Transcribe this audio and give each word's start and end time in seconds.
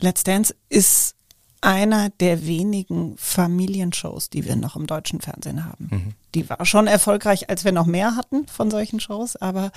Let's 0.00 0.24
Dance 0.24 0.54
ist 0.68 1.16
einer 1.62 2.10
der 2.10 2.46
wenigen 2.46 3.16
Familienshows, 3.16 4.30
die 4.30 4.44
wir 4.44 4.56
noch 4.56 4.76
im 4.76 4.86
deutschen 4.86 5.20
Fernsehen 5.20 5.64
haben. 5.64 5.88
Mhm. 5.90 6.14
Die 6.34 6.48
war 6.48 6.64
schon 6.66 6.86
erfolgreich, 6.86 7.48
als 7.48 7.64
wir 7.64 7.72
noch 7.72 7.86
mehr 7.86 8.14
hatten 8.14 8.46
von 8.46 8.70
solchen 8.70 9.00
Shows, 9.00 9.36
aber 9.36 9.72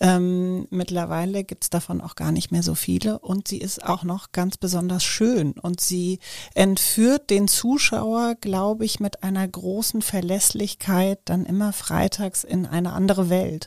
ähm, 0.00 0.68
mittlerweile 0.70 1.42
gibt's 1.44 1.70
davon 1.70 2.00
auch 2.00 2.14
gar 2.14 2.30
nicht 2.30 2.52
mehr 2.52 2.62
so 2.62 2.74
viele 2.74 3.18
und 3.18 3.48
sie 3.48 3.58
ist 3.58 3.84
auch 3.84 4.04
noch 4.04 4.30
ganz 4.32 4.56
besonders 4.56 5.02
schön 5.02 5.52
und 5.52 5.80
sie 5.80 6.20
entführt 6.54 7.30
den 7.30 7.48
Zuschauer, 7.48 8.36
glaube 8.40 8.84
ich, 8.84 9.00
mit 9.00 9.22
einer 9.22 9.46
großen 9.46 10.02
Verlässlichkeit 10.02 11.18
dann 11.24 11.44
immer 11.44 11.72
freitags 11.72 12.44
in 12.44 12.64
eine 12.64 12.92
andere 12.92 13.28
Welt. 13.28 13.64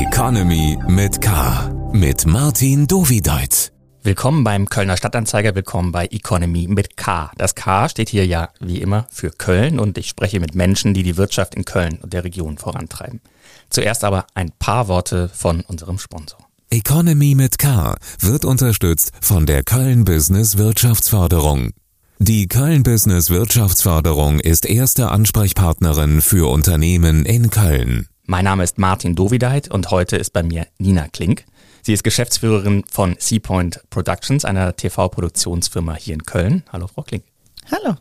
Economy 0.00 0.78
mit 0.88 1.20
K 1.20 1.69
mit 1.92 2.26
Martin 2.26 2.86
Dovideit. 2.86 3.72
Willkommen 4.02 4.44
beim 4.44 4.68
Kölner 4.68 4.96
Stadtanzeiger, 4.96 5.54
willkommen 5.54 5.92
bei 5.92 6.06
Economy 6.06 6.66
mit 6.68 6.96
K. 6.96 7.30
Das 7.36 7.54
K 7.54 7.88
steht 7.88 8.08
hier 8.08 8.26
ja 8.26 8.50
wie 8.60 8.80
immer 8.80 9.06
für 9.10 9.30
Köln 9.30 9.78
und 9.78 9.98
ich 9.98 10.08
spreche 10.08 10.40
mit 10.40 10.54
Menschen, 10.54 10.94
die 10.94 11.02
die 11.02 11.16
Wirtschaft 11.16 11.54
in 11.54 11.64
Köln 11.64 11.98
und 12.02 12.12
der 12.12 12.24
Region 12.24 12.58
vorantreiben. 12.58 13.20
Zuerst 13.68 14.04
aber 14.04 14.26
ein 14.34 14.52
paar 14.58 14.88
Worte 14.88 15.28
von 15.32 15.62
unserem 15.62 15.98
Sponsor. 15.98 16.38
Economy 16.70 17.34
mit 17.34 17.58
K 17.58 17.96
wird 18.20 18.44
unterstützt 18.44 19.12
von 19.20 19.46
der 19.46 19.62
Köln 19.64 20.04
Business 20.04 20.56
Wirtschaftsförderung. 20.56 21.70
Die 22.18 22.46
Köln 22.46 22.82
Business 22.82 23.30
Wirtschaftsförderung 23.30 24.40
ist 24.40 24.66
erste 24.66 25.10
Ansprechpartnerin 25.10 26.20
für 26.20 26.50
Unternehmen 26.50 27.24
in 27.24 27.50
Köln. 27.50 28.06
Mein 28.26 28.44
Name 28.44 28.62
ist 28.62 28.78
Martin 28.78 29.16
Dovideit 29.16 29.68
und 29.68 29.90
heute 29.90 30.16
ist 30.16 30.32
bei 30.32 30.44
mir 30.44 30.66
Nina 30.78 31.08
Klink. 31.08 31.44
Sie 31.82 31.92
ist 31.94 32.04
Geschäftsführerin 32.04 32.84
von 32.90 33.16
Seapoint 33.18 33.80
Productions, 33.88 34.44
einer 34.44 34.76
TV-Produktionsfirma 34.76 35.94
hier 35.94 36.14
in 36.14 36.24
Köln. 36.24 36.62
Hallo, 36.72 36.86
Frau 36.88 37.02
Klink. 37.02 37.24
Hallo. 37.70 37.96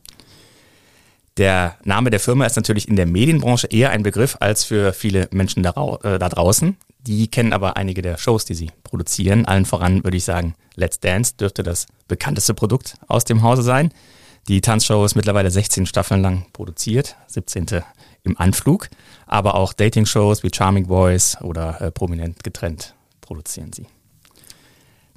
Der 1.38 1.78
Name 1.86 2.10
der 2.10 2.20
Firma 2.20 2.46
ist 2.46 2.58
natürlich 2.58 2.90
in 2.90 2.98
der 2.98 3.06
Medienbranche 3.06 3.68
eher 3.68 3.92
ein 3.92 4.04
Begriff 4.04 4.36
als 4.42 4.66
für 4.66 4.92
viele 4.92 5.30
Menschen 5.32 5.64
da, 5.64 5.70
äh, 6.04 6.20
da 6.20 6.28
draußen. 6.28 6.76
Die 7.00 7.30
kennen 7.30 7.54
aber 7.54 7.78
einige 7.78 8.02
der 8.02 8.18
Shows, 8.18 8.44
die 8.44 8.56
sie 8.56 8.72
produzieren. 8.84 9.46
Allen 9.46 9.66
voran 9.66 10.04
würde 10.04 10.18
ich 10.18 10.26
sagen, 10.26 10.56
Let's 10.76 11.00
Dance 11.00 11.36
dürfte 11.40 11.64
das 11.64 11.86
bekannteste 12.10 12.54
Produkt 12.54 12.96
aus 13.08 13.24
dem 13.24 13.42
Hause 13.42 13.64
sein. 13.64 13.94
Die 14.50 14.60
Tanzshow 14.60 15.06
ist 15.06 15.16
mittlerweile 15.16 15.52
16 15.52 15.86
Staffeln 15.86 16.22
lang 16.22 16.46
produziert, 16.52 17.16
17. 17.28 17.84
im 18.24 18.38
Anflug, 18.38 18.90
aber 19.26 19.56
auch 19.56 19.72
Dating-Shows 19.72 20.44
wie 20.44 20.50
Charming 20.54 20.88
Boys 20.88 21.38
oder 21.42 21.80
äh, 21.80 21.92
Prominent 21.92 22.44
getrennt 22.44 22.96
produzieren 23.30 23.72
sie. 23.72 23.86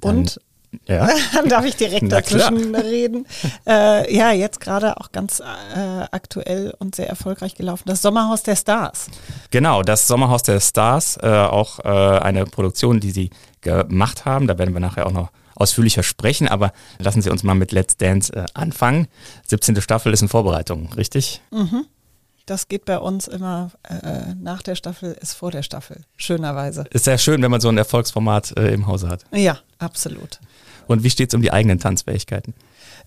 Dann, 0.01 0.19
Und 0.19 0.39
ja. 0.87 1.09
Dann 1.33 1.49
darf 1.49 1.65
ich 1.65 1.75
direkt 1.75 2.11
dazwischen 2.11 2.75
reden. 2.75 3.25
Äh, 3.67 4.15
ja, 4.15 4.31
jetzt 4.31 4.59
gerade 4.59 4.97
auch 4.97 5.11
ganz 5.11 5.39
äh, 5.39 6.05
aktuell 6.11 6.75
und 6.77 6.95
sehr 6.95 7.09
erfolgreich 7.09 7.55
gelaufen. 7.55 7.83
Das 7.87 8.03
Sommerhaus 8.03 8.43
der 8.43 8.55
Stars. 8.55 9.07
Genau, 9.49 9.81
das 9.81 10.07
Sommerhaus 10.07 10.43
der 10.43 10.59
Stars, 10.59 11.17
äh, 11.21 11.27
auch 11.27 11.79
äh, 11.79 11.87
eine 11.87 12.45
Produktion, 12.45 12.99
die 12.99 13.11
sie 13.11 13.29
gemacht 13.61 14.25
haben. 14.25 14.45
Da 14.45 14.59
werden 14.59 14.73
wir 14.73 14.79
nachher 14.79 15.07
auch 15.07 15.11
noch 15.11 15.29
ausführlicher 15.55 16.03
sprechen, 16.03 16.47
aber 16.47 16.71
lassen 16.99 17.21
Sie 17.21 17.29
uns 17.29 17.43
mal 17.43 17.55
mit 17.55 17.71
Let's 17.71 17.97
Dance 17.97 18.33
äh, 18.33 18.45
anfangen. 18.53 19.07
17. 19.47 19.81
Staffel 19.81 20.13
ist 20.13 20.21
in 20.21 20.29
Vorbereitung, 20.29 20.91
richtig? 20.93 21.41
Mhm. 21.51 21.85
Das 22.45 22.67
geht 22.67 22.83
bei 22.83 22.99
uns 22.99 23.27
immer 23.27 23.71
äh, 23.83 24.35
nach 24.35 24.61
der 24.61 24.75
Staffel, 24.75 25.13
ist 25.21 25.33
vor 25.33 25.51
der 25.51 25.63
Staffel, 25.63 26.01
schönerweise. 26.17 26.83
Ist 26.91 27.05
sehr 27.05 27.17
schön, 27.17 27.41
wenn 27.41 27.51
man 27.51 27.61
so 27.61 27.69
ein 27.69 27.77
Erfolgsformat 27.77 28.57
äh, 28.57 28.73
im 28.73 28.85
Hause 28.85 29.07
hat. 29.07 29.23
Ja, 29.31 29.59
absolut. 29.79 30.39
Und 30.87 31.03
wie 31.03 31.09
steht 31.09 31.29
es 31.29 31.35
um 31.35 31.41
die 31.41 31.53
eigenen 31.53 31.79
Tanzfähigkeiten? 31.79 32.53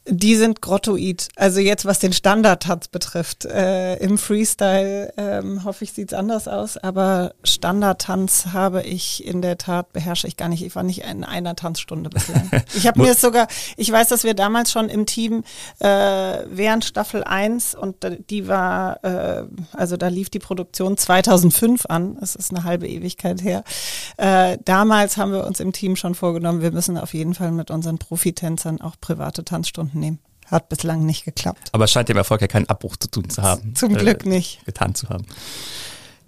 Die 0.08 0.36
sind 0.36 0.62
grottoid. 0.62 1.28
Also 1.34 1.58
jetzt, 1.58 1.84
was 1.84 1.98
den 1.98 2.12
Standardtanz 2.12 2.86
betrifft. 2.88 3.44
Äh, 3.44 3.96
Im 3.96 4.18
Freestyle 4.18 5.12
ähm, 5.16 5.64
hoffe 5.64 5.82
ich, 5.82 5.92
sieht's 5.92 6.12
anders 6.12 6.46
aus, 6.46 6.76
aber 6.76 7.34
Standardtanz 7.42 8.48
habe 8.52 8.82
ich 8.82 9.26
in 9.26 9.42
der 9.42 9.58
Tat, 9.58 9.92
beherrsche 9.92 10.28
ich 10.28 10.36
gar 10.36 10.48
nicht. 10.48 10.64
Ich 10.64 10.76
war 10.76 10.84
nicht 10.84 11.02
in 11.02 11.24
einer 11.24 11.56
Tanzstunde 11.56 12.10
bislang. 12.10 12.50
Ich 12.74 12.86
habe 12.86 13.00
mir 13.00 13.12
es 13.12 13.20
sogar, 13.20 13.48
ich 13.76 13.90
weiß, 13.90 14.08
dass 14.08 14.22
wir 14.22 14.34
damals 14.34 14.70
schon 14.70 14.88
im 14.88 15.06
Team 15.06 15.44
äh, 15.78 15.86
während 16.48 16.84
Staffel 16.84 17.24
1 17.24 17.74
und 17.74 17.96
die 18.30 18.48
war, 18.48 19.02
äh, 19.04 19.44
also 19.72 19.96
da 19.96 20.08
lief 20.08 20.30
die 20.30 20.38
Produktion 20.38 20.96
2005 20.96 21.86
an, 21.86 22.18
es 22.20 22.34
ist 22.34 22.52
eine 22.52 22.64
halbe 22.64 22.86
Ewigkeit 22.86 23.42
her. 23.42 23.64
Äh, 24.18 24.58
damals 24.64 25.16
haben 25.16 25.32
wir 25.32 25.46
uns 25.46 25.60
im 25.60 25.72
Team 25.72 25.96
schon 25.96 26.14
vorgenommen, 26.14 26.60
wir 26.60 26.72
müssen 26.72 26.98
auf 26.98 27.14
jeden 27.14 27.34
Fall 27.34 27.50
mit 27.50 27.70
unseren 27.70 27.98
Profitänzern 27.98 28.80
auch 28.80 28.96
private 29.00 29.44
Tanzstunden 29.44 29.95
nehmen. 29.96 30.18
Hat 30.46 30.68
bislang 30.68 31.04
nicht 31.04 31.24
geklappt. 31.24 31.70
Aber 31.72 31.84
es 31.84 31.92
scheint 31.92 32.08
dem 32.08 32.16
Erfolg 32.16 32.40
ja 32.40 32.46
keinen 32.46 32.68
Abbruch 32.68 32.96
zu 32.96 33.10
tun 33.10 33.28
zu 33.28 33.42
haben. 33.42 33.74
Zum 33.74 33.94
Glück 33.94 34.24
äh, 34.24 34.28
nicht. 34.28 34.64
Getan 34.64 34.94
zu 34.94 35.08
haben. 35.08 35.26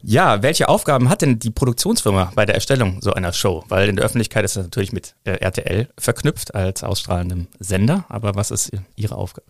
Ja, 0.02 0.42
welche 0.42 0.68
Aufgaben 0.68 1.08
hat 1.08 1.22
denn 1.22 1.38
die 1.38 1.50
Produktionsfirma 1.50 2.32
bei 2.34 2.46
der 2.46 2.54
Erstellung 2.54 3.00
so 3.00 3.12
einer 3.12 3.32
Show? 3.32 3.64
Weil 3.68 3.88
in 3.88 3.96
der 3.96 4.04
Öffentlichkeit 4.04 4.44
ist 4.44 4.56
das 4.56 4.64
natürlich 4.64 4.92
mit 4.92 5.14
äh, 5.24 5.32
RTL 5.32 5.88
verknüpft 5.98 6.54
als 6.54 6.84
ausstrahlendem 6.84 7.48
Sender. 7.58 8.04
Aber 8.08 8.34
was 8.34 8.50
ist 8.50 8.70
Ihre 8.96 9.16
Aufgabe? 9.16 9.46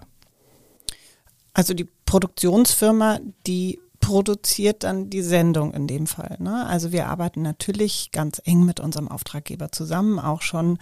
Also 1.53 1.75
die 1.75 1.89
Produktionsfirma, 2.07 3.21
die 3.47 3.79
produziert 4.01 4.85
dann 4.85 5.11
die 5.11 5.23
Sendung 5.23 5.75
in 5.75 5.87
dem 5.87 6.07
Fall. 6.07 6.37
Ne? 6.39 6.67
Also 6.67 6.93
wir 6.93 7.09
arbeiten 7.09 7.43
natürlich 7.43 8.11
ganz 8.13 8.41
eng 8.45 8.65
mit 8.65 8.81
unserem 8.81 9.09
Auftraggeber 9.09 9.73
zusammen, 9.73 10.19
auch 10.19 10.43
schon 10.43 10.79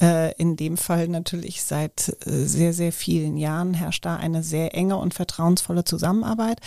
äh, 0.00 0.34
in 0.34 0.56
dem 0.56 0.76
Fall 0.76 1.08
natürlich 1.08 1.62
seit 1.62 2.16
äh, 2.26 2.30
sehr, 2.44 2.72
sehr 2.72 2.92
vielen 2.92 3.36
Jahren 3.36 3.74
herrscht 3.74 4.04
da 4.04 4.16
eine 4.16 4.42
sehr 4.42 4.74
enge 4.74 4.96
und 4.96 5.14
vertrauensvolle 5.14 5.84
Zusammenarbeit. 5.84 6.60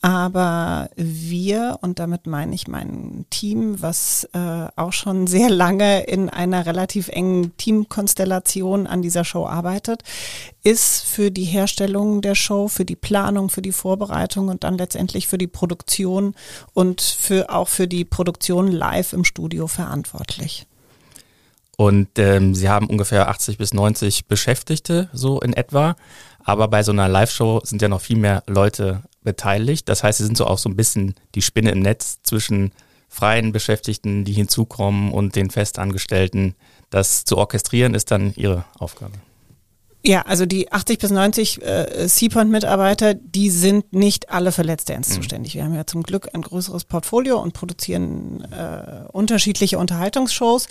Aber 0.00 0.88
wir, 0.96 1.78
und 1.82 1.98
damit 1.98 2.26
meine 2.26 2.54
ich 2.54 2.68
mein 2.68 3.26
Team, 3.30 3.82
was 3.82 4.28
äh, 4.32 4.66
auch 4.76 4.92
schon 4.92 5.26
sehr 5.26 5.50
lange 5.50 6.04
in 6.04 6.30
einer 6.30 6.64
relativ 6.64 7.08
engen 7.08 7.56
Teamkonstellation 7.56 8.86
an 8.86 9.02
dieser 9.02 9.24
Show 9.24 9.46
arbeitet, 9.46 10.04
ist 10.62 11.04
für 11.04 11.30
die 11.30 11.44
Herstellung 11.44 12.20
der 12.20 12.34
Show, 12.34 12.68
für 12.68 12.84
die 12.84 12.96
Planung, 12.96 13.48
für 13.48 13.62
die 13.62 13.72
Vorbereitung 13.72 14.48
und 14.48 14.64
dann 14.64 14.78
letztendlich 14.78 15.26
für 15.26 15.38
die 15.40 15.48
Produktion 15.48 16.34
und 16.74 17.00
für 17.00 17.50
auch 17.50 17.68
für 17.68 17.88
die 17.88 18.04
Produktion 18.04 18.70
live 18.70 19.12
im 19.12 19.24
Studio 19.24 19.66
verantwortlich. 19.66 20.66
Und 21.76 22.18
ähm, 22.18 22.54
Sie 22.54 22.68
haben 22.68 22.88
ungefähr 22.88 23.28
80 23.28 23.56
bis 23.56 23.72
90 23.72 24.26
Beschäftigte, 24.26 25.08
so 25.14 25.40
in 25.40 25.54
etwa. 25.54 25.96
Aber 26.44 26.68
bei 26.68 26.82
so 26.82 26.92
einer 26.92 27.08
Live-Show 27.08 27.62
sind 27.64 27.80
ja 27.80 27.88
noch 27.88 28.02
viel 28.02 28.18
mehr 28.18 28.42
Leute 28.46 29.02
beteiligt. 29.22 29.88
Das 29.88 30.02
heißt, 30.02 30.18
Sie 30.18 30.24
sind 30.24 30.36
so 30.36 30.46
auch 30.46 30.58
so 30.58 30.68
ein 30.68 30.76
bisschen 30.76 31.14
die 31.34 31.42
Spinne 31.42 31.70
im 31.70 31.80
Netz 31.80 32.18
zwischen 32.22 32.72
freien 33.08 33.52
Beschäftigten, 33.52 34.24
die 34.24 34.32
hinzukommen 34.32 35.10
und 35.10 35.36
den 35.36 35.50
Festangestellten. 35.50 36.54
Das 36.90 37.24
zu 37.24 37.38
orchestrieren 37.38 37.94
ist 37.94 38.10
dann 38.10 38.34
Ihre 38.36 38.64
Aufgabe. 38.78 39.14
Ja, 40.02 40.22
also 40.22 40.46
die 40.46 40.72
80 40.72 40.98
bis 40.98 41.10
90 41.10 41.62
äh, 41.62 42.08
Seapoint-Mitarbeiter, 42.08 43.12
die 43.12 43.50
sind 43.50 43.92
nicht 43.92 44.30
alle 44.30 44.50
für 44.50 44.62
Let's 44.62 44.86
Dance 44.86 45.10
mhm. 45.10 45.16
zuständig. 45.16 45.54
Wir 45.54 45.64
haben 45.64 45.74
ja 45.74 45.86
zum 45.86 46.02
Glück 46.02 46.30
ein 46.32 46.40
größeres 46.40 46.84
Portfolio 46.84 47.38
und 47.38 47.52
produzieren 47.52 48.42
äh, 48.50 49.06
unterschiedliche 49.12 49.78
Unterhaltungsshows. 49.78 50.68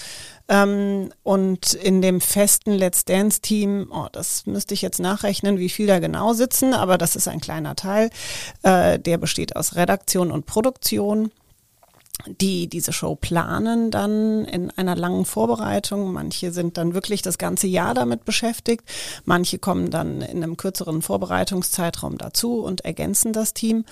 Ähm, 0.47 1.11
und 1.21 1.73
in 1.75 2.01
dem 2.01 2.21
festen 2.21 2.71
Let's 2.71 3.05
Dance-Team, 3.05 3.91
oh, 3.91 4.07
das 4.11 4.47
müsste 4.47 4.73
ich 4.73 4.81
jetzt 4.81 4.99
nachrechnen, 4.99 5.59
wie 5.59 5.69
viel 5.69 5.85
da 5.85 5.99
genau 5.99 6.33
sitzen, 6.33 6.73
aber 6.73 6.97
das 6.97 7.15
ist 7.15 7.27
ein 7.27 7.39
kleiner 7.39 7.75
Teil. 7.75 8.09
Äh, 8.63 8.97
der 8.97 9.19
besteht 9.19 9.55
aus 9.55 9.75
Redaktion 9.75 10.31
und 10.31 10.47
Produktion 10.47 11.31
die 12.27 12.67
diese 12.67 12.91
Show 12.91 13.15
planen 13.15 13.91
dann 13.91 14.45
in 14.45 14.71
einer 14.71 14.95
langen 14.95 15.25
Vorbereitung. 15.25 16.11
Manche 16.11 16.51
sind 16.51 16.77
dann 16.77 16.93
wirklich 16.93 17.21
das 17.21 17.37
ganze 17.37 17.67
Jahr 17.67 17.93
damit 17.93 18.25
beschäftigt. 18.25 18.83
Manche 19.25 19.57
kommen 19.57 19.89
dann 19.89 20.21
in 20.21 20.43
einem 20.43 20.57
kürzeren 20.57 21.01
Vorbereitungszeitraum 21.01 22.17
dazu 22.17 22.59
und 22.59 22.81
ergänzen 22.81 23.31
das 23.31 23.53
Team. 23.53 23.85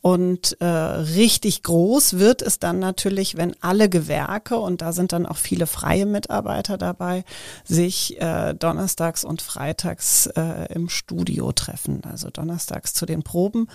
Und 0.00 0.56
äh, 0.60 0.66
richtig 0.66 1.62
groß 1.64 2.18
wird 2.18 2.42
es 2.42 2.58
dann 2.58 2.78
natürlich, 2.78 3.36
wenn 3.36 3.56
alle 3.60 3.88
Gewerke, 3.88 4.58
und 4.58 4.80
da 4.80 4.92
sind 4.92 5.12
dann 5.12 5.26
auch 5.26 5.36
viele 5.36 5.66
freie 5.66 6.06
Mitarbeiter 6.06 6.78
dabei, 6.78 7.24
sich 7.64 8.20
äh, 8.20 8.54
donnerstags 8.54 9.24
und 9.24 9.42
freitags 9.42 10.26
äh, 10.26 10.72
im 10.72 10.88
Studio 10.88 11.52
treffen. 11.52 12.02
Also 12.04 12.30
donnerstags 12.30 12.94
zu 12.94 13.06
den 13.06 13.22
Proben 13.22 13.68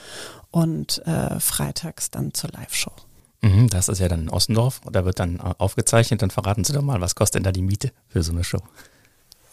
und 0.50 1.06
äh, 1.06 1.40
freitags 1.40 2.10
dann 2.10 2.34
zur 2.34 2.52
Live-Show. 2.52 3.07
Mhm, 3.42 3.70
das 3.70 3.88
ist 3.88 4.00
ja 4.00 4.08
dann 4.08 4.24
in 4.24 4.30
Ossendorf. 4.30 4.82
Da 4.92 5.06
wird 5.06 5.20
dann 5.20 5.38
äh, 5.38 5.54
aufgezeichnet. 5.58 6.22
Dann 6.22 6.32
verraten 6.32 6.64
Sie 6.64 6.74
doch 6.74 6.82
mal, 6.82 7.02
was 7.02 7.16
kostet 7.16 7.36
denn 7.36 7.44
da 7.44 7.52
die 7.52 7.62
Miete 7.62 7.92
für 8.08 8.24
so 8.24 8.32
eine 8.32 8.44
Show? 8.44 8.62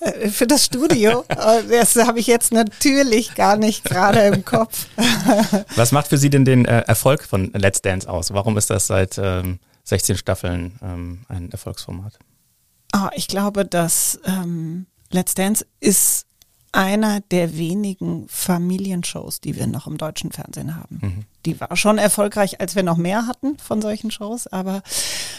Äh, 0.01 0.29
für 0.31 0.47
das 0.47 0.65
Studio? 0.65 1.25
Oh, 1.29 1.61
das 1.71 1.97
habe 1.97 2.19
ich 2.19 2.27
jetzt 2.27 2.53
natürlich 2.53 3.35
gar 3.35 3.57
nicht 3.57 3.85
gerade 3.85 4.21
im 4.21 4.45
Kopf. 4.45 4.87
Was 5.77 5.93
macht 5.93 6.09
für 6.09 6.19
Sie 6.19 6.31
denn 6.31 6.45
den 6.45 6.65
äh, 6.65 6.81
Erfolg 6.81 7.25
von 7.25 7.51
Let's 7.53 7.83
Dance 7.83 8.09
aus? 8.09 8.33
Warum 8.33 8.57
ist 8.57 8.71
das 8.71 8.87
seit 8.87 9.19
ähm, 9.19 9.59
16 9.85 10.17
Staffeln 10.17 10.79
ähm, 10.83 11.25
ein 11.29 11.51
Erfolgsformat? 11.51 12.19
Oh, 12.95 13.09
ich 13.15 13.29
glaube, 13.29 13.65
dass 13.65 14.21
ähm, 14.25 14.87
Let's 15.11 15.35
Dance 15.35 15.67
ist 15.81 16.27
einer 16.75 17.21
der 17.21 17.57
wenigen 17.57 18.27
Familienshows, 18.29 19.41
die 19.41 19.57
wir 19.57 19.67
noch 19.67 19.87
im 19.87 19.97
deutschen 19.97 20.33
Fernsehen 20.33 20.75
haben. 20.75 20.99
Mhm. 21.01 21.25
Die 21.47 21.61
war 21.61 21.77
schon 21.77 21.99
erfolgreich, 21.99 22.61
als 22.61 22.75
wir 22.75 22.83
noch 22.83 22.97
mehr 22.97 23.27
hatten 23.27 23.59
von 23.59 23.81
solchen 23.81 24.11
Shows, 24.11 24.47
aber 24.47 24.83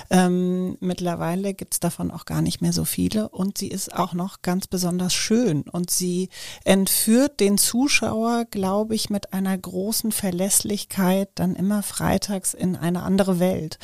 ähm, 0.10 0.78
mittlerweile 0.80 1.54
gibt's 1.54 1.80
davon 1.80 2.12
auch 2.12 2.26
gar 2.26 2.42
nicht 2.42 2.62
mehr 2.62 2.74
so 2.74 2.86
viele 2.86 3.30
und 3.30 3.58
sie 3.58 3.68
ist 3.68 3.94
auch 3.94 4.14
noch 4.14 4.44
ganz 4.44 4.68
besonders 4.68 5.14
schön 5.14 5.64
und 5.64 5.90
sie 5.90 6.30
entführt 6.64 7.40
den 7.40 7.58
Zuschauer, 7.58 8.46
glaube 8.46 8.96
ich, 8.96 9.10
mit 9.10 9.34
einer 9.34 9.58
großen 9.58 10.12
Verlässlichkeit 10.12 11.30
dann 11.36 11.56
immer 11.56 11.84
freitags 11.84 12.54
in 12.54 12.76
eine 12.76 13.04
andere 13.04 13.40
Welt. 13.40 13.80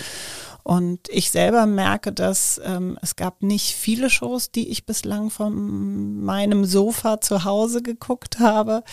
Und 0.63 0.99
ich 1.09 1.31
selber 1.31 1.65
merke, 1.65 2.11
dass 2.11 2.61
ähm, 2.63 2.97
es 3.01 3.15
gab 3.15 3.41
nicht 3.41 3.75
viele 3.75 4.09
Shows, 4.09 4.51
die 4.51 4.69
ich 4.69 4.85
bislang 4.85 5.29
von 5.29 6.23
meinem 6.23 6.65
Sofa 6.65 7.19
zu 7.19 7.43
Hause 7.43 7.81
geguckt 7.81 8.39
habe. 8.39 8.83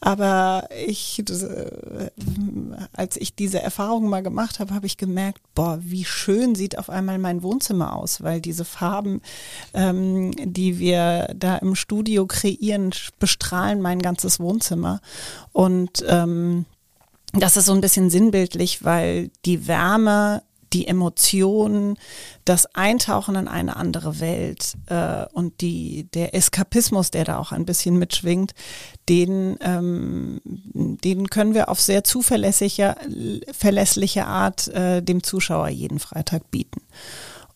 Aber 0.00 0.68
ich, 0.86 1.18
äh, 1.18 1.70
als 2.92 3.16
ich 3.16 3.34
diese 3.34 3.60
Erfahrung 3.60 4.08
mal 4.08 4.22
gemacht 4.22 4.60
habe, 4.60 4.74
habe 4.74 4.86
ich 4.86 4.96
gemerkt, 4.96 5.40
boah, 5.54 5.78
wie 5.82 6.04
schön 6.04 6.54
sieht 6.54 6.78
auf 6.78 6.90
einmal 6.90 7.18
mein 7.18 7.42
Wohnzimmer 7.42 7.96
aus, 7.96 8.22
weil 8.22 8.40
diese 8.40 8.64
Farben, 8.64 9.20
ähm, 9.74 10.32
die 10.36 10.78
wir 10.78 11.34
da 11.36 11.56
im 11.56 11.74
Studio 11.74 12.26
kreieren, 12.26 12.92
bestrahlen 13.18 13.80
mein 13.80 14.00
ganzes 14.00 14.38
Wohnzimmer. 14.38 15.00
Und 15.52 16.04
ähm, 16.08 16.66
das 17.32 17.56
ist 17.56 17.66
so 17.66 17.72
ein 17.72 17.80
bisschen 17.80 18.10
sinnbildlich, 18.10 18.84
weil 18.84 19.30
die 19.44 19.66
Wärme 19.66 20.42
die 20.72 20.86
Emotionen, 20.86 21.98
das 22.44 22.66
Eintauchen 22.74 23.36
in 23.36 23.48
eine 23.48 23.76
andere 23.76 24.20
Welt 24.20 24.74
äh, 24.86 25.26
und 25.32 25.60
die, 25.60 26.08
der 26.14 26.34
Eskapismus, 26.34 27.10
der 27.10 27.24
da 27.24 27.38
auch 27.38 27.52
ein 27.52 27.66
bisschen 27.66 27.98
mitschwingt, 27.98 28.54
den, 29.08 29.56
ähm, 29.60 30.40
den 30.44 31.30
können 31.30 31.54
wir 31.54 31.68
auf 31.68 31.80
sehr 31.80 32.04
zuverlässige 32.04 32.96
verlässliche 33.52 34.26
Art 34.26 34.68
äh, 34.68 35.02
dem 35.02 35.22
Zuschauer 35.22 35.68
jeden 35.68 35.98
Freitag 35.98 36.50
bieten. 36.50 36.82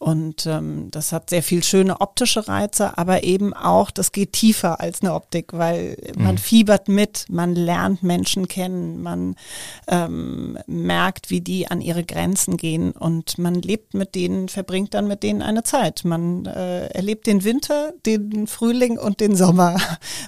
Und 0.00 0.46
ähm, 0.46 0.90
das 0.90 1.12
hat 1.12 1.28
sehr 1.28 1.42
viel 1.42 1.62
schöne 1.62 2.00
optische 2.00 2.48
Reize, 2.48 2.96
aber 2.96 3.22
eben 3.22 3.52
auch, 3.52 3.90
das 3.90 4.12
geht 4.12 4.32
tiefer 4.32 4.80
als 4.80 5.02
eine 5.02 5.12
Optik, 5.12 5.52
weil 5.52 5.98
man 6.16 6.36
mhm. 6.36 6.38
fiebert 6.38 6.88
mit, 6.88 7.26
man 7.28 7.54
lernt 7.54 8.02
Menschen 8.02 8.48
kennen, 8.48 9.02
man 9.02 9.36
ähm, 9.88 10.56
merkt, 10.66 11.28
wie 11.28 11.42
die 11.42 11.70
an 11.70 11.82
ihre 11.82 12.02
Grenzen 12.02 12.56
gehen 12.56 12.92
und 12.92 13.36
man 13.36 13.56
lebt 13.56 13.92
mit 13.92 14.14
denen, 14.14 14.48
verbringt 14.48 14.94
dann 14.94 15.06
mit 15.06 15.22
denen 15.22 15.42
eine 15.42 15.64
Zeit. 15.64 16.02
Man 16.06 16.46
äh, 16.46 16.86
erlebt 16.86 17.26
den 17.26 17.44
Winter, 17.44 17.92
den 18.06 18.46
Frühling 18.46 18.96
und 18.96 19.20
den 19.20 19.36
Sommer. 19.36 19.76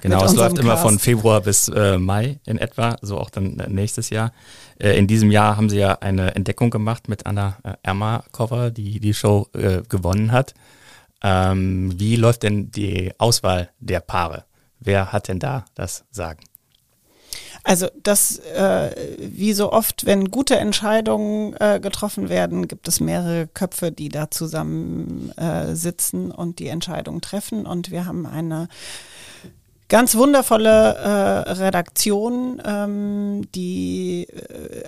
Genau, 0.03 0.23
es 0.23 0.35
läuft 0.35 0.57
Cast. 0.57 0.63
immer 0.63 0.77
von 0.77 0.99
Februar 0.99 1.41
bis 1.41 1.67
äh, 1.69 1.97
Mai 1.97 2.39
in 2.45 2.59
etwa, 2.59 2.97
so 3.01 3.17
auch 3.17 3.31
dann 3.31 3.59
äh, 3.59 3.69
nächstes 3.69 4.11
Jahr. 4.11 4.33
Äh, 4.83 4.97
in 4.97 5.07
diesem 5.07 5.31
Jahr 5.31 5.55
haben 5.57 5.69
sie 5.69 5.79
ja 5.79 5.97
eine 6.01 6.35
Entdeckung 6.35 6.69
gemacht 6.69 7.07
mit 7.07 7.25
Anna 7.25 7.57
äh, 7.63 7.73
Erma-Cover, 7.83 8.69
die 8.69 8.99
die 8.99 9.13
Show 9.13 9.47
äh, 9.53 9.81
gewonnen 9.87 10.31
hat. 10.31 10.53
Ähm, 11.23 11.97
wie 11.97 12.17
läuft 12.17 12.43
denn 12.43 12.69
die 12.69 13.13
Auswahl 13.17 13.69
der 13.79 14.01
Paare? 14.01 14.43
Wer 14.79 15.13
hat 15.13 15.29
denn 15.29 15.39
da 15.39 15.65
das 15.73 16.03
Sagen? 16.11 16.43
Also 17.63 17.87
das, 18.03 18.39
äh, 18.39 18.91
wie 19.19 19.53
so 19.53 19.71
oft, 19.71 20.05
wenn 20.05 20.29
gute 20.31 20.57
Entscheidungen 20.57 21.55
äh, 21.61 21.79
getroffen 21.81 22.27
werden, 22.27 22.67
gibt 22.67 22.89
es 22.89 22.99
mehrere 22.99 23.47
Köpfe, 23.47 23.93
die 23.93 24.09
da 24.09 24.29
zusammen 24.29 25.31
äh, 25.37 25.73
sitzen 25.73 26.29
und 26.29 26.59
die 26.59 26.67
Entscheidung 26.67 27.21
treffen. 27.21 27.65
Und 27.65 27.89
wir 27.89 28.05
haben 28.05 28.25
eine 28.25 28.67
ganz 29.93 30.15
wundervolle 30.15 30.95
äh, 30.95 31.51
Redaktion, 31.51 32.59
ähm, 32.65 33.43
die 33.53 34.27
äh, 34.27 34.85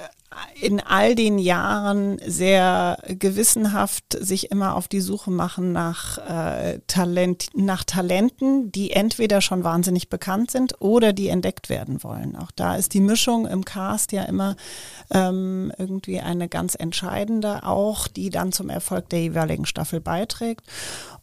in 0.60 0.81
all 0.81 1.13
den 1.13 1.38
Jahren 1.38 2.18
sehr 2.25 2.98
gewissenhaft 3.07 4.18
sich 4.19 4.50
immer 4.50 4.75
auf 4.75 4.88
die 4.88 5.02
Suche 5.02 5.30
machen 5.30 5.72
nach, 5.74 6.18
äh, 6.18 6.80
Talent, 6.88 7.50
nach 7.54 7.84
Talenten, 7.84 8.72
die 8.72 8.92
entweder 8.94 9.42
schon 9.42 9.63
wahnsinnig 9.63 10.10
bekannt 10.10 10.50
sind 10.50 10.81
oder 10.81 11.13
die 11.13 11.30
entdeckt 11.30 11.69
werden 11.69 12.04
wollen. 12.04 12.36
Auch 12.36 12.50
da 12.56 12.75
ist 12.75 12.96
die 12.96 13.00
Mischung 13.00 13.46
im 13.46 13.63
Cast 13.63 14.12
ja 14.12 14.24
immer 14.24 14.56
ähm, 15.12 15.72
irgendwie 15.78 16.19
eine 16.19 16.50
ganz 16.50 16.74
entscheidende, 16.74 17.63
auch 17.63 18.08
die 18.08 18.31
dann 18.31 18.51
zum 18.51 18.69
Erfolg 18.69 19.10
der 19.10 19.22
jeweiligen 19.22 19.68
Staffel 19.68 20.01
beiträgt. 20.01 20.66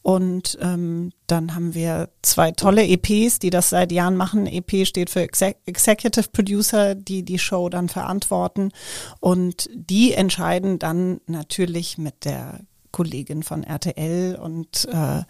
Und 0.03 0.59
ähm, 0.61 1.13
dann 1.29 1.55
haben 1.55 1.75
wir 1.75 2.09
zwei 2.23 2.51
tolle 2.51 2.85
EPs, 2.85 3.39
die 3.39 3.51
das 3.51 3.71
seit 3.71 3.93
Jahren 3.93 4.17
machen. 4.17 4.47
EP 4.47 4.87
steht 4.87 5.11
für 5.11 5.21
Exec 5.21 5.59
Executive 5.65 6.29
Producer, 6.33 6.95
die 6.97 7.23
die 7.23 7.39
Show 7.39 7.69
dann 7.69 7.89
verantworten. 7.89 8.73
Und 9.21 9.71
die 9.73 10.13
entscheiden 10.13 10.81
dann 10.81 11.21
natürlich 11.27 11.99
mit 11.99 12.25
der 12.25 12.61
Kollegin 12.91 13.43
von 13.43 13.65
RTL 13.65 14.37
und 14.37 14.89
äh, 14.93 15.23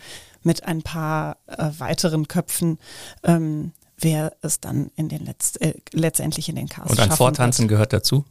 mit 0.42 0.64
ein 0.64 0.82
paar 0.82 1.36
äh, 1.46 1.70
weiteren 1.78 2.26
Köpfen, 2.26 2.78
ähm, 3.22 3.72
wer 3.98 4.32
es 4.42 4.60
dann 4.60 4.90
in 4.96 5.08
den 5.08 5.24
Letzt, 5.24 5.60
äh, 5.60 5.74
letztendlich 5.92 6.48
in 6.48 6.56
den 6.56 6.68
Cast 6.68 6.90
Und 6.90 7.00
ein 7.00 7.12
Vortanzen 7.12 7.64
wird. 7.64 7.70
gehört 7.70 7.92
dazu? 7.92 8.24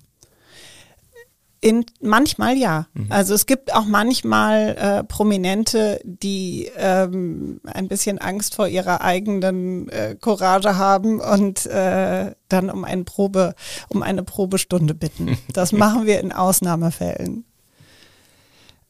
In, 1.63 1.85
manchmal 2.01 2.57
ja. 2.57 2.87
Mhm. 2.95 3.05
Also 3.09 3.35
es 3.35 3.45
gibt 3.45 3.73
auch 3.73 3.85
manchmal 3.85 4.75
äh, 4.77 5.03
Prominente, 5.03 6.01
die 6.03 6.71
ähm, 6.75 7.61
ein 7.65 7.87
bisschen 7.87 8.17
Angst 8.17 8.55
vor 8.55 8.67
ihrer 8.67 9.01
eigenen 9.01 9.87
äh, 9.89 10.15
Courage 10.19 10.77
haben 10.77 11.19
und 11.19 11.67
äh, 11.67 12.33
dann 12.49 12.71
um 12.71 12.83
eine 12.83 13.03
Probe, 13.03 13.53
um 13.89 14.01
eine 14.01 14.23
Probestunde 14.23 14.95
bitten. 14.95 15.37
Das 15.53 15.71
machen 15.71 16.07
wir 16.07 16.19
in 16.19 16.31
Ausnahmefällen. 16.31 17.45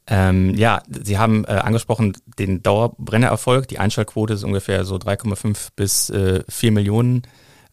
Ähm, 0.08 0.56
ja, 0.56 0.82
Sie 0.88 1.18
haben 1.18 1.46
äh, 1.46 1.52
angesprochen 1.52 2.14
den 2.40 2.64
Dauerbrennererfolg. 2.64 3.68
Die 3.68 3.80
Einschaltquote 3.80 4.34
ist 4.34 4.44
ungefähr 4.44 4.86
so 4.86 4.96
3,5 4.96 5.70
bis 5.76 6.10
äh, 6.10 6.44
4 6.48 6.72
Millionen. 6.72 7.24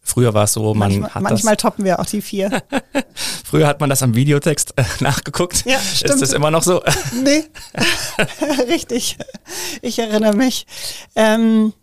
Früher 0.01 0.33
war 0.33 0.45
es 0.45 0.53
so, 0.53 0.73
man 0.73 0.89
manchmal, 0.91 1.13
hat 1.13 1.21
Manchmal 1.21 1.55
das, 1.55 1.61
toppen 1.61 1.85
wir 1.85 1.99
auch 1.99 2.05
die 2.05 2.21
vier. 2.21 2.63
Früher 3.45 3.67
hat 3.67 3.79
man 3.79 3.89
das 3.89 4.01
am 4.01 4.15
Videotext 4.15 4.73
äh, 4.75 4.83
nachgeguckt. 4.99 5.65
Ja, 5.65 5.79
stimmt. 5.79 6.13
Ist 6.13 6.21
das 6.21 6.33
immer 6.33 6.51
noch 6.51 6.63
so? 6.63 6.81
nee, 7.23 7.43
richtig. 8.67 9.17
Ich 9.81 9.99
erinnere 9.99 10.33
mich. 10.33 10.65
Ähm, 11.15 11.73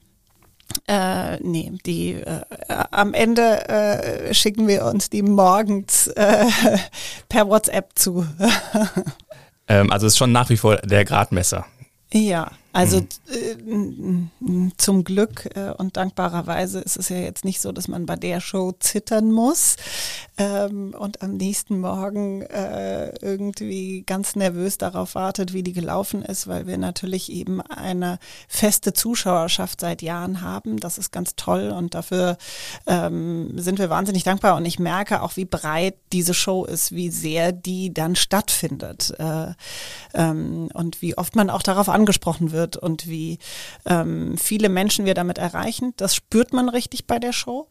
äh, 0.88 1.36
nee, 1.38 1.72
die 1.86 2.14
äh, 2.14 2.42
am 2.90 3.14
Ende 3.14 3.68
äh, 3.68 4.34
schicken 4.34 4.66
wir 4.66 4.84
uns 4.84 5.08
die 5.08 5.22
morgens 5.22 6.08
äh, 6.08 6.46
per 7.28 7.48
WhatsApp 7.48 7.90
zu. 7.94 8.26
ähm, 9.68 9.92
also 9.92 10.06
ist 10.06 10.18
schon 10.18 10.32
nach 10.32 10.48
wie 10.50 10.56
vor 10.56 10.76
der 10.78 11.04
Gradmesser. 11.04 11.64
Ja, 12.12 12.50
also 12.76 13.00
mhm. 13.64 14.30
äh, 14.42 14.70
zum 14.76 15.02
Glück 15.02 15.48
äh, 15.56 15.70
und 15.70 15.96
dankbarerweise 15.96 16.80
ist 16.80 16.98
es 16.98 17.08
ja 17.08 17.16
jetzt 17.16 17.46
nicht 17.46 17.62
so, 17.62 17.72
dass 17.72 17.88
man 17.88 18.04
bei 18.04 18.16
der 18.16 18.40
Show 18.40 18.72
zittern 18.78 19.32
muss 19.32 19.76
ähm, 20.36 20.94
und 20.96 21.22
am 21.22 21.38
nächsten 21.38 21.80
Morgen 21.80 22.42
äh, 22.42 23.14
irgendwie 23.20 24.02
ganz 24.02 24.36
nervös 24.36 24.76
darauf 24.76 25.14
wartet, 25.14 25.54
wie 25.54 25.62
die 25.62 25.72
gelaufen 25.72 26.22
ist, 26.22 26.48
weil 26.48 26.66
wir 26.66 26.76
natürlich 26.76 27.32
eben 27.32 27.62
eine 27.62 28.18
feste 28.46 28.92
Zuschauerschaft 28.92 29.80
seit 29.80 30.02
Jahren 30.02 30.42
haben. 30.42 30.78
Das 30.78 30.98
ist 30.98 31.12
ganz 31.12 31.34
toll 31.34 31.70
und 31.70 31.94
dafür 31.94 32.36
ähm, 32.86 33.58
sind 33.58 33.78
wir 33.78 33.88
wahnsinnig 33.88 34.24
dankbar 34.24 34.54
und 34.54 34.66
ich 34.66 34.78
merke 34.78 35.22
auch, 35.22 35.36
wie 35.36 35.46
breit 35.46 35.94
diese 36.12 36.34
Show 36.34 36.66
ist, 36.66 36.92
wie 36.92 37.10
sehr 37.10 37.52
die 37.52 37.94
dann 37.94 38.16
stattfindet 38.16 39.14
äh, 39.18 39.54
ähm, 40.12 40.68
und 40.74 41.00
wie 41.00 41.16
oft 41.16 41.36
man 41.36 41.48
auch 41.48 41.62
darauf 41.62 41.88
angesprochen 41.88 42.52
wird 42.52 42.65
wird 42.66 42.76
und 42.76 43.08
wie 43.08 43.38
ähm, 43.86 44.36
viele 44.36 44.68
Menschen 44.68 45.04
wir 45.04 45.14
damit 45.14 45.38
erreichen. 45.38 45.94
Das 45.96 46.14
spürt 46.14 46.52
man 46.52 46.68
richtig 46.68 47.06
bei 47.06 47.18
der 47.18 47.32
Show. 47.32 47.68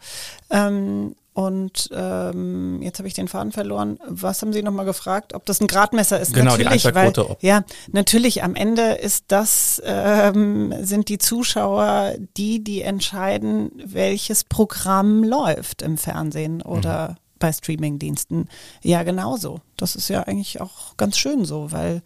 Ähm, 0.50 1.16
und 1.34 1.90
ähm, 1.94 2.82
jetzt 2.82 3.00
habe 3.00 3.10
ich 3.10 3.14
den 3.14 3.28
Faden 3.28 3.52
verloren. 3.52 4.00
Was 4.08 4.42
haben 4.42 4.54
Sie 4.54 4.64
nochmal 4.64 4.86
gefragt? 4.86 5.34
Ob 5.34 5.46
das 5.46 5.60
ein 5.60 5.68
Gradmesser 5.68 6.18
ist? 6.18 6.34
Genau, 6.34 6.52
natürlich, 6.56 6.84
die. 6.84 6.96
Weil, 6.96 7.12
ja, 7.42 7.66
natürlich. 7.92 8.42
Am 8.42 8.56
Ende 8.56 8.94
ist 8.94 9.25
das 9.28 9.82
ähm, 9.84 10.74
sind 10.80 11.10
die 11.10 11.18
Zuschauer 11.18 12.14
die, 12.38 12.64
die 12.64 12.84
entscheiden, 12.84 13.70
welches 13.84 14.46
Programm 14.46 15.25
läuft 15.25 15.82
im 15.82 15.98
Fernsehen 15.98 16.62
oder 16.62 17.10
mhm 17.10 17.25
bei 17.39 17.51
Streamingdiensten 17.51 18.50
ja 18.82 19.04
genauso. 19.04 19.62
Das 19.77 19.96
ist 19.96 20.08
ja 20.08 20.24
eigentlich 20.24 20.62
auch 20.62 20.96
ganz 20.98 21.18
schön 21.18 21.46
so, 21.46 21.72
weil 21.72 22.01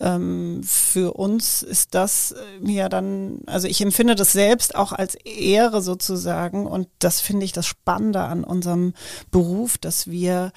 ähm, 0.00 0.62
für 0.64 1.14
uns 1.14 1.62
ist 1.62 1.94
das 1.94 2.32
äh, 2.32 2.72
ja 2.72 2.88
dann, 2.88 3.40
also 3.46 3.68
ich 3.68 3.80
empfinde 3.82 4.14
das 4.14 4.32
selbst 4.32 4.74
auch 4.74 4.92
als 4.92 5.14
Ehre 5.16 5.82
sozusagen 5.82 6.66
und 6.66 6.88
das 6.98 7.20
finde 7.20 7.44
ich 7.44 7.52
das 7.52 7.66
Spannende 7.66 8.20
an 8.20 8.44
unserem 8.44 8.94
Beruf, 9.30 9.76
dass 9.78 10.08
wir 10.08 10.52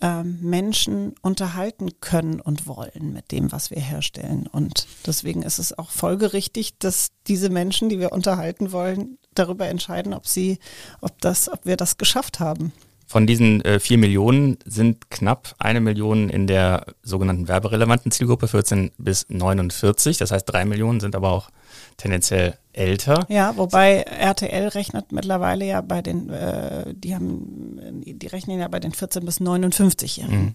ähm, 0.00 0.38
Menschen 0.40 1.14
unterhalten 1.20 2.00
können 2.00 2.40
und 2.40 2.66
wollen 2.66 3.12
mit 3.12 3.32
dem, 3.32 3.52
was 3.52 3.70
wir 3.70 3.80
herstellen. 3.80 4.48
Und 4.50 4.86
deswegen 5.06 5.42
ist 5.42 5.58
es 5.58 5.76
auch 5.78 5.90
folgerichtig, 5.90 6.78
dass 6.78 7.10
diese 7.26 7.50
Menschen, 7.50 7.88
die 7.88 7.98
wir 7.98 8.12
unterhalten 8.12 8.72
wollen, 8.72 9.18
darüber 9.34 9.68
entscheiden, 9.68 10.14
ob 10.14 10.26
sie, 10.26 10.58
ob 11.00 11.20
das, 11.20 11.48
ob 11.50 11.66
wir 11.66 11.76
das 11.76 11.98
geschafft 11.98 12.40
haben. 12.40 12.72
Von 13.10 13.26
diesen 13.26 13.60
äh, 13.64 13.80
vier 13.80 13.98
Millionen 13.98 14.56
sind 14.64 15.10
knapp 15.10 15.56
eine 15.58 15.80
Million 15.80 16.28
in 16.28 16.46
der 16.46 16.86
sogenannten 17.02 17.48
werberelevanten 17.48 18.12
Zielgruppe 18.12 18.46
14 18.46 18.92
bis 18.98 19.26
49. 19.28 20.16
Das 20.18 20.30
heißt, 20.30 20.48
drei 20.48 20.64
Millionen 20.64 21.00
sind 21.00 21.16
aber 21.16 21.32
auch 21.32 21.50
tendenziell 21.96 22.56
älter. 22.72 23.26
Ja, 23.28 23.56
wobei 23.56 24.02
RTL 24.02 24.68
rechnet 24.68 25.10
mittlerweile 25.10 25.64
ja 25.64 25.80
bei 25.80 26.02
den, 26.02 26.30
äh, 26.30 26.94
die 26.94 27.12
haben, 27.12 28.04
die 28.04 28.26
rechnen 28.28 28.60
ja 28.60 28.68
bei 28.68 28.78
den 28.78 28.92
14 28.92 29.24
bis 29.24 29.40
59-Jährigen. 29.40 30.40
Mhm. 30.40 30.54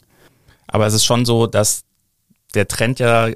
Aber 0.67 0.87
es 0.87 0.93
ist 0.93 1.03
schon 1.03 1.25
so, 1.25 1.47
dass 1.47 1.83
der 2.53 2.69
Trend 2.69 2.99
ja 2.99 3.31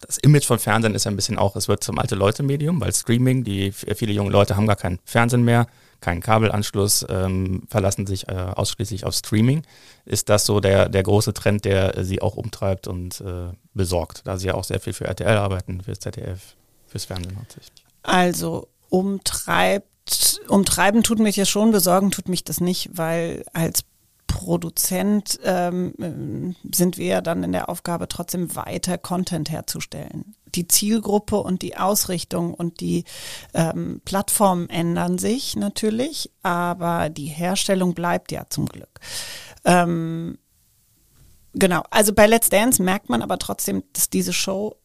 das 0.00 0.16
Image 0.16 0.46
von 0.46 0.58
Fernsehen 0.58 0.94
ist 0.94 1.04
ja 1.04 1.10
ein 1.10 1.16
bisschen 1.16 1.36
auch, 1.36 1.56
es 1.56 1.68
wird 1.68 1.84
zum 1.84 1.98
alte 1.98 2.14
Leute-Medium, 2.14 2.80
weil 2.80 2.94
Streaming, 2.94 3.44
die 3.44 3.70
viele 3.70 4.14
junge 4.14 4.30
Leute 4.30 4.56
haben 4.56 4.66
gar 4.66 4.76
kein 4.76 4.98
Fernsehen 5.04 5.44
mehr, 5.44 5.66
keinen 6.02 6.20
Kabelanschluss, 6.20 7.06
ähm, 7.08 7.62
verlassen 7.68 8.06
sich 8.06 8.28
äh, 8.28 8.32
ausschließlich 8.32 9.06
auf 9.06 9.14
Streaming. 9.14 9.62
Ist 10.04 10.28
das 10.28 10.44
so 10.44 10.60
der, 10.60 10.90
der 10.90 11.02
große 11.02 11.32
Trend, 11.32 11.64
der 11.64 12.04
sie 12.04 12.20
auch 12.20 12.36
umtreibt 12.36 12.86
und 12.86 13.22
äh, 13.22 13.52
besorgt, 13.72 14.26
da 14.26 14.36
sie 14.36 14.48
ja 14.48 14.54
auch 14.54 14.64
sehr 14.64 14.80
viel 14.80 14.92
für 14.92 15.06
RTL 15.06 15.36
arbeiten, 15.38 15.80
fürs 15.80 16.00
ZDF, 16.00 16.56
fürs 16.86 17.06
Fernsehen 17.06 17.38
hauptsächlich? 17.38 17.84
Also 18.02 18.68
umtreibt, 18.90 20.40
umtreiben 20.48 21.02
tut 21.02 21.20
mich 21.20 21.36
ja 21.36 21.46
schon, 21.46 21.70
besorgen 21.70 22.10
tut 22.10 22.28
mich 22.28 22.44
das 22.44 22.60
nicht, 22.60 22.90
weil 22.92 23.44
als 23.54 23.84
Produzent 24.26 25.38
ähm, 25.44 26.56
sind 26.72 26.98
wir 26.98 27.06
ja 27.06 27.20
dann 27.20 27.44
in 27.44 27.52
der 27.52 27.68
Aufgabe, 27.68 28.08
trotzdem 28.08 28.56
weiter 28.56 28.98
Content 28.98 29.50
herzustellen. 29.50 30.34
Die 30.54 30.68
Zielgruppe 30.68 31.36
und 31.36 31.62
die 31.62 31.76
Ausrichtung 31.76 32.54
und 32.54 32.80
die 32.80 33.04
ähm, 33.54 34.00
Plattformen 34.04 34.68
ändern 34.68 35.18
sich 35.18 35.56
natürlich, 35.56 36.30
aber 36.42 37.08
die 37.08 37.26
Herstellung 37.26 37.94
bleibt 37.94 38.32
ja 38.32 38.46
zum 38.48 38.66
Glück. 38.66 39.00
Ähm, 39.64 40.38
genau, 41.54 41.82
also 41.90 42.12
bei 42.12 42.26
Let's 42.26 42.48
Dance 42.48 42.82
merkt 42.82 43.08
man 43.08 43.22
aber 43.22 43.38
trotzdem, 43.38 43.82
dass 43.92 44.10
diese 44.10 44.32
Show 44.32 44.76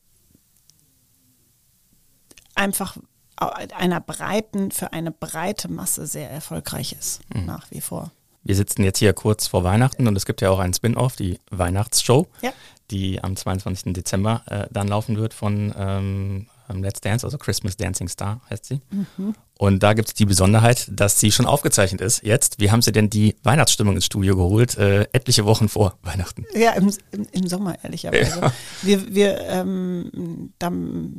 einfach 2.56 2.98
einer 3.38 4.02
breiten, 4.02 4.72
für 4.72 4.94
eine 4.94 5.12
breite 5.12 5.70
Masse 5.70 6.08
sehr 6.08 6.30
erfolgreich 6.30 6.94
ist, 6.94 7.22
mhm. 7.34 7.46
nach 7.46 7.70
wie 7.72 7.82
vor. 7.82 8.12
Wir 8.48 8.56
sitzen 8.56 8.84
jetzt 8.84 9.00
hier 9.00 9.12
kurz 9.12 9.46
vor 9.46 9.66
Weihnachten 9.66 10.08
und 10.08 10.16
es 10.16 10.26
gibt 10.26 10.40
ja 10.40 10.50
auch 10.50 10.60
einen 10.60 10.74
Spin-off, 10.74 11.18
die 11.18 11.38
Weihnachtsshow, 11.52 12.28
ja. 12.42 12.54
die 12.90 13.22
am 13.22 13.36
22. 13.36 13.92
Dezember 13.92 14.42
äh, 14.46 14.68
dann 14.72 14.88
laufen 14.88 15.18
wird 15.18 15.34
von 15.34 15.76
ähm, 15.78 16.48
Let's 16.70 17.02
Dance, 17.02 17.28
also 17.28 17.38
Christmas 17.38 17.76
Dancing 17.76 18.08
Star 18.08 18.40
heißt 18.50 18.64
sie. 18.64 18.80
Mhm. 18.90 19.36
Und 19.58 19.82
da 19.84 19.94
gibt 19.94 20.10
es 20.10 20.14
die 20.14 20.26
Besonderheit, 20.26 20.88
dass 20.92 21.20
sie 21.20 21.32
schon 21.32 21.46
aufgezeichnet 21.46 22.02
ist. 22.02 22.24
Jetzt, 22.24 22.60
wie 22.60 22.72
haben 22.72 22.82
Sie 22.82 22.92
denn 22.92 23.10
die 23.10 23.36
Weihnachtsstimmung 23.44 23.96
ins 23.96 24.06
Studio 24.06 24.36
geholt, 24.36 24.78
äh, 24.78 25.08
etliche 25.14 25.46
Wochen 25.46 25.70
vor 25.70 25.98
Weihnachten? 26.04 26.46
Ja, 26.54 26.72
im, 26.74 26.92
im, 27.12 27.28
im 27.32 27.48
Sommer, 27.48 27.76
ehrlicherweise. 27.84 28.40
Ja. 28.40 28.54
Wir, 28.84 29.16
wir 29.16 29.42
ähm, 29.42 30.54
da 30.60 30.72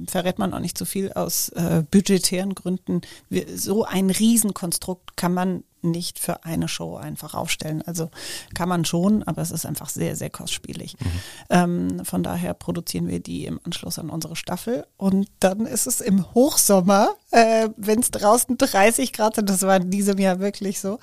verrät 0.08 0.38
man 0.38 0.54
auch 0.54 0.60
nicht 0.60 0.78
so 0.78 0.84
viel 0.84 1.12
aus 1.12 1.48
äh, 1.50 1.82
budgetären 1.90 2.54
Gründen. 2.54 3.00
Wir, 3.28 3.46
so 3.56 3.84
ein 3.84 4.10
Riesenkonstrukt 4.10 5.16
kann 5.16 5.34
man 5.34 5.64
nicht 5.82 6.18
für 6.18 6.44
eine 6.44 6.68
Show 6.68 6.96
einfach 6.96 7.34
aufstellen. 7.34 7.82
Also 7.82 8.10
kann 8.54 8.68
man 8.68 8.84
schon, 8.84 9.22
aber 9.22 9.42
es 9.42 9.50
ist 9.50 9.66
einfach 9.66 9.88
sehr, 9.88 10.16
sehr 10.16 10.30
kostspielig. 10.30 10.96
Mhm. 10.98 11.06
Ähm, 11.50 12.04
von 12.04 12.22
daher 12.22 12.54
produzieren 12.54 13.08
wir 13.08 13.20
die 13.20 13.46
im 13.46 13.60
Anschluss 13.64 13.98
an 13.98 14.10
unsere 14.10 14.36
Staffel 14.36 14.86
und 14.96 15.28
dann 15.40 15.66
ist 15.66 15.86
es 15.86 16.00
im 16.00 16.34
Hochsommer, 16.34 17.10
äh, 17.30 17.68
wenn 17.76 18.00
es 18.00 18.10
draußen 18.10 18.27
30 18.36 19.12
Grad 19.12 19.36
sind, 19.36 19.50
das 19.50 19.62
war 19.62 19.76
in 19.76 19.90
diesem 19.90 20.18
Jahr 20.18 20.40
wirklich 20.40 20.80
so, 20.80 20.98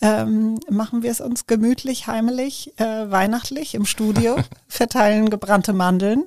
ähm, 0.00 0.58
machen 0.68 1.02
wir 1.02 1.10
es 1.10 1.20
uns 1.20 1.46
gemütlich, 1.46 2.06
heimelig, 2.06 2.72
äh, 2.78 3.10
weihnachtlich 3.10 3.74
im 3.74 3.86
Studio, 3.86 4.36
verteilen 4.68 5.30
gebrannte 5.30 5.72
Mandeln 5.72 6.26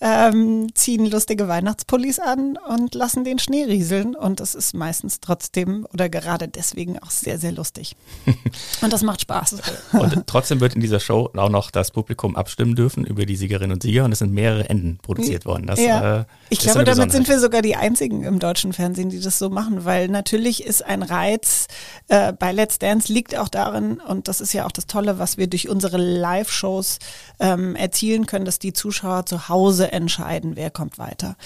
ähm, 0.00 0.68
ziehen 0.74 1.06
lustige 1.06 1.48
Weihnachtspullis 1.48 2.18
an 2.18 2.58
und 2.68 2.94
lassen 2.94 3.24
den 3.24 3.38
Schnee 3.38 3.64
rieseln. 3.64 4.14
Und 4.14 4.40
das 4.40 4.54
ist 4.54 4.74
meistens 4.74 5.20
trotzdem 5.20 5.86
oder 5.92 6.08
gerade 6.08 6.48
deswegen 6.48 6.98
auch 6.98 7.10
sehr, 7.10 7.38
sehr 7.38 7.52
lustig. 7.52 7.96
und 8.82 8.92
das 8.92 9.02
macht 9.02 9.20
Spaß. 9.22 9.56
Und 9.92 10.26
trotzdem 10.26 10.60
wird 10.60 10.74
in 10.74 10.80
dieser 10.80 11.00
Show 11.00 11.30
auch 11.36 11.50
noch 11.50 11.70
das 11.70 11.90
Publikum 11.90 12.36
abstimmen 12.36 12.74
dürfen 12.74 13.04
über 13.04 13.26
die 13.26 13.36
Siegerinnen 13.36 13.72
und 13.72 13.82
Sieger. 13.82 14.04
Und 14.04 14.12
es 14.12 14.20
sind 14.20 14.32
mehrere 14.32 14.68
Enden 14.68 14.98
produziert 15.02 15.44
worden. 15.44 15.66
Das, 15.66 15.80
ja. 15.80 16.20
Äh, 16.20 16.24
ich 16.48 16.60
glaube, 16.60 16.84
damit 16.84 17.12
sind 17.12 17.28
wir 17.28 17.38
sogar 17.38 17.62
die 17.62 17.76
einzigen 17.76 18.24
im 18.24 18.38
deutschen 18.38 18.72
Fernsehen, 18.72 19.10
die 19.10 19.20
das 19.20 19.38
so 19.38 19.50
machen, 19.50 19.84
weil 19.84 20.08
natürlich 20.08 20.64
ist 20.64 20.84
ein 20.84 21.02
Reiz 21.02 21.68
äh, 22.08 22.32
bei 22.32 22.52
Let's 22.52 22.78
Dance 22.78 23.12
liegt 23.12 23.36
auch 23.36 23.48
darin, 23.48 24.00
und 24.00 24.28
das 24.28 24.40
ist 24.40 24.52
ja 24.52 24.66
auch 24.66 24.72
das 24.72 24.86
Tolle, 24.86 25.18
was 25.18 25.36
wir 25.36 25.46
durch 25.46 25.68
unsere 25.68 25.96
Live-Shows 25.96 26.98
ähm, 27.38 27.76
erzielen 27.76 28.26
können, 28.26 28.44
dass 28.44 28.58
die 28.58 28.72
Zuschauer 28.72 29.26
zu 29.26 29.48
Hause 29.48 29.89
entscheiden, 29.92 30.56
wer 30.56 30.70
kommt 30.70 30.98
weiter. 30.98 31.36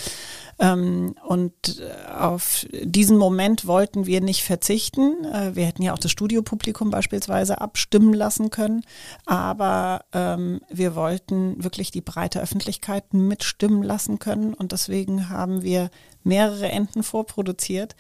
Ähm, 0.59 1.15
und 1.27 1.81
äh, 1.81 2.13
auf 2.13 2.67
diesen 2.73 3.17
Moment 3.17 3.67
wollten 3.67 4.07
wir 4.07 4.21
nicht 4.21 4.45
verzichten. 4.45 5.25
Äh, 5.25 5.57
wir 5.57 5.67
hätten 5.67 5.83
ja 5.83 5.93
auch 5.93 5.99
das 5.99 6.11
Studiopublikum 6.11 6.91
beispielsweise 6.91 7.61
abstimmen 7.61 8.15
lassen 8.15 8.51
können, 8.51 8.83
aber 9.27 10.05
ähm, 10.13 10.61
wir 10.71 10.95
wollten 10.95 11.63
wirklich 11.63 11.91
die 11.91 12.01
breite 12.01 12.41
Öffentlichkeit 12.41 13.15
mitstimmen 13.15 13.83
lassen 13.83 14.19
können 14.19 14.55
und 14.55 14.73
deswegen 14.73 15.29
haben 15.29 15.63
wir 15.63 15.91
mehrere 16.23 16.69
Enden 16.69 17.03
vorproduziert 17.03 17.97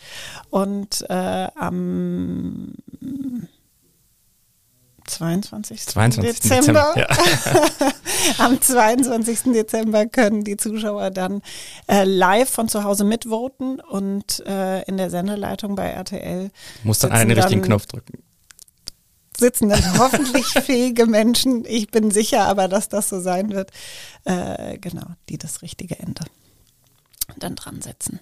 und 0.50 1.04
äh, 1.08 1.48
am 1.54 2.74
22. 5.04 5.87
22. 5.87 6.40
Dezember. 6.40 6.92
Dezember 6.94 6.99
ja. 6.99 7.94
Am 8.44 8.61
22. 8.61 9.52
Dezember 9.52 10.06
können 10.06 10.44
die 10.44 10.56
Zuschauer 10.56 11.11
dann 11.11 11.42
äh, 11.88 12.04
live 12.04 12.50
von 12.50 12.68
zu 12.68 12.84
Hause 12.84 13.04
mitvoten 13.04 13.80
und 13.80 14.44
äh, 14.46 14.82
in 14.82 14.96
der 14.96 15.11
Sendeleitung 15.11 15.75
bei 15.75 15.88
RTL. 15.88 16.50
Muss 16.82 17.00
dann 17.00 17.12
einen 17.12 17.30
richtigen 17.30 17.62
Knopf 17.62 17.87
drücken. 17.87 18.23
Sitzen 19.37 19.68
dann 19.68 19.99
hoffentlich 19.99 20.46
fähige 20.46 21.06
Menschen. 21.06 21.64
Ich 21.66 21.90
bin 21.90 22.11
sicher 22.11 22.44
aber, 22.46 22.68
dass 22.68 22.88
das 22.88 23.08
so 23.08 23.20
sein 23.20 23.50
wird. 23.50 23.70
Äh, 24.25 24.78
genau, 24.78 25.06
die 25.28 25.38
das 25.38 25.62
richtige 25.62 25.99
Ende 25.99 26.25
dann 27.38 27.56
dran 27.56 27.80
setzen. 27.80 28.20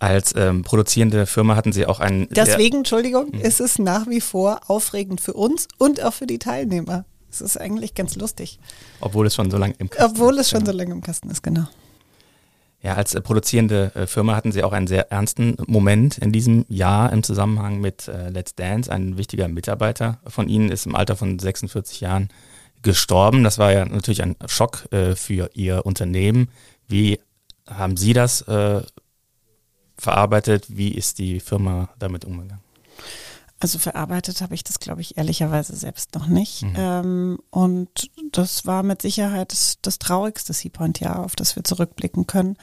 Als 0.00 0.32
ähm, 0.36 0.62
produzierende 0.62 1.26
Firma 1.26 1.56
hatten 1.56 1.72
Sie 1.72 1.84
auch 1.86 1.98
einen. 1.98 2.28
Deswegen, 2.30 2.78
Entschuldigung, 2.78 3.30
mhm. 3.32 3.40
ist 3.40 3.60
es 3.60 3.78
nach 3.80 4.06
wie 4.06 4.20
vor 4.20 4.60
aufregend 4.68 5.20
für 5.20 5.32
uns 5.32 5.66
und 5.78 6.02
auch 6.02 6.14
für 6.14 6.26
die 6.26 6.38
Teilnehmer. 6.38 7.04
Es 7.30 7.40
ist 7.40 7.60
eigentlich 7.60 7.94
ganz 7.94 8.14
lustig. 8.16 8.58
Obwohl 9.00 9.26
es 9.26 9.34
schon 9.34 9.50
so 9.50 9.58
lange 9.58 9.74
im 9.78 9.90
Kasten 9.90 10.04
ist. 10.04 10.10
Obwohl 10.12 10.38
es 10.38 10.48
schon 10.48 10.64
so 10.64 10.72
lange 10.72 10.92
im 10.92 11.02
Kasten 11.02 11.30
ist, 11.30 11.42
genau. 11.42 11.66
Ja, 12.80 12.94
als 12.94 13.14
äh, 13.14 13.20
produzierende 13.20 13.90
äh, 13.94 14.06
Firma 14.06 14.36
hatten 14.36 14.52
Sie 14.52 14.62
auch 14.62 14.72
einen 14.72 14.86
sehr 14.86 15.10
ernsten 15.10 15.56
Moment 15.66 16.18
in 16.18 16.30
diesem 16.30 16.64
Jahr 16.68 17.12
im 17.12 17.24
Zusammenhang 17.24 17.80
mit 17.80 18.06
äh, 18.06 18.30
Let's 18.30 18.54
Dance. 18.54 18.90
Ein 18.90 19.18
wichtiger 19.18 19.48
Mitarbeiter 19.48 20.20
von 20.26 20.48
Ihnen 20.48 20.70
ist 20.70 20.86
im 20.86 20.94
Alter 20.94 21.16
von 21.16 21.40
46 21.40 22.00
Jahren 22.00 22.28
gestorben. 22.82 23.42
Das 23.42 23.58
war 23.58 23.72
ja 23.72 23.84
natürlich 23.84 24.22
ein 24.22 24.36
Schock 24.46 24.86
äh, 24.92 25.16
für 25.16 25.50
Ihr 25.54 25.84
Unternehmen. 25.84 26.50
Wie 26.86 27.18
haben 27.68 27.96
Sie 27.96 28.12
das 28.12 28.42
äh, 28.42 28.82
verarbeitet? 29.98 30.66
Wie 30.68 30.92
ist 30.92 31.18
die 31.18 31.40
Firma 31.40 31.88
damit 31.98 32.24
umgegangen? 32.24 32.62
Also 33.60 33.78
verarbeitet 33.78 34.40
habe 34.40 34.54
ich 34.54 34.62
das, 34.62 34.78
glaube 34.78 35.00
ich, 35.00 35.18
ehrlicherweise 35.18 35.74
selbst 35.74 36.14
noch 36.14 36.26
nicht. 36.28 36.62
Mhm. 36.62 36.74
Ähm, 36.76 37.38
und 37.50 38.10
das 38.30 38.66
war 38.66 38.84
mit 38.84 39.02
Sicherheit 39.02 39.50
das, 39.50 39.78
das 39.82 39.98
traurigste 39.98 40.52
Seapoint-Jahr, 40.52 41.24
auf 41.24 41.34
das 41.34 41.56
wir 41.56 41.64
zurückblicken 41.64 42.26
können. 42.26 42.56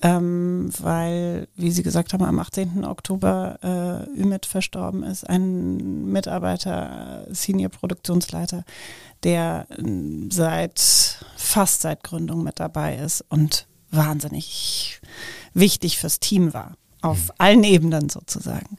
Ähm, 0.00 0.70
weil, 0.78 1.48
wie 1.56 1.72
Sie 1.72 1.82
gesagt 1.82 2.12
haben, 2.12 2.22
am 2.22 2.38
18. 2.38 2.84
Oktober 2.84 4.06
äh, 4.14 4.20
Ümit 4.20 4.46
verstorben 4.46 5.02
ist, 5.02 5.28
ein 5.28 6.12
Mitarbeiter, 6.12 7.26
Senior-Produktionsleiter, 7.30 8.64
der 9.24 9.66
äh, 9.70 10.28
seit 10.30 10.78
fast 11.36 11.82
seit 11.82 12.04
Gründung 12.04 12.44
mit 12.44 12.60
dabei 12.60 12.96
ist 12.96 13.24
und 13.28 13.66
wahnsinnig 13.90 15.00
wichtig 15.54 15.98
fürs 15.98 16.20
Team 16.20 16.54
war, 16.54 16.74
auf 17.02 17.28
mhm. 17.28 17.34
allen 17.38 17.64
Ebenen 17.64 18.08
sozusagen. 18.08 18.78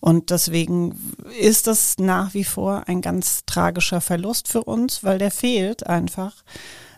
Und 0.00 0.30
deswegen 0.30 0.96
ist 1.38 1.66
das 1.66 1.98
nach 1.98 2.32
wie 2.32 2.44
vor 2.44 2.84
ein 2.86 3.02
ganz 3.02 3.44
tragischer 3.44 4.00
Verlust 4.00 4.48
für 4.48 4.64
uns, 4.64 5.04
weil 5.04 5.18
der 5.18 5.30
fehlt 5.30 5.86
einfach. 5.86 6.34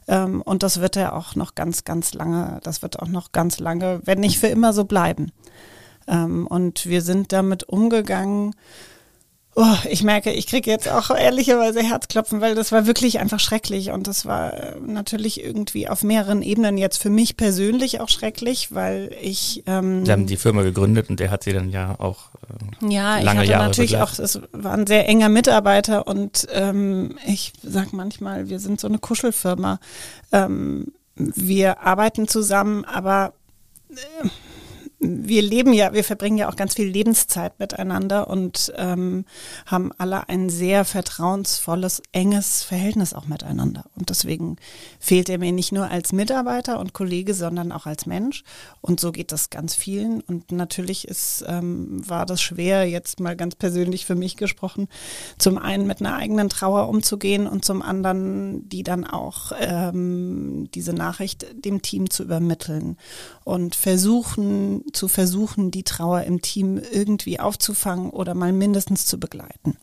Ähm, 0.07 0.41
und 0.43 0.63
das 0.63 0.81
wird 0.81 0.97
er 0.97 1.17
auch 1.17 1.35
noch 1.35 1.55
ganz, 1.55 1.85
ganz 1.85 2.15
lange, 2.15 2.61
das 2.63 2.83
wird 2.83 3.01
auch 3.01 3.09
noch 3.09 3.33
ganz 3.33 3.59
lange, 3.59 4.01
wenn 4.05 4.21
nicht 4.21 4.39
für 4.39 4.47
immer 4.47 4.73
so 4.73 4.85
bleiben. 4.85 5.33
Ähm, 6.07 6.47
und 6.47 6.87
wir 6.87 7.03
sind 7.03 7.33
damit 7.33 7.65
umgegangen, 7.65 8.55
Oh, 9.55 9.77
ich 9.91 10.03
merke, 10.03 10.33
ich 10.33 10.47
kriege 10.47 10.71
jetzt 10.71 10.89
auch 10.89 11.11
ehrlicherweise 11.11 11.83
Herzklopfen, 11.83 12.41
weil 12.41 12.55
das 12.55 12.73
war 12.73 12.87
wirklich 12.87 13.19
einfach 13.19 13.39
schrecklich 13.39 13.91
und 13.91 14.07
das 14.07 14.25
war 14.25 14.55
äh, 14.55 14.81
natürlich 14.81 15.45
irgendwie 15.45 15.91
auf 15.91 16.03
mehreren 16.03 16.41
Ebenen 16.41 16.79
jetzt 16.79 16.97
für 16.97 17.11
mich 17.11 17.37
persönlich 17.37 18.01
auch 18.01 18.09
schrecklich, 18.09 18.75
weil 18.75 19.15
ich 19.21 19.63
ähm, 19.67 20.07
Sie 20.07 20.13
haben 20.13 20.27
die 20.27 20.39
Firma 20.39 20.63
gegründet 20.63 21.11
und 21.11 21.21
der 21.21 21.31
hat 21.31 21.45
sie 21.45 21.53
dann 21.53 21.69
ja 21.69 21.95
auch 21.99 22.31
äh, 22.81 22.95
ja, 22.95 23.19
lange 23.19 23.23
ich 23.23 23.39
hatte 23.41 23.51
Jahre 23.51 23.65
natürlich 23.67 23.91
begleitet. 23.91 24.21
auch, 24.21 24.25
es 24.25 24.41
war 24.53 24.73
ein 24.73 24.87
sehr 24.87 25.07
enger 25.07 25.29
Mitarbeiter 25.29 26.07
und 26.07 26.49
ähm, 26.51 27.19
ich 27.27 27.53
sag 27.63 27.93
manchmal, 27.93 28.49
wir 28.49 28.59
sind 28.59 28.81
so 28.81 28.89
eine 28.89 28.99
Kuschelfirma. 28.99 29.81
Ähm, 30.33 30.93
wir 31.15 31.83
arbeiten 31.83 32.27
zusammen, 32.27 32.87
aber 32.87 33.35
äh, 33.91 34.29
wir 35.05 35.43
leben 35.43 35.73
ja, 35.73 35.93
wir 35.93 36.05
verbringen 36.05 36.39
ja 36.39 36.49
auch 36.49 36.55
ganz 36.55 36.75
viel 36.75 36.87
Lebenszeit 36.87 37.59
miteinander 37.59 38.29
und 38.29 38.73
ähm, 38.77 39.25
haben 39.67 39.91
alle 39.99 40.29
ein 40.29 40.49
sehr 40.49 40.85
vertrauensvolles, 40.85 42.03
enges 42.13 42.63
Verhältnis 42.63 43.13
auch 43.13 43.27
miteinander. 43.27 43.85
Und 43.97 44.11
deswegen 44.11 44.57
fehlt 45.01 45.29
er 45.29 45.39
mir 45.39 45.51
nicht 45.51 45.73
nur 45.73 45.91
als 45.91 46.13
Mitarbeiter 46.13 46.79
und 46.79 46.93
Kollege, 46.93 47.35
sondern 47.35 47.73
auch 47.73 47.87
als 47.87 48.07
Mensch. 48.07 48.45
Und 48.81 49.01
so 49.01 49.11
geht 49.11 49.33
das 49.33 49.51
ganz 49.51 49.75
vielen. 49.75 50.21
Und 50.21 50.53
natürlich 50.53 51.09
ist, 51.09 51.45
ähm, 51.49 52.09
war 52.09 52.25
das 52.25 52.41
schwer, 52.41 52.89
jetzt 52.89 53.19
mal 53.19 53.35
ganz 53.35 53.57
persönlich 53.57 54.07
für 54.07 54.15
mich 54.15 54.37
gesprochen, 54.37 54.89
zum 55.37 55.59
einen 55.59 55.89
mit 55.89 56.01
einer 56.01 56.15
eigenen 56.15 56.49
Trauer 56.49 56.89
umzugehen 56.89 57.49
und 57.49 57.65
zum 57.65 57.83
anderen 57.83 58.69
die 58.69 58.85
dann 58.85 59.05
auch 59.05 59.51
ähm, 59.59 60.69
diese 60.75 60.93
Nachricht 60.93 61.47
dem 61.65 61.83
Team 61.83 62.09
zu 62.09 62.23
übermitteln 62.23 62.97
und 63.43 63.75
versuchen, 63.75 64.85
zu 64.93 65.09
versuchen, 65.09 65.71
die 65.71 65.85
Trauer 65.85 66.23
im 66.23 66.43
Team 66.43 66.79
irgendwie 66.79 67.41
aufzufangen 67.41 68.11
oder 68.11 68.35
mal 68.35 68.53
mindestens 68.53 69.07
zu 69.07 69.19
begleiten. 69.19 69.77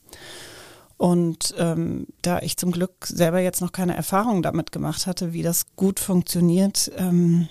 Und 0.98 1.56
ähm, 1.58 2.08
da 2.22 2.39
ich 2.39 2.58
zum 2.58 2.72
Glück 2.72 3.06
selber 3.06 3.39
jetzt 3.39 3.62
noch 3.62 3.72
keine 3.72 3.96
Erfahrung 3.96 4.42
damit 4.42 4.74
gemacht 4.74 5.08
hatte, 5.08 5.32
wie 5.32 5.44
das 5.44 5.68
gut 5.78 6.00
funktioniert, 6.00 6.92
ähm, 6.98 7.48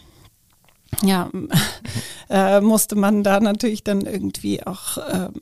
ja, 1.03 1.31
äh, 2.31 2.61
musste 2.61 2.95
man 2.95 3.23
da 3.23 3.41
natürlich 3.41 3.85
dann 3.85 4.03
irgendwie 4.03 4.67
auch 4.67 4.99
ähm, 5.11 5.33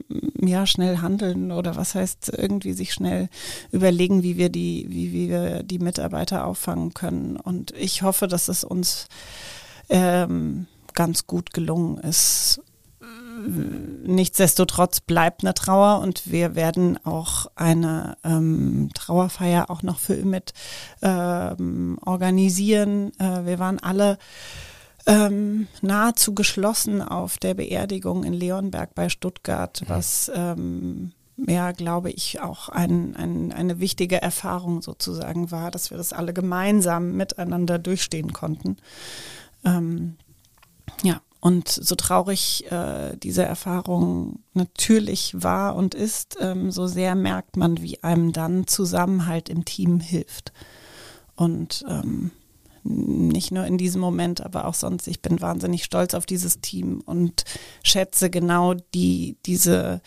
ja 0.40 0.66
schnell 0.66 0.98
handeln 0.98 1.50
oder 1.50 1.76
was 1.76 1.94
heißt 1.94 2.32
irgendwie 2.36 2.74
sich 2.74 2.92
schnell 2.92 3.28
überlegen, 3.72 4.22
wie 4.22 4.36
wir 4.36 4.50
die, 4.50 4.86
wie, 4.88 5.12
wie 5.12 5.28
wir 5.28 5.62
die 5.62 5.78
Mitarbeiter 5.78 6.46
auffangen 6.46 6.94
können. 6.94 7.36
Und 7.36 7.72
ich 7.72 8.02
hoffe, 8.02 8.28
dass 8.28 8.48
es 8.48 8.64
uns 8.64 9.08
ähm, 9.88 10.66
ganz 10.96 11.28
gut 11.28 11.52
gelungen 11.52 11.98
ist. 11.98 12.60
Nichtsdestotrotz 14.02 15.00
bleibt 15.00 15.44
eine 15.44 15.54
Trauer 15.54 16.00
und 16.00 16.32
wir 16.32 16.56
werden 16.56 16.98
auch 17.04 17.46
eine 17.54 18.16
ähm, 18.24 18.90
Trauerfeier 18.94 19.70
auch 19.70 19.82
noch 19.82 19.98
für 19.98 20.14
Ümit 20.14 20.52
ähm, 21.02 21.98
organisieren. 22.04 23.12
Äh, 23.20 23.44
wir 23.44 23.58
waren 23.60 23.78
alle 23.78 24.18
ähm, 25.06 25.68
nahezu 25.82 26.34
geschlossen 26.34 27.02
auf 27.02 27.38
der 27.38 27.54
Beerdigung 27.54 28.24
in 28.24 28.32
Leonberg 28.32 28.94
bei 28.94 29.08
Stuttgart, 29.08 29.82
was 29.86 30.30
ähm, 30.34 31.12
ja, 31.36 31.72
glaube 31.72 32.10
ich, 32.10 32.40
auch 32.40 32.70
ein, 32.70 33.14
ein, 33.14 33.52
eine 33.52 33.78
wichtige 33.78 34.20
Erfahrung 34.22 34.80
sozusagen 34.80 35.50
war, 35.50 35.70
dass 35.70 35.90
wir 35.90 35.98
das 35.98 36.14
alle 36.14 36.32
gemeinsam 36.32 37.12
miteinander 37.12 37.78
durchstehen 37.78 38.32
konnten. 38.32 38.78
Ähm, 39.64 40.16
ja, 41.02 41.20
und 41.40 41.68
so 41.68 41.94
traurig 41.94 42.70
äh, 42.72 43.16
diese 43.16 43.44
Erfahrung 43.44 44.40
natürlich 44.54 45.32
war 45.36 45.76
und 45.76 45.94
ist, 45.94 46.36
ähm, 46.40 46.70
so 46.70 46.86
sehr 46.86 47.14
merkt 47.14 47.56
man, 47.56 47.82
wie 47.82 48.02
einem 48.02 48.32
dann 48.32 48.66
Zusammenhalt 48.66 49.48
im 49.48 49.64
Team 49.64 50.00
hilft. 50.00 50.52
Und 51.36 51.84
ähm, 51.88 52.32
nicht 52.82 53.52
nur 53.52 53.66
in 53.66 53.78
diesem 53.78 54.00
Moment, 54.00 54.40
aber 54.40 54.66
auch 54.66 54.74
sonst. 54.74 55.08
Ich 55.08 55.20
bin 55.20 55.40
wahnsinnig 55.40 55.84
stolz 55.84 56.14
auf 56.14 56.26
dieses 56.26 56.60
Team 56.60 57.02
und 57.04 57.44
schätze 57.82 58.30
genau 58.30 58.74
die, 58.74 59.36
diese 59.44 60.00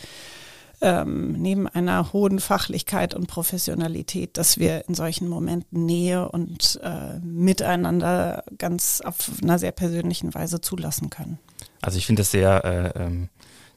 ähm, 0.81 1.33
neben 1.33 1.67
einer 1.67 2.13
hohen 2.13 2.39
Fachlichkeit 2.39 3.13
und 3.13 3.27
Professionalität, 3.27 4.37
dass 4.37 4.57
wir 4.57 4.87
in 4.87 4.95
solchen 4.95 5.27
Momenten 5.27 5.85
Nähe 5.85 6.29
und 6.29 6.79
äh, 6.83 7.19
Miteinander 7.19 8.43
ganz 8.57 9.01
auf 9.01 9.31
einer 9.41 9.59
sehr 9.59 9.71
persönlichen 9.71 10.33
Weise 10.33 10.61
zulassen 10.61 11.09
können. 11.09 11.39
Also 11.81 11.97
ich 11.97 12.05
finde 12.05 12.21
es 12.21 12.31
sehr 12.31 12.63
äh, 12.95 13.03
ähm, 13.03 13.29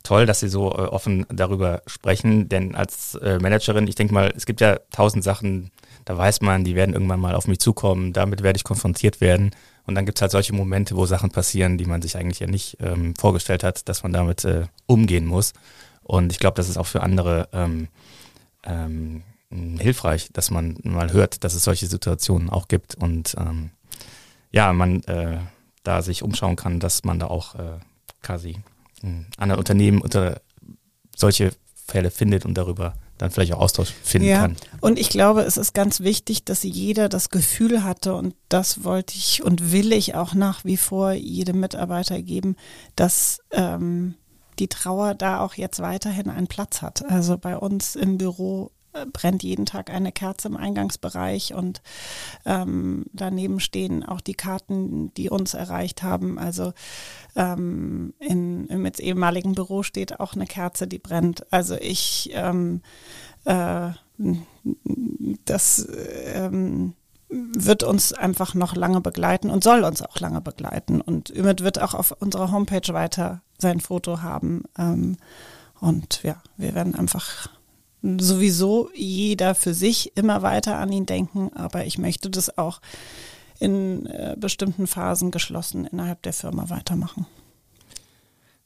toll, 0.02 0.26
dass 0.26 0.40
Sie 0.40 0.48
so 0.48 0.70
äh, 0.70 0.82
offen 0.82 1.26
darüber 1.28 1.82
sprechen, 1.86 2.48
denn 2.48 2.74
als 2.74 3.14
äh, 3.16 3.38
Managerin, 3.38 3.86
ich 3.86 3.94
denke 3.94 4.14
mal, 4.14 4.32
es 4.36 4.46
gibt 4.46 4.60
ja 4.60 4.78
tausend 4.90 5.24
Sachen, 5.24 5.70
da 6.04 6.16
weiß 6.16 6.40
man, 6.40 6.64
die 6.64 6.74
werden 6.74 6.94
irgendwann 6.94 7.20
mal 7.20 7.34
auf 7.34 7.46
mich 7.46 7.60
zukommen, 7.60 8.12
damit 8.12 8.42
werde 8.42 8.56
ich 8.56 8.64
konfrontiert 8.64 9.20
werden. 9.20 9.50
Und 9.84 9.94
dann 9.94 10.06
gibt 10.06 10.18
es 10.18 10.22
halt 10.22 10.32
solche 10.32 10.54
Momente, 10.54 10.96
wo 10.96 11.06
Sachen 11.06 11.30
passieren, 11.30 11.78
die 11.78 11.86
man 11.86 12.02
sich 12.02 12.16
eigentlich 12.16 12.40
ja 12.40 12.46
nicht 12.46 12.76
ähm, 12.80 13.14
vorgestellt 13.16 13.64
hat, 13.64 13.88
dass 13.88 14.02
man 14.02 14.12
damit 14.12 14.44
äh, 14.44 14.66
umgehen 14.86 15.26
muss. 15.26 15.52
Und 16.12 16.30
ich 16.30 16.38
glaube, 16.38 16.56
das 16.56 16.68
ist 16.68 16.76
auch 16.76 16.86
für 16.86 17.02
andere 17.02 17.48
ähm, 17.54 17.88
ähm, 18.64 19.22
hilfreich, 19.78 20.28
dass 20.34 20.50
man 20.50 20.76
mal 20.82 21.10
hört, 21.10 21.42
dass 21.42 21.54
es 21.54 21.64
solche 21.64 21.86
Situationen 21.86 22.50
auch 22.50 22.68
gibt 22.68 22.96
und 22.96 23.34
ähm, 23.38 23.70
ja, 24.50 24.74
man 24.74 25.02
äh, 25.04 25.38
da 25.84 26.02
sich 26.02 26.22
umschauen 26.22 26.56
kann, 26.56 26.80
dass 26.80 27.04
man 27.04 27.18
da 27.18 27.28
auch 27.28 27.54
äh, 27.54 27.78
quasi 28.22 28.58
andere 29.38 29.58
Unternehmen 29.58 30.02
unter 30.02 30.42
solche 31.16 31.52
Fälle 31.86 32.10
findet 32.10 32.44
und 32.44 32.58
darüber 32.58 32.92
dann 33.16 33.30
vielleicht 33.30 33.54
auch 33.54 33.60
Austausch 33.60 33.94
finden 34.04 34.28
ja, 34.28 34.40
kann. 34.42 34.56
Und 34.82 34.98
ich 34.98 35.08
glaube, 35.08 35.40
es 35.42 35.56
ist 35.56 35.72
ganz 35.72 36.00
wichtig, 36.00 36.44
dass 36.44 36.62
jeder 36.62 37.08
das 37.08 37.30
Gefühl 37.30 37.84
hatte 37.84 38.14
und 38.14 38.34
das 38.50 38.84
wollte 38.84 39.16
ich 39.16 39.42
und 39.42 39.72
will 39.72 39.92
ich 39.92 40.14
auch 40.14 40.34
nach 40.34 40.62
wie 40.66 40.76
vor 40.76 41.12
jedem 41.12 41.60
Mitarbeiter 41.60 42.20
geben, 42.20 42.56
dass 42.96 43.40
ähm, 43.50 44.14
die 44.58 44.68
Trauer 44.68 45.14
da 45.14 45.40
auch 45.40 45.54
jetzt 45.54 45.80
weiterhin 45.80 46.28
einen 46.28 46.46
Platz 46.46 46.82
hat. 46.82 47.04
Also 47.10 47.38
bei 47.38 47.56
uns 47.56 47.96
im 47.96 48.18
Büro 48.18 48.70
äh, 48.92 49.06
brennt 49.06 49.42
jeden 49.42 49.64
Tag 49.64 49.90
eine 49.90 50.12
Kerze 50.12 50.48
im 50.48 50.56
Eingangsbereich 50.56 51.54
und 51.54 51.82
ähm, 52.44 53.06
daneben 53.12 53.60
stehen 53.60 54.04
auch 54.04 54.20
die 54.20 54.34
Karten, 54.34 55.14
die 55.14 55.30
uns 55.30 55.54
erreicht 55.54 56.02
haben. 56.02 56.38
Also 56.38 56.72
ähm, 57.34 58.12
in, 58.18 58.66
im 58.66 58.84
jetzt 58.84 59.00
ehemaligen 59.00 59.54
Büro 59.54 59.82
steht 59.82 60.20
auch 60.20 60.34
eine 60.34 60.46
Kerze, 60.46 60.86
die 60.86 60.98
brennt. 60.98 61.50
Also 61.52 61.74
ich 61.76 62.30
ähm, 62.34 62.82
äh, 63.44 63.90
das 65.44 65.88
ähm, 66.34 66.94
wird 67.32 67.82
uns 67.82 68.12
einfach 68.12 68.54
noch 68.54 68.76
lange 68.76 69.00
begleiten 69.00 69.50
und 69.50 69.64
soll 69.64 69.84
uns 69.84 70.02
auch 70.02 70.20
lange 70.20 70.40
begleiten. 70.40 71.00
Und 71.00 71.30
Ümit 71.30 71.62
wird 71.62 71.80
auch 71.80 71.94
auf 71.94 72.12
unserer 72.12 72.52
Homepage 72.52 72.92
weiter 72.92 73.42
sein 73.58 73.80
Foto 73.80 74.22
haben. 74.22 74.64
Ähm, 74.78 75.16
und 75.80 76.22
ja, 76.22 76.42
wir 76.56 76.74
werden 76.74 76.94
einfach 76.94 77.48
sowieso 78.02 78.90
jeder 78.94 79.54
für 79.54 79.74
sich 79.74 80.16
immer 80.16 80.42
weiter 80.42 80.78
an 80.78 80.92
ihn 80.92 81.06
denken, 81.06 81.50
aber 81.54 81.86
ich 81.86 81.98
möchte 81.98 82.30
das 82.30 82.58
auch 82.58 82.80
in 83.58 84.06
äh, 84.06 84.34
bestimmten 84.36 84.86
Phasen 84.86 85.30
geschlossen 85.30 85.86
innerhalb 85.86 86.22
der 86.22 86.32
Firma 86.32 86.68
weitermachen. 86.68 87.26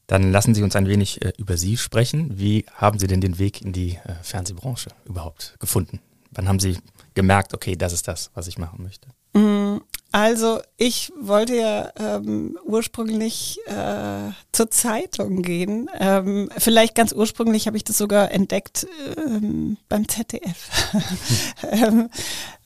Dann 0.06 0.30
lassen 0.30 0.54
Sie 0.54 0.62
uns 0.62 0.76
ein 0.76 0.88
wenig 0.88 1.22
äh, 1.22 1.32
über 1.36 1.56
Sie 1.56 1.76
sprechen. 1.76 2.38
Wie 2.38 2.64
haben 2.74 2.98
Sie 2.98 3.06
denn 3.06 3.20
den 3.20 3.38
Weg 3.38 3.60
in 3.60 3.72
die 3.72 3.98
äh, 4.04 4.14
Fernsehbranche 4.22 4.90
überhaupt 5.04 5.56
gefunden? 5.58 6.00
Wann 6.30 6.48
haben 6.48 6.60
Sie 6.60 6.78
gemerkt, 7.16 7.52
okay, 7.54 7.74
das 7.74 7.92
ist 7.92 8.06
das, 8.06 8.30
was 8.34 8.46
ich 8.46 8.58
machen 8.58 8.84
möchte? 8.84 9.08
Mm, 9.32 9.80
also 10.12 10.60
ich 10.76 11.12
wollte 11.20 11.56
ja 11.56 11.90
ähm, 11.96 12.56
ursprünglich 12.64 13.58
äh, 13.66 14.30
zur 14.52 14.70
Zeitung 14.70 15.42
gehen. 15.42 15.90
Ähm, 15.98 16.48
vielleicht 16.56 16.94
ganz 16.94 17.12
ursprünglich 17.12 17.66
habe 17.66 17.76
ich 17.76 17.82
das 17.82 17.98
sogar 17.98 18.30
entdeckt 18.30 18.86
ähm, 19.16 19.78
beim 19.88 20.08
ZDF, 20.08 20.70
ähm, 21.70 22.08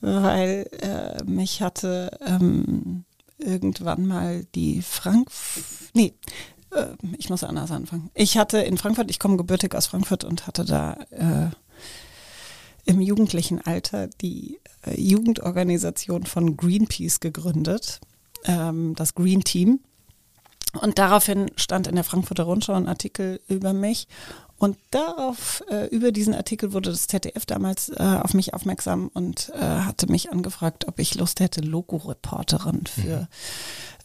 weil 0.01 0.69
äh, 0.81 1.23
mich 1.23 1.63
hatte 1.63 2.17
ähm, 2.25 3.05
irgendwann 3.39 4.05
mal 4.05 4.45
die 4.53 4.83
Frank... 4.83 5.29
Nee, 5.93 6.13
äh, 6.71 6.87
ich 7.17 7.29
muss 7.29 7.43
anders 7.43 7.71
anfangen. 7.71 8.11
Ich 8.13 8.37
hatte 8.37 8.59
in 8.59 8.77
Frankfurt, 8.77 9.09
ich 9.09 9.19
komme 9.19 9.37
gebürtig 9.37 9.73
aus 9.75 9.87
Frankfurt 9.87 10.23
und 10.23 10.45
hatte 10.45 10.65
da 10.65 10.97
äh, 11.09 11.49
im 12.91 13.01
jugendlichen 13.01 13.61
Alter 13.61 14.07
die 14.07 14.59
äh, 14.85 14.99
Jugendorganisation 14.99 16.25
von 16.25 16.57
Greenpeace 16.57 17.21
gegründet, 17.21 18.01
ähm, 18.43 18.95
das 18.95 19.15
Green 19.15 19.43
Team. 19.43 19.79
Und 20.81 20.97
daraufhin 20.99 21.51
stand 21.55 21.87
in 21.87 21.95
der 21.95 22.03
Frankfurter 22.03 22.43
Rundschau 22.43 22.73
ein 22.73 22.87
Artikel 22.87 23.39
über 23.47 23.73
mich. 23.73 24.07
Und 24.57 24.77
darauf, 24.91 25.63
äh, 25.69 25.87
über 25.87 26.11
diesen 26.11 26.35
Artikel 26.35 26.73
wurde 26.73 26.91
das 26.91 27.07
ZDF 27.07 27.45
damals 27.45 27.89
äh, 27.89 28.19
auf 28.21 28.33
mich 28.33 28.53
aufmerksam 28.53 29.09
und 29.13 29.51
äh, 29.55 29.59
hatte 29.59 30.11
mich 30.11 30.31
angefragt, 30.31 30.87
ob 30.87 30.99
ich 30.99 31.15
Lust 31.15 31.39
hätte, 31.39 31.61
Logo-Reporterin 31.61 32.85
für 32.85 33.27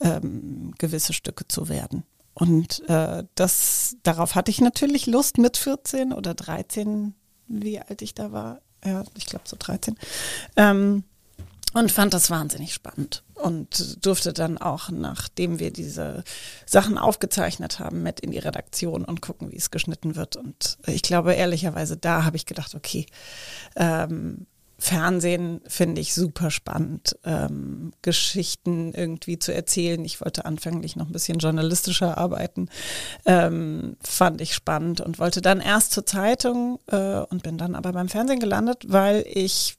mhm. 0.00 0.08
ähm, 0.08 0.74
gewisse 0.78 1.12
Stücke 1.12 1.46
zu 1.48 1.68
werden. 1.68 2.04
Und 2.34 2.88
äh, 2.88 3.24
das, 3.34 3.96
darauf 4.02 4.34
hatte 4.34 4.50
ich 4.50 4.60
natürlich 4.60 5.06
Lust 5.06 5.38
mit 5.38 5.56
14 5.56 6.12
oder 6.12 6.34
13 6.34 7.14
wie 7.48 7.78
alt 7.80 8.02
ich 8.02 8.14
da 8.14 8.32
war. 8.32 8.60
Ja, 8.86 9.04
ich 9.16 9.26
glaube 9.26 9.44
so 9.46 9.56
13. 9.58 9.96
Ähm, 10.56 11.04
und 11.74 11.92
fand 11.92 12.14
das 12.14 12.30
wahnsinnig 12.30 12.72
spannend 12.72 13.22
und 13.34 14.04
durfte 14.06 14.32
dann 14.32 14.56
auch, 14.56 14.88
nachdem 14.88 15.58
wir 15.58 15.70
diese 15.70 16.24
Sachen 16.64 16.96
aufgezeichnet 16.96 17.80
haben, 17.80 18.02
mit 18.02 18.20
in 18.20 18.30
die 18.30 18.38
Redaktion 18.38 19.04
und 19.04 19.20
gucken, 19.20 19.52
wie 19.52 19.56
es 19.56 19.70
geschnitten 19.70 20.16
wird. 20.16 20.36
Und 20.36 20.78
ich 20.86 21.02
glaube, 21.02 21.34
ehrlicherweise, 21.34 21.98
da 21.98 22.24
habe 22.24 22.36
ich 22.36 22.46
gedacht, 22.46 22.74
okay, 22.74 23.04
ähm, 23.76 24.46
Fernsehen 24.78 25.60
finde 25.66 26.00
ich 26.00 26.12
super 26.12 26.50
spannend, 26.50 27.16
ähm, 27.24 27.92
Geschichten 28.02 28.92
irgendwie 28.92 29.38
zu 29.38 29.54
erzählen. 29.54 30.04
Ich 30.04 30.20
wollte 30.20 30.44
anfänglich 30.44 30.96
noch 30.96 31.06
ein 31.06 31.12
bisschen 31.12 31.38
journalistischer 31.38 32.18
arbeiten, 32.18 32.68
ähm, 33.24 33.96
fand 34.02 34.40
ich 34.40 34.54
spannend 34.54 35.00
und 35.00 35.18
wollte 35.18 35.40
dann 35.40 35.60
erst 35.60 35.92
zur 35.92 36.04
Zeitung 36.04 36.78
äh, 36.88 37.20
und 37.20 37.42
bin 37.42 37.56
dann 37.56 37.74
aber 37.74 37.92
beim 37.92 38.08
Fernsehen 38.08 38.40
gelandet, 38.40 38.84
weil 38.88 39.24
ich 39.26 39.76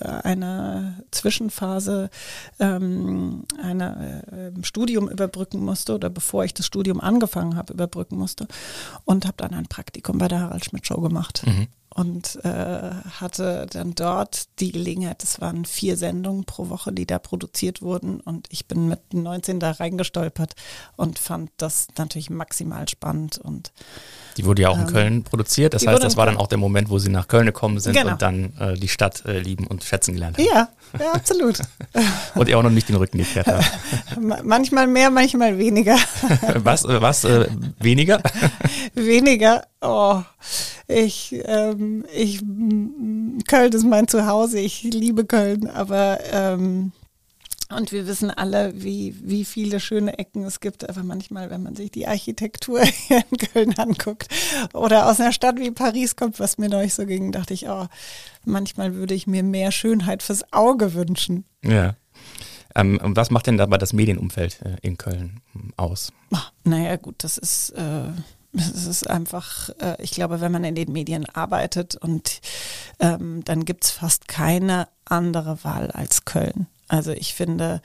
eine 0.00 1.02
Zwischenphase 1.10 2.10
ähm, 2.58 3.44
eine, 3.62 4.52
äh, 4.58 4.64
Studium 4.64 5.08
überbrücken 5.08 5.60
musste 5.60 5.94
oder 5.94 6.10
bevor 6.10 6.44
ich 6.44 6.52
das 6.54 6.66
Studium 6.66 7.00
angefangen 7.00 7.56
habe, 7.56 7.72
überbrücken 7.72 8.18
musste 8.18 8.46
und 9.04 9.24
habe 9.24 9.36
dann 9.38 9.54
ein 9.54 9.66
Praktikum 9.66 10.18
bei 10.18 10.28
der 10.28 10.40
Harald 10.40 10.64
Schmidt 10.64 10.86
Show 10.86 11.00
gemacht. 11.00 11.42
Mhm 11.46 11.68
und 11.94 12.38
äh, 12.44 12.90
hatte 13.20 13.66
dann 13.70 13.94
dort 13.94 14.46
die 14.60 14.72
Gelegenheit, 14.72 15.22
es 15.22 15.40
waren 15.40 15.64
vier 15.64 15.96
Sendungen 15.96 16.44
pro 16.44 16.68
Woche, 16.68 16.92
die 16.92 17.06
da 17.06 17.18
produziert 17.18 17.82
wurden 17.82 18.20
und 18.20 18.46
ich 18.50 18.66
bin 18.66 18.88
mit 18.88 19.14
19 19.14 19.60
da 19.60 19.72
reingestolpert 19.72 20.54
und 20.96 21.18
fand 21.18 21.50
das 21.56 21.88
natürlich 21.96 22.30
maximal 22.30 22.88
spannend 22.88 23.38
und 23.38 23.72
die 24.36 24.44
wurde 24.44 24.62
ja 24.62 24.68
auch 24.68 24.76
in 24.76 24.82
ähm, 24.82 24.86
Köln 24.86 25.22
produziert, 25.24 25.74
das 25.74 25.86
heißt, 25.86 26.02
das 26.02 26.16
war 26.16 26.26
dann 26.26 26.36
auch 26.36 26.46
der 26.46 26.58
Moment, 26.58 26.90
wo 26.90 26.98
sie 26.98 27.10
nach 27.10 27.26
Köln 27.26 27.46
gekommen 27.46 27.80
sind 27.80 27.94
genau. 27.94 28.12
und 28.12 28.22
dann 28.22 28.52
äh, 28.58 28.74
die 28.74 28.88
Stadt 28.88 29.24
äh, 29.26 29.40
lieben 29.40 29.66
und 29.66 29.82
schätzen 29.82 30.14
gelernt 30.14 30.38
haben. 30.38 30.46
Ja, 30.46 30.68
ja 31.00 31.12
absolut. 31.12 31.58
und 32.36 32.48
ihr 32.48 32.56
auch 32.56 32.62
noch 32.62 32.70
nicht 32.70 32.88
den 32.88 32.96
Rücken 32.96 33.18
gekehrt 33.18 33.48
habt. 33.48 33.64
manchmal 34.44 34.86
mehr, 34.86 35.10
manchmal 35.10 35.58
weniger. 35.58 35.96
was, 36.54 36.84
äh, 36.84 37.02
was, 37.02 37.24
äh, 37.24 37.48
weniger? 37.80 38.22
weniger, 38.94 39.66
oh 39.80 40.22
ich, 40.88 41.36
ähm, 41.44 42.04
ich, 42.12 42.40
Köln 43.46 43.72
ist 43.72 43.84
mein 43.84 44.08
Zuhause, 44.08 44.58
ich 44.58 44.82
liebe 44.82 45.24
Köln, 45.24 45.68
aber 45.68 46.18
ähm, 46.32 46.92
und 47.70 47.92
wir 47.92 48.06
wissen 48.06 48.30
alle, 48.30 48.72
wie, 48.82 49.14
wie 49.22 49.44
viele 49.44 49.78
schöne 49.78 50.18
Ecken 50.18 50.42
es 50.44 50.60
gibt. 50.60 50.88
Aber 50.88 51.02
manchmal, 51.02 51.50
wenn 51.50 51.62
man 51.62 51.76
sich 51.76 51.90
die 51.90 52.06
Architektur 52.06 52.82
hier 53.06 53.22
in 53.30 53.36
Köln 53.36 53.78
anguckt 53.78 54.28
oder 54.72 55.10
aus 55.10 55.20
einer 55.20 55.32
Stadt 55.32 55.58
wie 55.58 55.70
Paris 55.70 56.16
kommt, 56.16 56.40
was 56.40 56.56
mir 56.56 56.70
neulich 56.70 56.94
so 56.94 57.04
ging, 57.04 57.30
dachte 57.30 57.52
ich, 57.52 57.68
oh, 57.68 57.86
manchmal 58.46 58.94
würde 58.94 59.12
ich 59.12 59.26
mir 59.26 59.42
mehr 59.42 59.70
Schönheit 59.70 60.22
fürs 60.22 60.50
Auge 60.52 60.94
wünschen. 60.94 61.44
Ja. 61.62 61.94
Ähm, 62.74 62.98
und 63.02 63.16
was 63.16 63.30
macht 63.30 63.46
denn 63.46 63.58
dabei 63.58 63.76
das 63.76 63.92
Medienumfeld 63.92 64.62
äh, 64.62 64.76
in 64.80 64.96
Köln 64.96 65.40
hm, 65.52 65.72
aus? 65.76 66.12
Ach, 66.32 66.52
naja, 66.64 66.96
gut, 66.96 67.16
das 67.18 67.36
ist. 67.36 67.70
Äh, 67.70 68.12
es 68.52 68.86
ist 68.86 69.08
einfach, 69.08 69.70
äh, 69.80 70.02
ich 70.02 70.12
glaube, 70.12 70.40
wenn 70.40 70.52
man 70.52 70.64
in 70.64 70.74
den 70.74 70.92
Medien 70.92 71.26
arbeitet 71.26 71.96
und 71.96 72.40
ähm, 72.98 73.42
dann 73.44 73.64
gibt 73.64 73.84
es 73.84 73.90
fast 73.90 74.28
keine 74.28 74.88
andere 75.04 75.62
Wahl 75.64 75.90
als 75.90 76.24
Köln. 76.24 76.66
Also 76.88 77.12
ich 77.12 77.34
finde, 77.34 77.82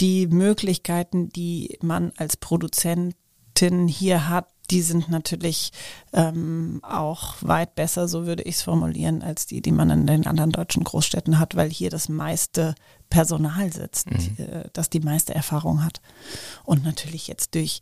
die 0.00 0.26
Möglichkeiten, 0.26 1.28
die 1.28 1.78
man 1.82 2.12
als 2.16 2.36
Produzentin 2.36 3.88
hier 3.88 4.28
hat, 4.28 4.48
die 4.70 4.82
sind 4.82 5.08
natürlich 5.08 5.70
ähm, 6.12 6.80
auch 6.82 7.36
weit 7.40 7.74
besser, 7.74 8.08
so 8.08 8.26
würde 8.26 8.42
ich 8.42 8.56
es 8.56 8.62
formulieren, 8.62 9.22
als 9.22 9.46
die, 9.46 9.60
die 9.60 9.72
man 9.72 9.90
in 9.90 10.06
den 10.06 10.26
anderen 10.26 10.50
deutschen 10.50 10.82
Großstädten 10.82 11.38
hat, 11.38 11.54
weil 11.54 11.70
hier 11.70 11.90
das 11.90 12.08
meiste 12.08 12.74
Personal 13.08 13.72
sitzt, 13.72 14.10
mhm. 14.10 14.36
äh, 14.38 14.64
das 14.72 14.90
die 14.90 15.00
meiste 15.00 15.34
Erfahrung 15.34 15.84
hat. 15.84 16.00
Und 16.64 16.84
natürlich 16.84 17.28
jetzt 17.28 17.54
durch 17.54 17.80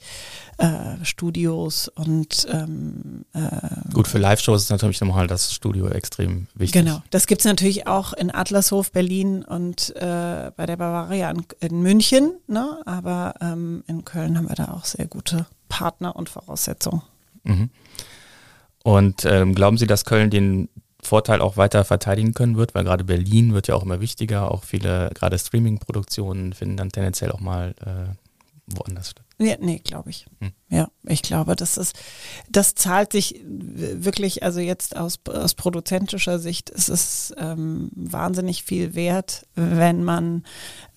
äh, 0.58 1.04
Studios 1.04 1.88
und 1.88 2.46
ähm, 2.50 3.24
äh, 3.32 3.92
Gut, 3.92 4.08
für 4.08 4.18
Live-Shows 4.18 4.62
ist 4.62 4.70
natürlich 4.70 5.00
nochmal 5.00 5.26
das 5.26 5.52
Studio 5.52 5.88
extrem 5.88 6.46
wichtig. 6.54 6.84
Genau, 6.84 7.02
das 7.10 7.26
gibt 7.26 7.40
es 7.40 7.46
natürlich 7.46 7.86
auch 7.86 8.12
in 8.12 8.30
Adlershof, 8.30 8.92
Berlin 8.92 9.44
und 9.44 9.94
äh, 9.96 10.50
bei 10.56 10.66
der 10.66 10.76
Bavaria 10.76 11.30
in, 11.30 11.44
in 11.60 11.82
München, 11.82 12.34
ne? 12.46 12.80
aber 12.86 13.34
ähm, 13.40 13.84
in 13.86 14.04
Köln 14.04 14.36
haben 14.36 14.48
wir 14.48 14.56
da 14.56 14.72
auch 14.72 14.84
sehr 14.84 15.06
gute 15.06 15.46
Partner 15.68 16.16
und 16.16 16.28
Voraussetzungen. 16.28 17.02
Mhm. 17.44 17.70
Und 18.82 19.24
ähm, 19.24 19.54
glauben 19.54 19.78
Sie, 19.78 19.86
dass 19.86 20.04
Köln 20.04 20.30
den 20.30 20.68
Vorteil 21.04 21.40
auch 21.40 21.56
weiter 21.56 21.84
verteidigen 21.84 22.34
können 22.34 22.56
wird, 22.56 22.74
weil 22.74 22.84
gerade 22.84 23.04
Berlin 23.04 23.54
wird 23.54 23.68
ja 23.68 23.74
auch 23.74 23.82
immer 23.82 24.00
wichtiger, 24.00 24.50
auch 24.50 24.64
viele 24.64 25.10
gerade 25.14 25.38
Streaming-Produktionen 25.38 26.52
finden 26.52 26.76
dann 26.76 26.90
tendenziell 26.90 27.30
auch 27.32 27.40
mal 27.40 27.74
äh, 27.84 28.14
woanders 28.66 29.10
statt. 29.10 29.23
Ja, 29.44 29.56
nee, 29.60 29.78
glaube 29.78 30.10
ich. 30.10 30.26
Hm. 30.40 30.52
Ja, 30.70 30.88
ich 31.04 31.22
glaube, 31.22 31.54
das 31.54 31.76
ist, 31.76 31.94
das 32.50 32.74
zahlt 32.74 33.12
sich 33.12 33.40
wirklich, 33.46 34.42
also 34.42 34.58
jetzt 34.58 34.96
aus, 34.96 35.20
aus 35.28 35.54
produzentischer 35.54 36.38
Sicht 36.38 36.70
ist 36.70 36.88
es 36.88 37.34
ähm, 37.36 37.90
wahnsinnig 37.94 38.64
viel 38.64 38.94
wert, 38.94 39.46
wenn 39.54 40.02
man 40.02 40.42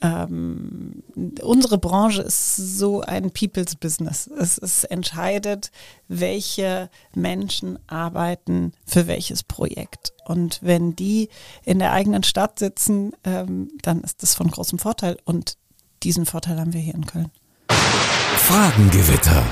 ähm, 0.01 1.03
unsere 1.41 1.77
Branche 1.77 2.21
ist 2.23 2.55
so 2.55 3.01
ein 3.01 3.31
People's 3.31 3.75
Business. 3.75 4.27
Es, 4.27 4.57
es 4.57 4.83
entscheidet, 4.85 5.71
welche 6.07 6.89
Menschen 7.13 7.77
arbeiten 7.87 8.71
für 8.85 9.05
welches 9.05 9.43
Projekt. 9.43 10.13
Und 10.25 10.59
wenn 10.63 10.95
die 10.95 11.29
in 11.65 11.79
der 11.79 11.91
eigenen 11.91 12.23
Stadt 12.23 12.57
sitzen, 12.57 13.11
ähm, 13.23 13.69
dann 13.81 14.01
ist 14.01 14.23
das 14.23 14.33
von 14.33 14.49
großem 14.49 14.79
Vorteil. 14.79 15.17
Und 15.25 15.57
diesen 16.03 16.25
Vorteil 16.25 16.59
haben 16.59 16.73
wir 16.73 16.81
hier 16.81 16.95
in 16.95 17.05
Köln. 17.05 17.31
Fragengewitter. 18.47 19.43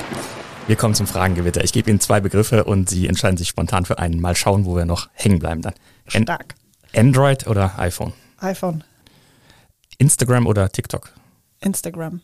Wir 0.68 0.78
kommen 0.78 0.96
zum 0.96 1.06
Fragengewitter. 1.06 1.62
Ich 1.66 1.74
gebe 1.74 1.90
Ihnen 1.90 2.00
zwei 2.00 2.22
Begriffe 2.22 2.64
und 2.64 2.90
Sie 2.90 3.08
entscheiden 3.08 3.36
sich 3.36 3.50
spontan 3.50 3.84
für 3.84 4.00
einen. 4.00 4.22
Mal 4.22 4.38
schauen, 4.38 4.64
wo 4.64 4.78
wir 4.78 4.86
noch 4.86 5.10
hängen 5.12 5.38
bleiben 5.38 5.62
dann. 5.62 5.74
Stark. 6.08 6.56
Android 6.96 7.46
oder 7.46 7.78
iPhone? 7.78 8.14
iPhone. 8.38 8.86
Instagram 9.98 10.48
oder 10.48 10.70
TikTok? 10.70 11.12
Instagram. 11.60 12.22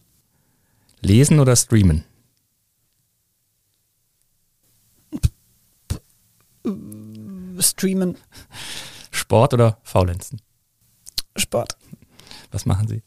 Lesen 1.02 1.42
oder 1.42 1.58
streamen? 1.58 2.06
Streamen. 7.60 8.16
Sport 9.12 9.54
oder 9.56 9.78
faulenzen? 9.84 10.42
Sport. 11.36 11.76
Was 12.50 12.66
machen 12.66 12.88
Sie? 12.88 13.04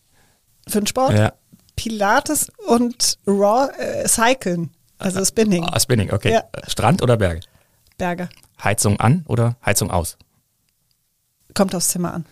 Für 0.68 0.80
den 0.80 0.86
Sport? 0.86 1.14
Ja. 1.14 1.32
Pilates 1.76 2.50
und 2.66 3.18
Raw 3.26 3.70
äh, 3.78 4.06
Cyclen, 4.08 4.70
also 4.98 5.24
Spinning. 5.24 5.64
Ah, 5.64 5.80
Spinning, 5.80 6.12
okay. 6.12 6.32
Ja. 6.32 6.44
Strand 6.68 7.02
oder 7.02 7.16
Berge? 7.16 7.40
Berge. 7.98 8.28
Heizung 8.62 9.00
an 9.00 9.24
oder 9.26 9.56
Heizung 9.64 9.90
aus? 9.90 10.16
Kommt 11.54 11.74
aufs 11.74 11.88
Zimmer 11.88 12.14
an. 12.14 12.26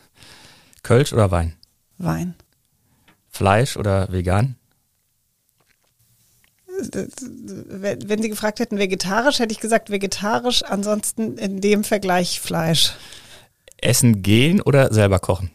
Kölsch 0.83 1.13
oder 1.13 1.31
Wein? 1.31 1.57
Wein. 1.99 2.35
Fleisch 3.29 3.77
oder 3.77 4.13
vegan? 4.13 4.57
Wenn 6.91 8.23
Sie 8.23 8.29
gefragt 8.29 8.59
hätten 8.59 8.79
vegetarisch, 8.79 9.39
hätte 9.39 9.53
ich 9.53 9.61
gesagt 9.61 9.91
vegetarisch, 9.91 10.65
ansonsten 10.65 11.39
in 11.39 11.61
dem 11.61 11.85
Vergleich 11.85 12.41
Fleisch. 12.41 12.95
Essen 13.79 14.23
gehen 14.23 14.61
oder 14.61 14.93
selber 14.93 15.19
kochen? 15.19 15.51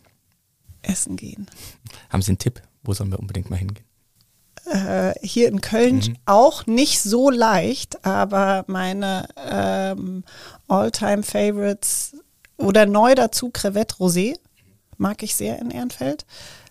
Essen 0.82 1.18
gehen. 1.18 1.48
Haben 2.10 2.22
Sie 2.22 2.32
einen 2.32 2.38
Tipp? 2.38 2.62
Wo 2.88 2.94
sollen 2.94 3.12
wir 3.12 3.20
unbedingt 3.20 3.50
mal 3.50 3.58
hingehen? 3.58 3.86
Äh, 4.66 5.14
hier 5.22 5.50
in 5.50 5.62
Köln 5.62 5.98
mhm. 5.98 6.16
auch 6.26 6.66
nicht 6.66 7.02
so 7.02 7.30
leicht, 7.30 8.06
aber 8.06 8.64
meine 8.68 9.28
ähm, 9.38 10.24
All-Time-Favorites 10.68 12.16
oder 12.58 12.86
neu 12.86 13.14
dazu 13.14 13.50
Crevette 13.52 13.96
Rosé 13.96 14.36
mag 14.98 15.22
ich 15.22 15.36
sehr 15.36 15.60
in 15.60 15.70
Ehrenfeld. 15.70 16.26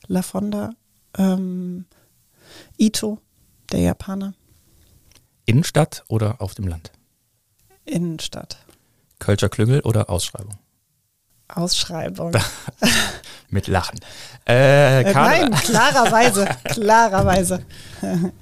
La 0.09 0.23
Fonda, 0.23 0.71
ähm, 1.19 1.85
Ito, 2.79 3.19
der 3.71 3.81
Japaner. 3.81 4.35
Innenstadt 5.45 6.05
oder 6.09 6.41
auf 6.41 6.55
dem 6.55 6.67
Land? 6.67 6.93
Innenstadt. 7.85 8.59
Kölscher 9.19 9.49
Klüngel 9.49 9.81
oder 9.81 10.11
Ausschreibung? 10.11 10.57
Ausschreibung. 11.49 12.33
Mit 13.51 13.69
Lachen. 13.69 14.01
Äh, 14.49 15.03
äh, 15.03 15.13
nein, 15.13 15.51
klarerweise, 15.53 16.49
klarerweise. 16.65 17.63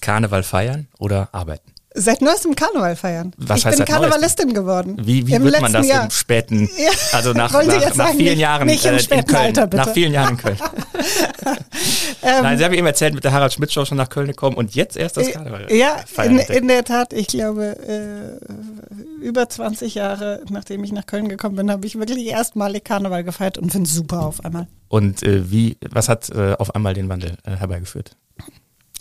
Karneval 0.00 0.42
feiern 0.42 0.88
oder 0.98 1.28
arbeiten? 1.32 1.73
Seit 1.96 2.20
neuestem 2.20 2.56
Karneval 2.56 2.96
feiern. 2.96 3.32
Was 3.36 3.60
ich 3.60 3.66
heißt 3.66 3.78
bin 3.78 3.86
Karnevalistin 3.86 4.48
neuestem? 4.48 4.62
geworden. 4.64 4.96
Wie, 5.00 5.24
wie 5.28 5.40
wird 5.40 5.60
man 5.60 5.72
das 5.72 5.86
Jahr. 5.86 6.04
im 6.04 6.10
späten, 6.10 6.68
also 7.12 7.32
nach, 7.32 7.52
nach, 7.52 7.66
nach 7.66 7.94
sagen, 7.94 8.18
vielen 8.18 8.36
Jahren 8.36 8.66
nicht 8.66 8.84
äh, 8.84 8.96
in 8.96 9.24
Köln, 9.24 9.56
Alter, 9.56 9.68
nach 9.76 9.92
vielen 9.92 10.12
Jahren 10.12 10.30
in 10.30 10.36
Köln. 10.36 10.58
ähm, 12.22 12.42
Nein, 12.42 12.58
Sie 12.58 12.64
haben 12.64 12.74
eben 12.74 12.86
erzählt, 12.88 13.14
mit 13.14 13.22
der 13.22 13.30
Harald 13.30 13.52
Schmidt 13.52 13.72
Show 13.72 13.84
schon 13.84 13.96
nach 13.96 14.08
Köln 14.08 14.26
gekommen 14.26 14.56
und 14.56 14.74
jetzt 14.74 14.96
erst 14.96 15.16
das 15.16 15.28
äh, 15.28 15.32
Karneval. 15.32 15.72
Ja, 15.72 15.98
in, 16.24 16.40
in, 16.40 16.66
der 16.66 16.82
Tat. 16.82 17.12
Ich 17.12 17.28
glaube, 17.28 17.76
äh, 17.86 19.24
über 19.24 19.48
20 19.48 19.94
Jahre, 19.94 20.42
nachdem 20.50 20.82
ich 20.82 20.90
nach 20.90 21.06
Köln 21.06 21.28
gekommen 21.28 21.54
bin, 21.54 21.70
habe 21.70 21.86
ich 21.86 21.96
wirklich 21.96 22.26
erstmalig 22.26 22.82
Karneval 22.82 23.22
gefeiert 23.22 23.56
und 23.56 23.70
finde 23.70 23.86
es 23.86 23.94
super 23.94 24.26
auf 24.26 24.44
einmal. 24.44 24.66
Und 24.88 25.22
äh, 25.22 25.48
wie, 25.48 25.76
was 25.92 26.08
hat 26.08 26.28
äh, 26.30 26.54
auf 26.58 26.74
einmal 26.74 26.94
den 26.94 27.08
Wandel 27.08 27.36
äh, 27.44 27.52
herbeigeführt? 27.52 28.16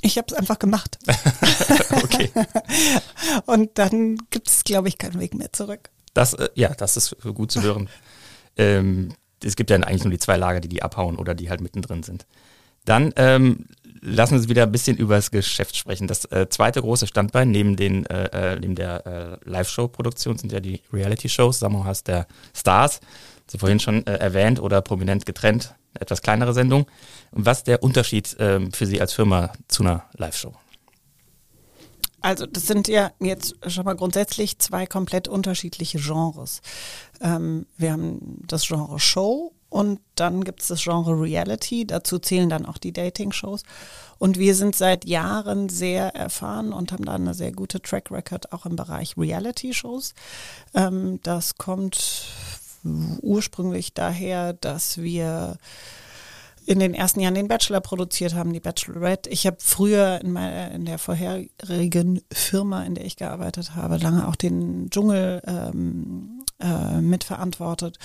Ich 0.04 0.18
habe 0.18 0.28
es 0.30 0.34
einfach 0.34 0.60
gemacht. 0.60 1.00
okay. 2.04 2.30
Und 3.46 3.72
dann 3.76 4.18
gibt 4.30 4.50
es, 4.50 4.64
glaube 4.66 4.90
ich, 4.90 4.98
keinen 4.98 5.20
Weg 5.20 5.34
mehr 5.34 5.52
zurück. 5.54 5.90
Das, 6.14 6.34
äh, 6.34 6.50
ja, 6.56 6.70
das 6.70 6.98
ist 6.98 7.16
gut 7.34 7.52
zu 7.52 7.62
hören. 7.62 7.90
ähm, 8.58 9.14
es 9.42 9.56
gibt 9.56 9.70
ja 9.70 9.78
eigentlich 9.78 10.04
nur 10.04 10.12
die 10.12 10.20
zwei 10.20 10.36
Lager, 10.36 10.60
die 10.60 10.68
die 10.68 10.84
abhauen 10.84 11.18
oder 11.18 11.34
die 11.34 11.50
halt 11.50 11.62
mittendrin 11.62 12.04
sind. 12.04 12.26
Dann 12.84 13.14
ähm, 13.16 13.66
lassen 14.02 14.34
wir 14.34 14.40
uns 14.40 14.50
wieder 14.50 14.64
ein 14.64 14.72
bisschen 14.74 14.98
über 14.98 15.16
das 15.16 15.32
Geschäft 15.32 15.78
sprechen. 15.78 16.08
Das 16.08 16.26
äh, 16.26 16.48
zweite 16.50 16.82
große 16.82 17.08
Standbein 17.08 17.52
neben, 17.52 17.78
den, 17.78 18.06
äh, 18.08 18.56
äh 18.56 18.60
neben 18.60 18.76
der 18.76 19.08
äh, 19.08 19.50
Live-Show-Produktion 19.50 20.38
sind 20.38 20.52
ja 20.52 20.60
die 20.60 20.82
Reality-Shows, 20.92 21.60
Sommerhaus 21.60 22.04
der 22.04 22.28
Stars. 22.54 23.00
Sie 23.54 23.60
vorhin 23.60 23.80
schon 23.80 24.06
äh, 24.08 24.16
erwähnt 24.16 24.60
oder 24.60 24.82
prominent 24.82 25.28
getrennt, 25.28 25.76
etwas 25.94 26.24
kleinere 26.24 26.56
Sendung. 26.56 26.88
Was 27.32 27.60
ist 27.60 27.68
der 27.68 27.84
Unterschied 27.84 28.36
ähm, 28.40 28.72
für 28.72 28.88
Sie 28.88 29.00
als 29.00 29.14
Firma 29.14 29.54
zu 29.68 29.84
einer 29.84 30.06
Live-Show? 30.18 30.54
Also 32.20 32.48
das 32.48 32.66
sind 32.66 32.88
ja 32.88 33.12
jetzt 33.20 33.54
schon 33.68 33.86
mal 33.86 33.96
grundsätzlich 33.96 34.58
zwei 34.58 34.88
komplett 34.88 35.28
unterschiedliche 35.28 36.00
Genres. 36.00 36.62
Ähm, 37.22 37.68
wir 37.78 37.92
haben 37.92 38.42
das 38.48 38.66
Genre 38.66 39.00
Show 39.00 39.54
und 39.70 40.00
dann 40.16 40.44
gibt 40.44 40.62
es 40.62 40.70
das 40.70 40.82
Genre 40.82 41.22
Reality. 41.22 41.86
Dazu 41.86 42.18
zählen 42.18 42.50
dann 42.50 42.66
auch 42.66 42.80
die 42.80 42.92
Dating-Shows. 42.92 43.62
Und 44.18 44.40
wir 44.40 44.56
sind 44.56 44.76
seit 44.76 45.06
Jahren 45.06 45.70
sehr 45.70 46.16
erfahren 46.16 46.74
und 46.74 46.92
haben 46.92 47.06
da 47.06 47.14
eine 47.14 47.36
sehr 47.36 47.52
gute 47.52 47.82
Track 47.84 48.10
Record 48.10 48.52
auch 48.52 48.66
im 48.66 48.78
Bereich 48.78 49.16
Reality-Shows. 49.16 50.16
Ähm, 50.74 51.20
das 51.22 51.56
kommt 51.56 52.26
ursprünglich 52.84 53.94
daher, 53.94 54.54
dass 54.54 54.98
wir 54.98 55.58
in 56.66 56.80
den 56.80 56.94
ersten 56.94 57.20
Jahren 57.20 57.36
den 57.36 57.48
Bachelor 57.48 57.82
produziert 57.82 58.36
haben, 58.36 58.54
die 58.54 58.60
Bachelorette. 58.60 59.30
Ich 59.30 59.46
habe 59.46 59.58
früher 59.60 60.22
in, 60.22 60.32
meiner, 60.32 60.72
in 60.72 60.86
der 60.86 60.98
vorherigen 60.98 62.22
Firma, 62.32 62.84
in 62.84 62.96
der 62.96 63.06
ich 63.06 63.18
gearbeitet 63.18 63.76
habe, 63.76 63.98
lange 63.98 64.28
auch 64.28 64.36
den 64.36 64.90
Dschungel 64.90 65.42
ähm, 65.46 66.44
äh, 66.60 67.02
mitverantwortet. 67.02 68.00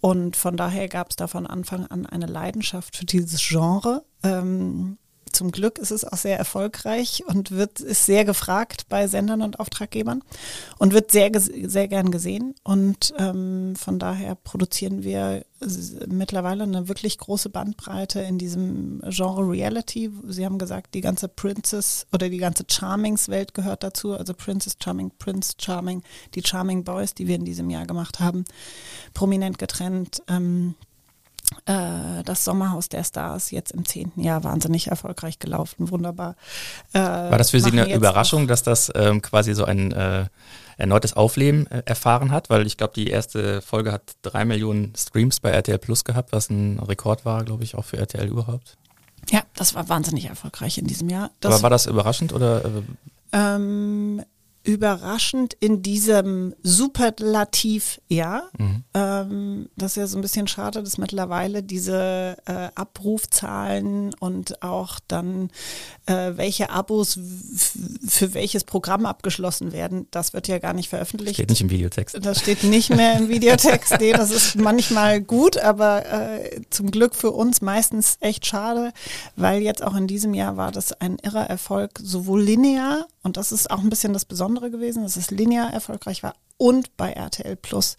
Und 0.00 0.36
von 0.36 0.56
daher 0.56 0.88
gab 0.88 1.10
es 1.10 1.16
da 1.16 1.26
von 1.26 1.46
Anfang 1.46 1.86
an 1.86 2.06
eine 2.06 2.26
Leidenschaft 2.26 2.96
für 2.96 3.04
dieses 3.04 3.40
Genre. 3.46 4.04
Ähm, 4.22 4.98
zum 5.32 5.50
Glück 5.50 5.78
ist 5.78 5.90
es 5.90 6.04
auch 6.04 6.16
sehr 6.16 6.38
erfolgreich 6.38 7.22
und 7.26 7.50
wird 7.50 7.80
ist 7.80 8.06
sehr 8.06 8.24
gefragt 8.24 8.86
bei 8.88 9.06
Sendern 9.06 9.42
und 9.42 9.60
Auftraggebern 9.60 10.22
und 10.78 10.92
wird 10.92 11.10
sehr 11.10 11.30
sehr 11.38 11.88
gern 11.88 12.10
gesehen 12.10 12.54
und 12.64 13.14
ähm, 13.18 13.74
von 13.76 13.98
daher 13.98 14.34
produzieren 14.34 15.02
wir 15.02 15.44
mittlerweile 16.06 16.62
eine 16.62 16.88
wirklich 16.88 17.18
große 17.18 17.50
Bandbreite 17.50 18.20
in 18.20 18.38
diesem 18.38 19.02
Genre 19.08 19.42
Reality. 19.42 20.10
Sie 20.28 20.44
haben 20.44 20.58
gesagt, 20.58 20.94
die 20.94 21.00
ganze 21.00 21.28
Princess 21.28 22.06
oder 22.12 22.28
die 22.28 22.38
ganze 22.38 22.64
Charmings-Welt 22.68 23.54
gehört 23.54 23.82
dazu, 23.82 24.12
also 24.12 24.34
Princess 24.34 24.76
Charming, 24.82 25.10
Prince 25.18 25.54
Charming, 25.58 26.02
die 26.34 26.42
Charming 26.44 26.84
Boys, 26.84 27.14
die 27.14 27.26
wir 27.26 27.34
in 27.34 27.44
diesem 27.44 27.70
Jahr 27.70 27.86
gemacht 27.86 28.20
haben, 28.20 28.44
prominent 29.14 29.58
getrennt. 29.58 30.22
Ähm, 30.28 30.74
äh, 31.66 32.22
das 32.24 32.44
Sommerhaus 32.44 32.88
der 32.88 33.04
Stars 33.04 33.50
jetzt 33.50 33.72
im 33.72 33.84
zehnten 33.84 34.22
Jahr 34.22 34.44
wahnsinnig 34.44 34.88
erfolgreich 34.88 35.38
gelaufen, 35.38 35.90
wunderbar. 35.90 36.36
Äh, 36.92 36.98
War 36.98 37.38
das 37.38 37.50
für 37.50 37.60
Sie 37.60 37.70
eine 37.70 37.92
Überraschung, 37.94 38.46
dass 38.46 38.62
das 38.62 38.90
ähm, 38.94 39.22
quasi 39.22 39.54
so 39.54 39.64
ein 39.64 39.92
äh, 39.92 40.26
erneutes 40.76 41.14
Aufleben 41.14 41.66
äh, 41.66 41.82
erfahren 41.84 42.30
hat? 42.30 42.50
Weil 42.50 42.66
ich 42.66 42.76
glaube, 42.76 42.94
die 42.94 43.08
erste 43.08 43.62
Folge 43.62 43.92
hat 43.92 44.16
drei 44.22 44.44
Millionen 44.44 44.94
Streams 44.96 45.40
bei 45.40 45.50
RTL 45.50 45.78
Plus 45.78 46.04
gehabt, 46.04 46.32
was 46.32 46.50
ein 46.50 46.78
Rekord 46.78 47.24
war, 47.24 47.44
glaube 47.44 47.64
ich, 47.64 47.74
auch 47.74 47.84
für 47.84 47.98
RTL 47.98 48.26
überhaupt. 48.26 48.76
Ja, 49.30 49.42
das 49.54 49.74
war 49.74 49.88
wahnsinnig 49.88 50.26
erfolgreich 50.26 50.78
in 50.78 50.86
diesem 50.86 51.08
Jahr. 51.10 51.30
Das 51.40 51.54
Aber 51.54 51.64
war 51.64 51.70
das 51.70 51.86
überraschend 51.86 52.32
oder? 52.32 52.64
Äh, 52.64 52.82
ähm, 53.32 54.22
überraschend 54.68 55.54
in 55.60 55.82
diesem 55.82 56.54
Superlativ, 56.62 58.02
ja. 58.06 58.42
Mhm. 58.58 58.84
Ähm, 58.92 59.68
das 59.76 59.92
ist 59.92 59.96
ja 59.96 60.06
so 60.06 60.18
ein 60.18 60.20
bisschen 60.20 60.46
schade, 60.46 60.82
dass 60.82 60.98
mittlerweile 60.98 61.62
diese 61.62 62.36
äh, 62.44 62.68
Abrufzahlen 62.74 64.12
und 64.20 64.62
auch 64.62 65.00
dann, 65.08 65.48
äh, 66.04 66.32
welche 66.34 66.68
Abos 66.68 67.18
für 68.06 68.34
welches 68.34 68.64
Programm 68.64 69.06
abgeschlossen 69.06 69.72
werden, 69.72 70.06
das 70.10 70.34
wird 70.34 70.48
ja 70.48 70.58
gar 70.58 70.74
nicht 70.74 70.90
veröffentlicht. 70.90 71.36
Steht 71.36 71.48
nicht 71.48 71.62
im 71.62 71.70
Videotext. 71.70 72.18
Das 72.20 72.40
steht 72.40 72.62
nicht 72.62 72.90
mehr 72.90 73.16
im 73.16 73.30
Videotext. 73.30 73.94
nee, 74.00 74.12
das 74.12 74.30
ist 74.30 74.56
manchmal 74.56 75.22
gut, 75.22 75.56
aber 75.56 76.04
äh, 76.04 76.60
zum 76.68 76.90
Glück 76.90 77.14
für 77.14 77.30
uns 77.30 77.62
meistens 77.62 78.18
echt 78.20 78.44
schade, 78.44 78.92
weil 79.34 79.62
jetzt 79.62 79.82
auch 79.82 79.96
in 79.96 80.06
diesem 80.06 80.34
Jahr 80.34 80.58
war 80.58 80.72
das 80.72 80.92
ein 80.92 81.16
irrer 81.22 81.48
Erfolg, 81.48 81.98
sowohl 82.02 82.42
linear 82.42 83.06
und 83.28 83.36
das 83.36 83.52
ist 83.52 83.70
auch 83.70 83.80
ein 83.80 83.90
bisschen 83.90 84.14
das 84.14 84.24
Besondere 84.24 84.57
gewesen, 84.60 85.02
dass 85.02 85.16
es 85.16 85.30
linear 85.30 85.72
erfolgreich 85.72 86.22
war 86.22 86.34
und 86.56 86.96
bei 86.96 87.12
RTL 87.12 87.56
Plus 87.56 87.96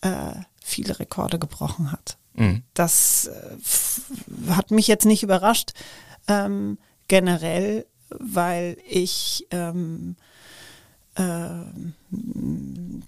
äh, 0.00 0.32
viele 0.62 0.98
Rekorde 0.98 1.38
gebrochen 1.38 1.92
hat. 1.92 2.18
Mhm. 2.34 2.62
Das 2.74 3.26
äh, 3.26 4.50
hat 4.50 4.70
mich 4.70 4.86
jetzt 4.88 5.06
nicht 5.06 5.22
überrascht, 5.22 5.72
ähm, 6.28 6.78
generell, 7.08 7.86
weil 8.10 8.76
ich 8.88 9.46
ähm, 9.50 10.16
äh, 11.16 11.48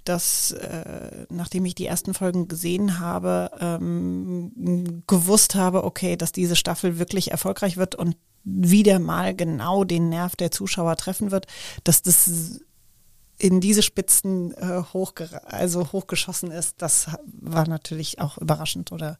dass, 0.04 0.52
äh, 0.52 1.26
nachdem 1.28 1.66
ich 1.66 1.74
die 1.74 1.86
ersten 1.86 2.14
Folgen 2.14 2.48
gesehen 2.48 2.98
habe, 2.98 3.50
ähm, 3.60 5.02
gewusst 5.06 5.54
habe, 5.54 5.84
okay, 5.84 6.16
dass 6.16 6.32
diese 6.32 6.56
Staffel 6.56 6.98
wirklich 6.98 7.30
erfolgreich 7.30 7.76
wird 7.76 7.94
und 7.94 8.16
wieder 8.44 8.98
mal 8.98 9.34
genau 9.34 9.84
den 9.84 10.08
Nerv 10.08 10.36
der 10.36 10.50
Zuschauer 10.50 10.96
treffen 10.96 11.30
wird, 11.30 11.46
dass 11.84 12.00
das 12.00 12.60
in 13.38 13.60
diese 13.60 13.82
Spitzen 13.82 14.52
äh, 14.54 14.82
hochge 14.92 15.28
also 15.46 15.92
hochgeschossen 15.92 16.50
ist, 16.50 16.82
das 16.82 17.08
war 17.40 17.68
natürlich 17.68 18.20
auch 18.20 18.36
überraschend 18.38 18.90
oder 18.90 19.18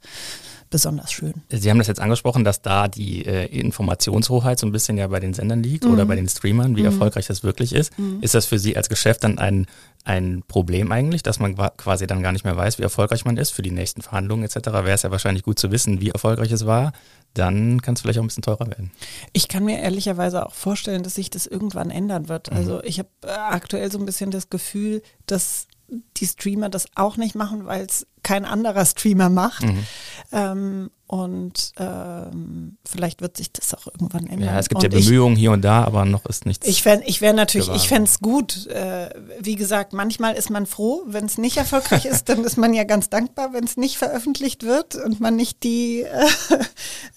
besonders 0.70 1.12
schön. 1.12 1.34
Sie 1.50 1.70
haben 1.70 1.78
das 1.78 1.86
jetzt 1.86 2.00
angesprochen, 2.00 2.44
dass 2.44 2.60
da 2.60 2.88
die 2.88 3.24
äh, 3.24 3.46
Informationshoheit 3.46 4.58
so 4.58 4.66
ein 4.66 4.72
bisschen 4.72 4.98
ja 4.98 5.06
bei 5.06 5.20
den 5.20 5.34
Sendern 5.34 5.62
liegt 5.62 5.84
mhm. 5.84 5.92
oder 5.92 6.04
bei 6.04 6.16
den 6.16 6.28
Streamern, 6.28 6.76
wie 6.76 6.80
mhm. 6.80 6.86
erfolgreich 6.86 7.26
das 7.26 7.44
wirklich 7.44 7.72
ist. 7.72 7.96
Mhm. 7.98 8.18
Ist 8.20 8.34
das 8.34 8.46
für 8.46 8.58
Sie 8.58 8.76
als 8.76 8.88
Geschäft 8.88 9.22
dann 9.24 9.38
ein, 9.38 9.66
ein 10.04 10.42
Problem 10.48 10.90
eigentlich, 10.90 11.22
dass 11.22 11.38
man 11.38 11.54
quasi 11.76 12.06
dann 12.06 12.22
gar 12.22 12.32
nicht 12.32 12.44
mehr 12.44 12.56
weiß, 12.56 12.78
wie 12.78 12.82
erfolgreich 12.82 13.24
man 13.24 13.36
ist 13.36 13.50
für 13.50 13.62
die 13.62 13.70
nächsten 13.70 14.02
Verhandlungen 14.02 14.44
etc.? 14.44 14.66
Wäre 14.66 14.92
es 14.92 15.02
ja 15.02 15.10
wahrscheinlich 15.10 15.44
gut 15.44 15.58
zu 15.58 15.70
wissen, 15.70 16.00
wie 16.00 16.10
erfolgreich 16.10 16.50
es 16.50 16.66
war. 16.66 16.92
Dann 17.34 17.82
kann 17.82 17.94
es 17.94 18.00
vielleicht 18.00 18.18
auch 18.18 18.24
ein 18.24 18.28
bisschen 18.28 18.42
teurer 18.42 18.66
werden. 18.66 18.90
Ich 19.32 19.48
kann 19.48 19.64
mir 19.64 19.78
ehrlicherweise 19.78 20.44
auch 20.46 20.54
vorstellen, 20.54 21.02
dass 21.02 21.14
sich 21.14 21.30
das 21.30 21.46
irgendwann 21.46 21.90
ändern 21.90 22.28
wird. 22.28 22.50
Also 22.50 22.76
mhm. 22.76 22.82
ich 22.84 22.98
habe 22.98 23.10
äh, 23.22 23.30
aktuell 23.30 23.92
so 23.92 23.98
ein 23.98 24.06
bisschen 24.06 24.30
das 24.30 24.50
Gefühl, 24.50 25.02
dass 25.26 25.68
die 26.16 26.26
Streamer 26.26 26.68
das 26.68 26.86
auch 26.96 27.16
nicht 27.16 27.34
machen, 27.34 27.64
weil 27.66 27.86
es 27.86 28.06
kein 28.22 28.44
anderer 28.44 28.84
Streamer 28.84 29.30
macht. 29.30 29.62
Mhm. 29.62 29.86
Ähm, 30.30 30.90
und 31.06 31.72
ähm, 31.78 32.76
vielleicht 32.84 33.22
wird 33.22 33.38
sich 33.38 33.50
das 33.50 33.72
auch 33.72 33.86
irgendwann 33.86 34.26
ändern. 34.26 34.50
Ja, 34.50 34.58
es 34.58 34.68
gibt 34.68 34.84
und 34.84 34.92
ja 34.92 35.00
Bemühungen 35.00 35.36
ich, 35.36 35.40
hier 35.40 35.52
und 35.52 35.62
da, 35.62 35.84
aber 35.84 36.04
noch 36.04 36.26
ist 36.26 36.44
nichts. 36.44 36.68
Ich 36.68 36.82
fände 36.82 37.06
ich 37.06 37.22
wär 37.22 37.32
natürlich, 37.32 37.70
ich 37.74 37.88
fände 37.88 38.04
es 38.04 38.20
gut. 38.20 38.66
Äh, 38.66 39.08
wie 39.40 39.56
gesagt, 39.56 39.94
manchmal 39.94 40.34
ist 40.34 40.50
man 40.50 40.66
froh, 40.66 41.04
wenn 41.06 41.24
es 41.24 41.38
nicht 41.38 41.56
erfolgreich 41.56 42.04
ist, 42.04 42.28
dann 42.28 42.44
ist 42.44 42.58
man 42.58 42.74
ja 42.74 42.84
ganz 42.84 43.08
dankbar, 43.08 43.54
wenn 43.54 43.64
es 43.64 43.78
nicht 43.78 43.96
veröffentlicht 43.96 44.64
wird 44.64 44.96
und 44.96 45.18
man 45.18 45.34
nicht 45.34 45.62
die 45.62 46.02
äh, 46.02 46.26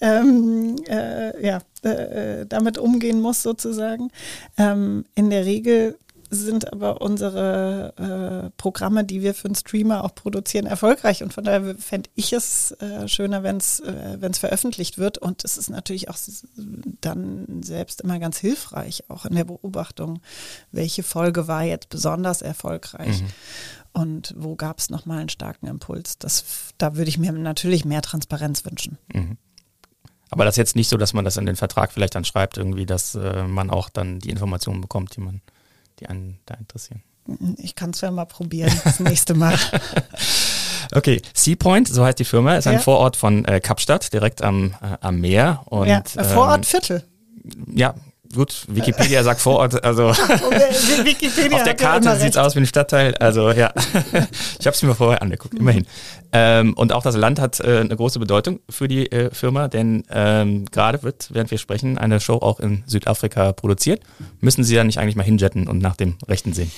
ähm, 0.00 0.76
äh, 0.88 1.46
ja, 1.46 1.60
äh, 1.82 2.46
damit 2.46 2.78
umgehen 2.78 3.20
muss 3.20 3.42
sozusagen. 3.42 4.10
Ähm, 4.56 5.04
in 5.14 5.28
der 5.28 5.44
Regel 5.44 5.98
sind 6.32 6.72
aber 6.72 7.02
unsere 7.02 8.46
äh, 8.46 8.50
Programme, 8.56 9.04
die 9.04 9.20
wir 9.20 9.34
für 9.34 9.46
einen 9.46 9.54
Streamer 9.54 10.02
auch 10.02 10.14
produzieren, 10.14 10.64
erfolgreich. 10.64 11.22
Und 11.22 11.34
von 11.34 11.44
daher 11.44 11.74
fände 11.76 12.08
ich 12.14 12.32
es 12.32 12.72
äh, 12.80 13.06
schöner, 13.06 13.42
wenn 13.42 13.58
es 13.58 13.80
äh, 13.80 14.16
wenn's 14.18 14.38
veröffentlicht 14.38 14.96
wird. 14.96 15.18
Und 15.18 15.44
es 15.44 15.58
ist 15.58 15.68
natürlich 15.68 16.08
auch 16.08 16.16
dann 17.02 17.62
selbst 17.62 18.00
immer 18.00 18.18
ganz 18.18 18.38
hilfreich, 18.38 19.04
auch 19.08 19.26
in 19.26 19.34
der 19.34 19.44
Beobachtung, 19.44 20.20
welche 20.70 21.02
Folge 21.02 21.48
war 21.48 21.64
jetzt 21.64 21.90
besonders 21.90 22.40
erfolgreich. 22.40 23.20
Mhm. 23.20 23.28
Und 23.92 24.34
wo 24.38 24.56
gab 24.56 24.78
es 24.78 24.88
nochmal 24.88 25.18
einen 25.18 25.28
starken 25.28 25.66
Impuls? 25.66 26.16
Das, 26.18 26.44
da 26.78 26.96
würde 26.96 27.10
ich 27.10 27.18
mir 27.18 27.30
natürlich 27.32 27.84
mehr 27.84 28.00
Transparenz 28.00 28.64
wünschen. 28.64 28.96
Mhm. 29.12 29.36
Aber 30.30 30.46
das 30.46 30.54
ist 30.54 30.58
jetzt 30.58 30.76
nicht 30.76 30.88
so, 30.88 30.96
dass 30.96 31.12
man 31.12 31.26
das 31.26 31.36
in 31.36 31.44
den 31.44 31.56
Vertrag 31.56 31.92
vielleicht 31.92 32.14
dann 32.14 32.24
schreibt, 32.24 32.56
irgendwie, 32.56 32.86
dass 32.86 33.14
äh, 33.14 33.44
man 33.44 33.68
auch 33.68 33.90
dann 33.90 34.18
die 34.18 34.30
Informationen 34.30 34.80
bekommt, 34.80 35.14
die 35.14 35.20
man 35.20 35.42
die 36.02 36.08
einen 36.08 36.38
da 36.46 36.54
interessieren? 36.54 37.02
Ich 37.58 37.74
kann 37.74 37.90
es 37.90 38.00
ja 38.00 38.10
mal 38.10 38.24
probieren, 38.26 38.72
das 38.84 39.00
nächste 39.00 39.34
Mal. 39.34 39.58
Okay, 40.94 41.22
Seapoint, 41.32 41.88
so 41.88 42.04
heißt 42.04 42.18
die 42.18 42.24
Firma, 42.24 42.56
ist 42.56 42.66
ein 42.66 42.78
Vorort 42.78 43.16
von 43.16 43.46
äh, 43.46 43.60
Kapstadt, 43.60 44.12
direkt 44.12 44.42
am, 44.42 44.74
äh, 44.82 44.98
am 45.00 45.20
Meer. 45.20 45.62
Und, 45.64 45.88
ja, 45.88 46.02
Vorort 46.04 46.58
ähm, 46.58 46.64
Viertel. 46.64 47.04
Ja, 47.74 47.94
gut, 48.34 48.64
Wikipedia 48.68 49.22
sagt 49.22 49.40
vor 49.40 49.58
Ort, 49.58 49.84
also 49.84 50.04
Wikipedia 51.04 51.58
auf 51.58 51.62
der 51.62 51.74
Karte 51.74 52.16
sieht 52.16 52.30
es 52.30 52.36
aus 52.36 52.54
wie 52.54 52.60
ein 52.60 52.66
Stadtteil. 52.66 53.14
Also 53.16 53.50
ja, 53.50 53.72
ich 54.58 54.66
habe 54.66 54.74
es 54.74 54.82
mir 54.82 54.94
vorher 54.94 55.22
angeguckt, 55.22 55.54
immerhin. 55.54 55.86
Ähm, 56.32 56.74
und 56.74 56.92
auch 56.92 57.02
das 57.02 57.16
Land 57.16 57.40
hat 57.40 57.60
äh, 57.60 57.80
eine 57.80 57.96
große 57.96 58.18
Bedeutung 58.18 58.60
für 58.68 58.88
die 58.88 59.10
äh, 59.12 59.32
Firma, 59.32 59.68
denn 59.68 60.04
ähm, 60.10 60.64
gerade 60.66 61.02
wird, 61.02 61.28
während 61.32 61.50
wir 61.50 61.58
sprechen, 61.58 61.98
eine 61.98 62.20
Show 62.20 62.36
auch 62.36 62.60
in 62.60 62.84
Südafrika 62.86 63.52
produziert. 63.52 64.02
Müssen 64.40 64.64
Sie 64.64 64.74
da 64.74 64.84
nicht 64.84 64.98
eigentlich 64.98 65.16
mal 65.16 65.24
hinjetten 65.24 65.68
und 65.68 65.78
nach 65.78 65.96
dem 65.96 66.16
Rechten 66.26 66.52
sehen? 66.52 66.70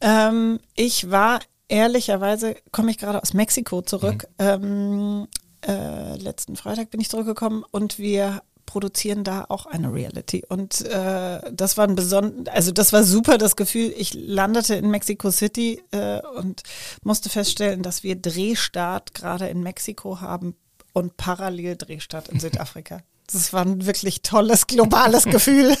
Ähm, 0.00 0.60
ich 0.74 1.10
war 1.10 1.40
ehrlicherweise, 1.68 2.56
komme 2.70 2.90
ich 2.90 2.98
gerade 2.98 3.22
aus 3.22 3.34
Mexiko 3.34 3.82
zurück. 3.82 4.28
Ähm, 4.38 5.26
äh, 5.66 6.16
letzten 6.16 6.56
Freitag 6.56 6.90
bin 6.90 7.00
ich 7.00 7.08
zurückgekommen 7.08 7.64
und 7.70 7.98
wir 7.98 8.42
produzieren 8.66 9.24
da 9.24 9.46
auch 9.48 9.66
eine 9.66 9.92
Reality. 9.92 10.44
Und 10.48 10.84
äh, 10.84 11.40
das 11.52 11.76
war 11.76 11.86
ein 11.88 11.94
besonders, 11.94 12.54
also 12.54 12.72
das 12.72 12.92
war 12.92 13.04
super, 13.04 13.38
das 13.38 13.56
Gefühl. 13.56 13.94
Ich 13.96 14.12
landete 14.14 14.74
in 14.74 14.90
Mexico 14.90 15.30
City 15.30 15.82
äh, 15.92 16.20
und 16.36 16.62
musste 17.02 17.30
feststellen, 17.30 17.82
dass 17.82 18.02
wir 18.02 18.16
Drehstart 18.16 19.14
gerade 19.14 19.48
in 19.48 19.62
Mexiko 19.62 20.20
haben 20.20 20.56
und 20.92 21.16
parallel 21.16 21.76
Drehstart 21.76 22.28
in 22.28 22.40
Südafrika. 22.40 23.02
Das 23.32 23.52
war 23.52 23.62
ein 23.62 23.86
wirklich 23.86 24.22
tolles, 24.22 24.66
globales 24.66 25.24
Gefühl. 25.26 25.76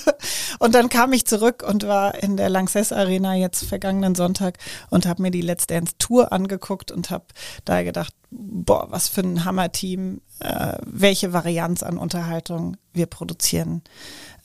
Und 0.58 0.74
dann 0.74 0.88
kam 0.88 1.12
ich 1.12 1.26
zurück 1.26 1.62
und 1.66 1.86
war 1.86 2.22
in 2.22 2.36
der 2.36 2.48
Lanxess 2.48 2.92
Arena 2.92 3.34
jetzt 3.34 3.64
vergangenen 3.64 4.14
Sonntag 4.14 4.58
und 4.90 5.06
habe 5.06 5.22
mir 5.22 5.30
die 5.30 5.42
Let's 5.42 5.66
Dance 5.66 5.94
Tour 5.98 6.32
angeguckt 6.32 6.90
und 6.90 7.10
habe 7.10 7.26
da 7.64 7.82
gedacht, 7.82 8.14
boah, 8.30 8.86
was 8.90 9.08
für 9.08 9.20
ein 9.20 9.44
Hammer-Team, 9.44 10.20
äh, 10.40 10.78
welche 10.84 11.32
Varianz 11.32 11.82
an 11.82 11.98
Unterhaltung 11.98 12.76
wir 12.92 13.06
produzieren. 13.06 13.82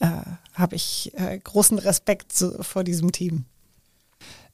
Äh, 0.00 0.08
habe 0.54 0.76
ich 0.76 1.12
äh, 1.14 1.38
großen 1.38 1.78
Respekt 1.78 2.32
zu, 2.32 2.62
vor 2.62 2.84
diesem 2.84 3.12
Team. 3.12 3.46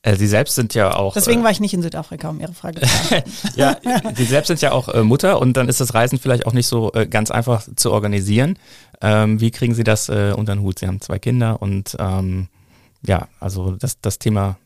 Äh, 0.08 0.16
Sie 0.16 0.26
selbst 0.26 0.54
sind 0.54 0.74
ja 0.74 0.94
auch. 0.94 1.14
Deswegen 1.14 1.40
äh, 1.42 1.44
war 1.44 1.50
ich 1.50 1.60
nicht 1.60 1.74
in 1.74 1.82
Südafrika, 1.82 2.30
um 2.30 2.40
Ihre 2.40 2.54
Frage 2.54 2.80
zu 2.80 2.86
beantworten. 2.86 3.32
ja, 3.56 3.76
Sie 4.14 4.24
selbst 4.24 4.48
sind 4.48 4.60
ja 4.60 4.72
auch 4.72 4.88
äh, 4.88 5.02
Mutter 5.02 5.40
und 5.40 5.56
dann 5.56 5.68
ist 5.68 5.80
das 5.80 5.94
Reisen 5.94 6.18
vielleicht 6.18 6.46
auch 6.46 6.52
nicht 6.52 6.66
so 6.66 6.92
äh, 6.94 7.06
ganz 7.06 7.30
einfach 7.30 7.66
zu 7.76 7.92
organisieren. 7.92 8.58
Ähm, 9.00 9.40
wie 9.40 9.50
kriegen 9.50 9.74
Sie 9.74 9.84
das 9.84 10.08
äh, 10.08 10.32
unter 10.36 10.54
den 10.54 10.62
Hut? 10.62 10.78
Sie 10.78 10.86
haben 10.86 11.00
zwei 11.00 11.18
Kinder 11.18 11.60
und 11.60 11.96
ähm, 11.98 12.48
ja, 13.06 13.28
also 13.38 13.72
das, 13.72 14.00
das 14.00 14.18
Thema 14.18 14.58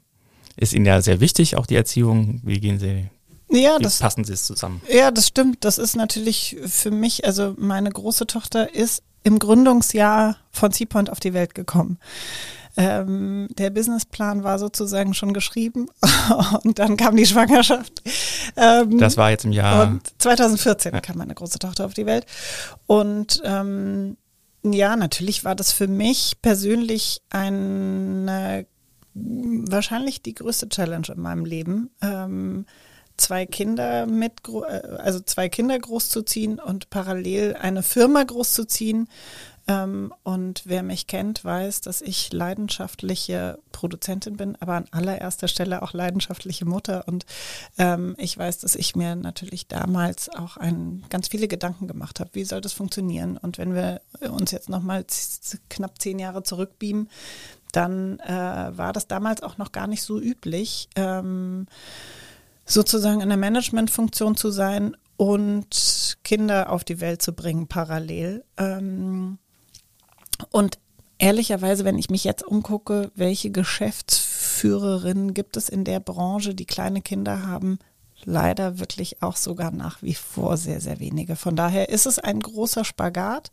ist 0.57 0.72
Ihnen 0.72 0.87
ja 0.87 1.02
sehr 1.02 1.20
wichtig, 1.20 1.57
auch 1.57 1.66
die 1.66 1.76
Erziehung. 1.76 2.40
Wie 2.44 2.61
gehen 2.61 2.78
Sie, 2.78 3.09
ja, 3.50 3.78
wie 3.78 3.83
das, 3.83 3.98
passen 3.98 4.24
Sie 4.24 4.33
es 4.33 4.44
zusammen? 4.44 4.81
Ja, 4.88 5.11
das 5.11 5.26
stimmt. 5.26 5.64
Das 5.64 5.78
ist 5.78 5.96
natürlich 5.96 6.57
für 6.64 6.90
mich, 6.90 7.24
also 7.24 7.55
meine 7.59 7.90
große 7.90 8.26
Tochter 8.26 8.74
ist 8.74 9.02
im 9.24 9.38
Gründungsjahr 9.38 10.37
von 10.50 10.72
Seapoint 10.72 11.11
auf 11.11 11.20
die 11.20 11.35
Welt 11.35 11.55
gekommen. 11.55 11.98
Ähm, 12.76 13.48
der 13.58 13.70
Businessplan 13.70 14.44
war 14.44 14.58
sozusagen 14.58 15.12
schon 15.14 15.35
geschrieben 15.35 15.88
und 16.62 16.78
dann 16.78 16.96
kam 16.96 17.16
die 17.16 17.26
Schwangerschaft. 17.26 18.02
Ähm, 18.56 18.98
Das 18.98 19.16
war 19.16 19.30
jetzt 19.30 19.44
im 19.44 19.52
Jahr. 19.52 19.88
und 19.88 20.02
2014 20.18 21.00
kam 21.02 21.18
meine 21.18 21.35
große 21.35 21.58
Tochter 21.58 21.85
auf 21.85 21.94
die 21.94 22.06
Welt. 22.06 22.26
Und 22.87 23.42
ähm, 23.44 24.16
ja, 24.64 24.96
natürlich 24.96 25.44
war 25.44 25.54
das 25.54 25.72
für 25.72 25.88
mich 25.88 26.40
persönlich 26.40 27.20
eine 27.30 28.66
wahrscheinlich 29.14 30.22
die 30.22 30.35
größte 30.35 30.68
Challenge 30.68 31.08
in 31.14 31.20
meinem 31.20 31.44
Leben. 31.44 31.90
Ähm, 32.00 32.64
zwei 33.16 33.46
Kinder 33.46 34.06
mit, 34.06 34.40
äh, 34.48 34.87
also 34.98 35.20
zwei 35.20 35.48
Kinder 35.48 35.78
großzuziehen 35.78 36.58
und 36.58 36.90
parallel 36.90 37.54
eine 37.54 37.82
Firma 37.82 38.22
großzuziehen. 38.22 39.08
Ähm, 39.68 40.12
und 40.25 40.62
wer 40.64 40.83
mich 40.83 41.07
kennt, 41.07 41.44
weiß, 41.44 41.83
dass 41.83 42.03
ich 42.03 42.33
leidenschaftliche 42.33 43.59
Produzentin 43.70 44.37
bin, 44.37 44.57
aber 44.61 44.75
an 44.75 44.87
allererster 44.90 45.48
Stelle 45.48 45.83
auch 45.83 45.92
leidenschaftliche 45.92 46.64
Mutter. 46.64 47.07
Und 47.07 47.27
ähm, 47.79 48.14
ich 48.18 48.37
weiß, 48.37 48.59
dass 48.59 48.75
ich 48.75 48.96
mir 48.96 49.14
natürlich 49.14 49.68
damals 49.68 50.29
auch 50.29 50.57
ein, 50.57 51.05
ganz 51.11 51.29
viele 51.29 51.48
Gedanken 51.48 51.87
gemacht 51.87 52.20
habe, 52.20 52.31
wie 52.33 52.44
soll 52.44 52.61
das 52.61 52.72
funktionieren? 52.72 53.37
Und 53.37 53.59
wenn 53.59 53.75
wir 53.75 54.01
uns 54.31 54.51
jetzt 54.51 54.68
nochmal 54.68 55.05
knapp 55.68 56.01
zehn 56.01 56.18
Jahre 56.18 56.42
zurückbeamen, 56.42 57.09
dann 57.72 58.20
äh, 58.20 58.31
war 58.77 58.92
das 58.92 59.07
damals 59.07 59.42
auch 59.42 59.59
noch 59.59 59.72
gar 59.72 59.87
nicht 59.87 60.03
so 60.03 60.20
üblich. 60.20 60.88
Ähm, 60.96 61.66
sozusagen 62.64 63.20
in 63.20 63.29
der 63.29 63.38
Managementfunktion 63.38 64.37
zu 64.37 64.51
sein 64.51 64.96
und 65.16 66.18
Kinder 66.25 66.70
auf 66.70 66.85
die 66.85 67.01
Welt 67.01 67.22
zu 67.22 67.33
bringen 67.33 67.66
parallel. 67.66 68.44
Ähm, 68.57 69.38
und 70.50 70.78
ehrlicherweise, 71.18 71.85
wenn 71.85 71.98
ich 71.98 72.11
mich 72.11 72.24
jetzt 72.24 72.44
umgucke, 72.44 73.11
welche 73.14 73.50
Geschäftsführerinnen 73.50 75.35
gibt 75.35 75.57
es 75.57 75.68
in 75.68 75.85
der 75.85 76.00
Branche, 76.00 76.55
die 76.55 76.66
kleine 76.66 77.02
Kinder 77.02 77.46
haben, 77.46 77.78
leider 78.24 78.78
wirklich 78.78 79.22
auch 79.22 79.37
sogar 79.37 79.70
nach 79.70 80.02
wie 80.02 80.14
vor 80.14 80.57
sehr, 80.57 80.81
sehr 80.81 81.00
wenige. 81.00 81.37
Von 81.37 81.57
daher 81.57 81.88
ist 81.88 82.07
es 82.07 82.18
ein 82.18 82.40
großer 82.40 82.85
Spagat. 82.85 83.50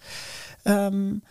Ähm, 0.66 1.22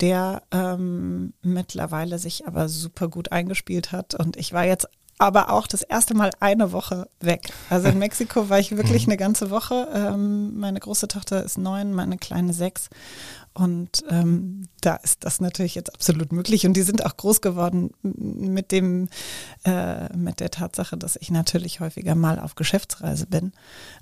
der 0.00 0.42
ähm, 0.50 1.32
mittlerweile 1.42 2.18
sich 2.18 2.46
aber 2.46 2.68
super 2.68 3.08
gut 3.08 3.32
eingespielt 3.32 3.92
hat. 3.92 4.14
Und 4.14 4.36
ich 4.36 4.52
war 4.52 4.64
jetzt 4.64 4.88
aber 5.18 5.50
auch 5.50 5.66
das 5.66 5.82
erste 5.82 6.14
Mal 6.14 6.30
eine 6.40 6.72
Woche 6.72 7.08
weg. 7.20 7.48
Also 7.70 7.88
in 7.88 7.98
Mexiko 7.98 8.50
war 8.50 8.58
ich 8.58 8.76
wirklich 8.76 9.06
eine 9.06 9.16
ganze 9.16 9.50
Woche. 9.50 9.88
Ähm, 9.94 10.58
meine 10.58 10.78
große 10.78 11.08
Tochter 11.08 11.42
ist 11.42 11.56
neun, 11.56 11.94
meine 11.94 12.18
kleine 12.18 12.52
sechs. 12.52 12.90
Und 13.58 14.04
ähm, 14.10 14.68
da 14.82 14.96
ist 14.96 15.24
das 15.24 15.40
natürlich 15.40 15.74
jetzt 15.76 15.94
absolut 15.94 16.30
möglich. 16.30 16.66
Und 16.66 16.74
die 16.74 16.82
sind 16.82 17.06
auch 17.06 17.16
groß 17.16 17.40
geworden 17.40 17.90
mit 18.02 18.70
dem, 18.70 19.08
äh, 19.64 20.14
mit 20.14 20.40
der 20.40 20.50
Tatsache, 20.50 20.98
dass 20.98 21.16
ich 21.16 21.30
natürlich 21.30 21.80
häufiger 21.80 22.14
mal 22.14 22.38
auf 22.38 22.54
Geschäftsreise 22.54 23.26
bin. 23.26 23.52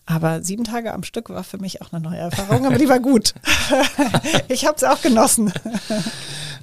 Aber 0.06 0.42
sieben 0.42 0.64
Tage 0.64 0.92
am 0.92 1.04
Stück 1.04 1.30
war 1.30 1.44
für 1.44 1.58
mich 1.58 1.80
auch 1.82 1.92
eine 1.92 2.02
neue 2.02 2.18
Erfahrung, 2.18 2.66
aber 2.66 2.78
die 2.78 2.88
war 2.88 2.98
gut. 2.98 3.34
ich 4.48 4.66
habe 4.66 4.76
es 4.76 4.82
auch 4.82 5.00
genossen. 5.02 5.52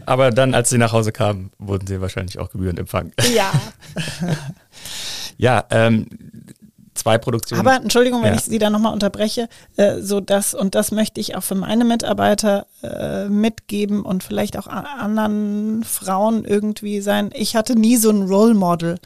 Aber 0.06 0.32
dann, 0.32 0.54
als 0.54 0.69
Sie 0.69 0.77
nach 0.77 0.91
Hause 0.91 1.13
kamen, 1.13 1.51
wurden 1.60 1.88
Sie 1.88 2.01
wahrscheinlich 2.01 2.39
auch 2.39 2.49
gebührend 2.51 2.77
empfangen. 2.77 3.13
Ja. 3.34 3.51
Ja, 5.38 5.65
ähm, 5.71 6.06
zwei 6.93 7.17
Produktionen. 7.17 7.65
Aber 7.65 7.77
Entschuldigung, 7.77 8.21
wenn 8.21 8.34
Ja. 8.34 8.39
ich 8.39 8.45
Sie 8.45 8.60
da 8.60 8.69
nochmal 8.69 8.93
unterbreche, 8.93 9.49
äh, 9.77 10.01
so 10.01 10.19
das 10.19 10.54
und 10.54 10.75
das 10.75 10.91
möchte 10.91 11.19
ich 11.19 11.36
auch 11.36 11.41
für 11.41 11.56
meine 11.56 11.84
Mitarbeiter 11.84 12.67
äh, 12.84 13.30
mitgeben 13.30 14.02
und 14.04 14.24
vielleicht 14.24 14.58
auch 14.58 14.67
anderen 14.67 15.84
Frauen 15.84 16.46
irgendwie 16.46 17.02
sein. 17.02 17.30
Ich 17.34 17.56
hatte 17.56 17.76
nie 17.76 17.98
so 17.98 18.10
ein 18.10 18.24
Role 18.24 18.54
Model 18.54 19.00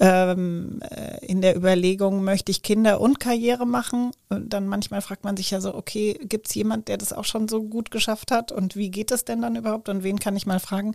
ähm, 0.00 0.80
äh, 0.82 1.24
in 1.24 1.42
der 1.42 1.56
Überlegung, 1.56 2.24
möchte 2.24 2.50
ich 2.50 2.62
Kinder 2.62 3.00
und 3.00 3.20
Karriere 3.20 3.66
machen? 3.66 4.12
Und 4.28 4.52
dann 4.52 4.66
manchmal 4.66 5.02
fragt 5.02 5.24
man 5.24 5.36
sich 5.36 5.50
ja 5.50 5.60
so, 5.60 5.74
okay, 5.74 6.18
gibt 6.22 6.48
es 6.48 6.54
jemand, 6.54 6.88
der 6.88 6.98
das 6.98 7.12
auch 7.12 7.24
schon 7.24 7.48
so 7.48 7.62
gut 7.62 7.90
geschafft 7.90 8.30
hat 8.30 8.52
und 8.52 8.76
wie 8.76 8.90
geht 8.90 9.10
es 9.10 9.24
denn 9.24 9.42
dann 9.42 9.56
überhaupt 9.56 9.88
und 9.88 10.02
wen 10.02 10.18
kann 10.18 10.36
ich 10.36 10.46
mal 10.46 10.60
fragen? 10.60 10.94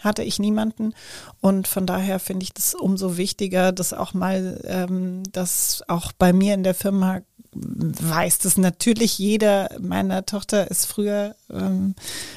Hatte 0.00 0.22
ich 0.22 0.38
niemanden 0.38 0.94
und 1.40 1.68
von 1.68 1.86
daher 1.86 2.18
finde 2.18 2.44
ich 2.44 2.52
das 2.52 2.74
umso 2.74 3.16
wichtiger, 3.16 3.72
dass 3.72 3.92
auch 3.92 4.14
mal 4.14 4.60
ähm, 4.64 5.22
das 5.32 5.82
auch 5.88 6.12
bei 6.12 6.32
mir 6.32 6.54
in 6.54 6.62
der 6.62 6.74
Firma 6.74 7.20
weiß 7.54 8.38
das 8.38 8.56
natürlich 8.56 9.18
jeder. 9.18 9.70
Meine 9.80 10.24
Tochter 10.26 10.70
ist 10.70 10.86
früher, 10.86 11.36
ähm, 11.50 11.94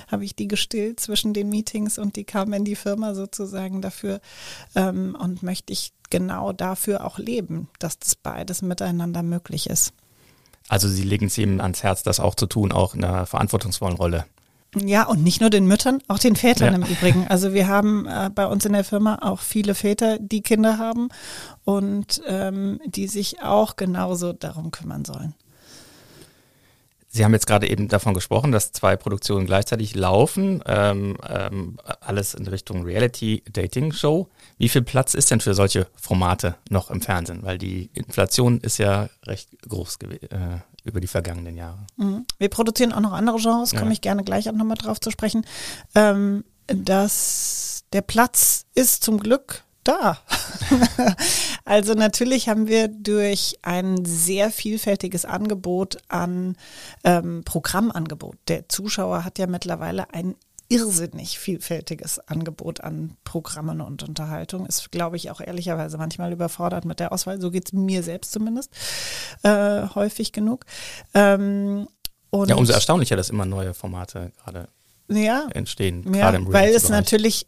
habe 0.07 0.25
ich 0.25 0.35
die 0.35 0.47
gestillt 0.47 0.99
zwischen 0.99 1.33
den 1.33 1.49
Meetings 1.49 1.97
und 1.97 2.15
die 2.15 2.23
kam 2.23 2.53
in 2.53 2.65
die 2.65 2.75
Firma 2.75 3.15
sozusagen 3.15 3.81
dafür 3.81 4.21
ähm, 4.75 5.17
und 5.19 5.43
möchte 5.43 5.73
ich 5.73 5.91
genau 6.09 6.53
dafür 6.53 7.05
auch 7.05 7.17
leben, 7.17 7.69
dass 7.79 7.99
das 7.99 8.15
beides 8.15 8.61
miteinander 8.61 9.23
möglich 9.23 9.69
ist. 9.69 9.93
Also 10.69 10.89
Sie 10.89 11.03
legen 11.03 11.27
es 11.27 11.37
ihm 11.37 11.61
ans 11.61 11.83
Herz, 11.83 12.03
das 12.03 12.19
auch 12.19 12.35
zu 12.35 12.45
tun, 12.45 12.71
auch 12.71 12.93
in 12.93 13.03
einer 13.03 13.25
verantwortungsvollen 13.25 13.95
Rolle. 13.95 14.25
Ja, 14.75 15.03
und 15.07 15.23
nicht 15.23 15.41
nur 15.41 15.49
den 15.49 15.65
Müttern, 15.65 16.01
auch 16.07 16.19
den 16.19 16.35
Vätern 16.35 16.73
Ja. 16.73 16.75
im 16.87 16.91
Übrigen. 16.91 17.25
Also 17.27 17.53
wir 17.53 17.67
haben 17.67 18.05
äh, 18.05 18.29
bei 18.33 18.45
uns 18.45 18.65
in 18.65 18.73
der 18.73 18.83
Firma 18.83 19.17
auch 19.21 19.39
viele 19.39 19.75
Väter, 19.75 20.19
die 20.19 20.41
Kinder 20.41 20.77
haben 20.77 21.09
und 21.63 22.21
ähm, 22.27 22.79
die 22.85 23.07
sich 23.07 23.41
auch 23.41 23.75
genauso 23.75 24.33
darum 24.33 24.71
kümmern 24.71 25.05
sollen. 25.05 25.33
Sie 27.09 27.23
haben 27.23 27.33
jetzt 27.33 27.47
gerade 27.47 27.67
eben 27.67 27.87
davon 27.87 28.13
gesprochen, 28.13 28.51
dass 28.51 28.73
zwei 28.73 28.95
Produktionen 28.95 29.47
gleichzeitig 29.47 29.95
laufen, 29.95 30.61
ähm, 30.67 31.17
ähm, 31.27 31.77
alles 32.01 32.33
in 32.35 32.45
Richtung 32.45 32.83
Reality-Dating-Show. 32.83 34.27
Wie 34.57 34.69
viel 34.69 34.83
Platz 34.83 35.13
ist 35.13 35.31
denn 35.31 35.39
für 35.39 35.53
solche 35.53 35.87
Formate 35.95 36.55
noch 36.69 36.91
im 36.91 37.01
Fernsehen? 37.01 37.39
Weil 37.43 37.57
die 37.57 37.89
Inflation 37.93 38.59
ist 38.59 38.77
ja 38.77 39.09
recht 39.25 39.49
groß 39.67 39.97
äh, 40.29 40.57
über 40.87 40.99
die 41.01 41.07
vergangenen 41.07 41.55
Jahre. 41.57 41.85
Mhm. 41.97 42.25
Wir 42.37 42.49
produzieren 42.49 42.93
auch 42.93 42.99
noch 43.01 43.13
andere 43.13 43.37
Genres, 43.37 43.71
komme 43.71 43.87
Ja. 43.87 43.91
ich 43.91 44.01
gerne 44.01 44.23
gleich 44.23 44.49
auch 44.49 44.53
nochmal 44.53 44.77
drauf 44.77 44.99
zu 44.99 45.11
sprechen. 45.11 45.45
Ähm, 45.95 46.43
dass 46.67 47.83
der 47.93 48.01
Platz 48.01 48.65
ist 48.75 49.03
zum 49.03 49.19
Glück 49.19 49.63
da. 49.83 50.17
also 51.65 51.93
natürlich 51.93 52.49
haben 52.49 52.67
wir 52.67 52.89
durch 52.89 53.57
ein 53.61 54.03
sehr 54.03 54.51
vielfältiges 54.51 55.23
Angebot 55.23 55.97
an 56.09 56.57
ähm, 57.05 57.43
Programmangebot. 57.45 58.35
Der 58.49 58.67
Zuschauer 58.67 59.23
hat 59.23 59.39
ja 59.39 59.47
mittlerweile 59.47 60.13
ein 60.13 60.35
irrsinnig 60.69 61.39
vielfältiges 61.39 62.19
Angebot 62.19 62.81
an 62.81 63.15
Programmen 63.23 63.81
und 63.81 64.03
Unterhaltung. 64.03 64.65
Ist, 64.65 64.91
glaube 64.91 65.15
ich, 65.15 65.31
auch 65.31 65.41
ehrlicherweise 65.41 65.97
manchmal 65.97 66.31
überfordert 66.31 66.85
mit 66.85 66.99
der 66.99 67.11
Auswahl. 67.11 67.39
So 67.39 67.51
geht 67.51 67.67
es 67.67 67.73
mir 67.73 68.03
selbst 68.03 68.31
zumindest 68.31 68.71
äh, 69.43 69.87
häufig 69.95 70.31
genug. 70.31 70.65
Ähm, 71.13 71.87
ja, 72.33 72.55
umso 72.55 72.73
erstaunlicher, 72.73 73.15
dass 73.15 73.29
immer 73.29 73.45
neue 73.45 73.73
Formate 73.73 74.31
gerade 74.43 74.67
ja, 75.09 75.47
entstehen. 75.53 76.13
Ja, 76.13 76.33
weil 76.51 76.73
es 76.75 76.89
natürlich 76.89 77.47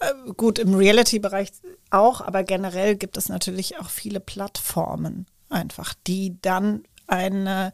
äh, 0.00 0.32
gut 0.32 0.58
im 0.58 0.74
Reality-Bereich 0.74 1.50
auch, 1.90 2.20
aber 2.20 2.42
generell 2.42 2.96
gibt 2.96 3.16
es 3.16 3.28
natürlich 3.28 3.78
auch 3.78 3.90
viele 3.90 4.20
Plattformen 4.20 5.26
einfach, 5.50 5.94
die 6.06 6.38
dann 6.40 6.84
eine, 7.06 7.72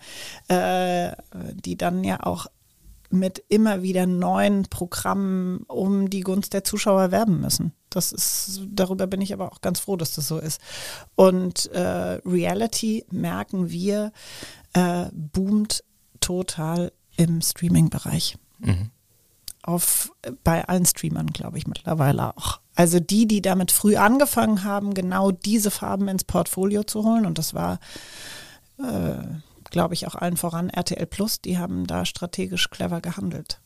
äh, 0.49 1.13
die 1.55 1.77
dann 1.77 2.03
ja 2.03 2.21
auch 2.25 2.47
mit 3.11 3.43
immer 3.49 3.83
wieder 3.83 4.07
neuen 4.07 4.65
Programmen 4.65 5.65
um 5.67 6.11
die 6.11 6.21
Gunst 6.21 6.53
der 6.53 6.65
Zuschauer 6.65 7.11
werben 7.11 7.41
müssen. 7.41 7.73
Das 7.91 8.13
ist, 8.13 8.63
darüber 8.71 9.07
bin 9.07 9.21
ich 9.21 9.33
aber 9.33 9.51
auch 9.53 9.61
ganz 9.61 9.81
froh, 9.81 9.97
dass 9.97 10.15
das 10.15 10.29
so 10.29 10.39
ist. 10.39 10.61
Und 11.17 11.67
äh, 11.73 12.21
Reality 12.25 13.05
merken 13.11 13.71
wir, 13.71 14.13
äh, 14.73 15.07
boomt 15.13 15.83
total 16.21 16.93
im 17.17 17.41
Streaming-Bereich. 17.43 18.39
Mhm. 18.59 18.91
Auf, 19.63 20.13
bei 20.43 20.67
allen 20.67 20.87
Streamern, 20.87 21.27
glaube 21.27 21.59
ich, 21.59 21.67
mittlerweile 21.67 22.37
auch. 22.37 22.61
Also 22.75 22.99
die, 22.99 23.27
die 23.27 23.43
damit 23.43 23.73
früh 23.73 23.97
angefangen 23.97 24.65
haben, 24.65 24.95
genau 24.95 25.33
diese 25.33 25.71
Farben 25.71 26.09
ins 26.09 26.25
Portfolio 26.25 26.85
zu 26.85 27.05
holen. 27.05 27.27
Und 27.27 27.37
das 27.37 27.53
war 27.53 27.79
äh, 28.79 29.23
glaube 29.71 29.95
ich, 29.95 30.07
auch 30.07 30.15
allen 30.15 30.37
voran 30.37 30.71
RTL 30.71 31.07
Plus, 31.07 31.41
die 31.41 31.59
haben 31.59 31.87
da 31.87 32.05
strategisch 32.05 32.71
clever 32.71 33.01
gehandelt. 33.01 33.61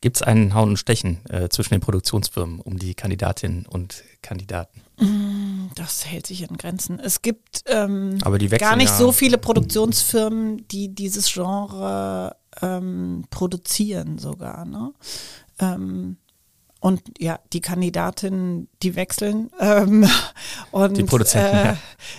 Gibt 0.00 0.16
es 0.16 0.22
einen 0.22 0.52
Hauen 0.52 0.70
und 0.70 0.76
Stechen 0.76 1.24
äh, 1.30 1.48
zwischen 1.48 1.72
den 1.72 1.80
Produktionsfirmen 1.80 2.60
um 2.60 2.78
die 2.78 2.94
Kandidatinnen 2.94 3.64
und 3.64 4.04
Kandidaten? 4.20 4.82
Mm, 4.98 5.68
das 5.76 6.04
hält 6.04 6.26
sich 6.26 6.42
in 6.42 6.58
Grenzen. 6.58 7.00
Es 7.00 7.22
gibt 7.22 7.62
ähm, 7.66 8.18
Aber 8.22 8.36
die 8.36 8.48
gar 8.48 8.76
nicht 8.76 8.90
ja 8.90 8.96
so 8.98 9.12
viele 9.12 9.38
Produktionsfirmen, 9.38 10.68
die 10.68 10.94
dieses 10.94 11.32
Genre 11.32 12.36
ähm, 12.60 13.24
produzieren 13.30 14.18
sogar. 14.18 14.66
Ne? 14.66 14.92
Ähm, 15.58 16.18
und 16.84 17.00
ja, 17.18 17.38
die 17.54 17.62
Kandidatinnen, 17.62 18.68
die 18.82 18.94
wechseln. 18.94 19.50
Ähm, 19.58 20.06
und, 20.70 20.98
die 20.98 21.04
Produzenten, 21.04 21.56
äh, 21.56 21.64
ja. 21.64 21.76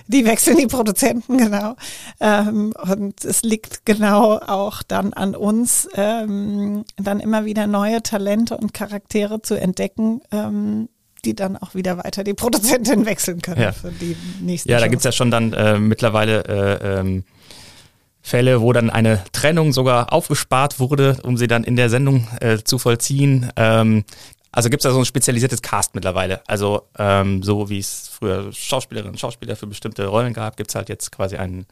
Die 0.08 0.26
wechseln 0.26 0.58
die 0.58 0.66
Produzenten, 0.66 1.38
genau. 1.38 1.76
Ähm, 2.20 2.74
und 2.82 3.24
es 3.24 3.44
liegt 3.44 3.86
genau 3.86 4.40
auch 4.40 4.82
dann 4.82 5.14
an 5.14 5.36
uns, 5.36 5.88
ähm, 5.94 6.84
dann 6.96 7.20
immer 7.20 7.46
wieder 7.46 7.68
neue 7.68 8.02
Talente 8.02 8.58
und 8.58 8.74
Charaktere 8.74 9.44
zu 9.44 9.54
entdecken, 9.54 10.22
ähm, 10.32 10.90
die 11.26 11.36
dann 11.36 11.58
auch 11.58 11.76
wieder 11.76 12.00
weiter 12.00 12.24
die 12.24 12.34
Produzentin 12.34 13.06
wechseln 13.06 13.44
können 13.44 13.62
ja. 13.62 13.72
für 13.72 13.92
die 13.92 14.18
nächsten 14.42 14.72
Ja, 14.72 14.80
da 14.80 14.88
gibt 14.88 15.02
es 15.02 15.04
ja 15.04 15.12
schon 15.12 15.30
dann 15.30 15.54
äh, 15.54 15.78
mittlerweile 15.78 16.44
äh, 16.44 17.02
ähm, 17.02 17.24
Fälle, 18.26 18.60
wo 18.60 18.74
dann 18.74 18.90
eine 18.90 19.24
Trennung 19.34 19.72
sogar 19.72 20.12
aufgespart 20.12 20.80
wurde, 20.80 21.18
um 21.22 21.38
sie 21.38 21.46
dann 21.46 21.64
in 21.64 21.76
der 21.76 21.92
Sendung 21.92 22.28
äh, 22.42 22.58
zu 22.58 22.80
vollziehen. 22.80 23.52
Ähm, 23.56 24.04
also 24.56 24.70
gibt 24.70 24.84
es 24.84 24.90
da 24.90 24.94
so 24.94 25.00
ein 25.00 25.06
spezialisiertes 25.06 25.62
Cast 25.62 25.96
mittlerweile. 25.96 26.42
Also 26.48 26.84
ähm, 26.98 27.44
so 27.44 27.70
wie 27.70 27.78
es 27.78 28.08
früher 28.08 28.52
Schauspielerinnen 28.54 29.14
und 29.14 29.20
Schauspieler 29.20 29.58
für 29.58 29.68
bestimmte 29.68 30.06
Rollen 30.08 30.34
gab, 30.34 30.56
gibt 30.56 30.72
es 30.72 30.76
halt 30.76 30.88
jetzt 30.88 31.12
quasi 31.12 31.36
einen 31.36 31.66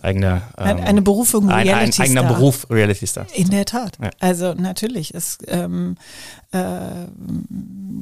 eigene 0.00 0.42
ähm, 0.58 0.76
eine, 0.78 1.00
Berufung 1.00 1.48
ein, 1.48 1.68
ein 1.68 1.92
eigener 1.98 2.24
Beruf 2.24 2.66
Reality 2.68 3.06
Star. 3.06 3.26
In 3.34 3.48
der 3.50 3.64
Tat. 3.64 3.98
Ja. 4.02 4.10
Also 4.20 4.52
natürlich, 4.52 5.14
es 5.14 5.38
ähm, 5.46 5.96
äh, 6.50 6.58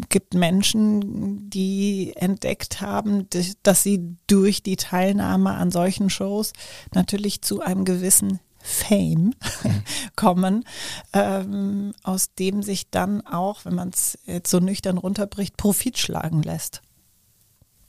gibt 0.09 0.35
Menschen, 0.35 1.49
die 1.49 2.13
entdeckt 2.17 2.81
haben, 2.81 3.29
dass 3.63 3.83
sie 3.85 4.17
durch 4.27 4.65
die 4.65 4.77
Teilnahme 4.77 5.55
an 5.55 5.71
solchen 5.71 6.11
Shows 6.11 6.53
natürlich 6.95 7.43
zu 7.43 7.61
einem 7.61 7.85
gewissen 7.85 8.41
Fame 8.71 9.35
kommen, 10.17 10.65
ähm, 11.13 11.93
aus 12.03 12.35
dem 12.35 12.63
sich 12.63 12.91
dann 12.91 13.27
auch, 13.27 13.65
wenn 13.65 13.75
man 13.75 13.91
es 13.91 14.19
jetzt 14.27 14.51
so 14.51 14.61
nüchtern 14.61 14.99
runterbricht, 14.99 15.57
Profit 15.57 15.99
schlagen 15.99 16.43
lässt. 16.43 16.83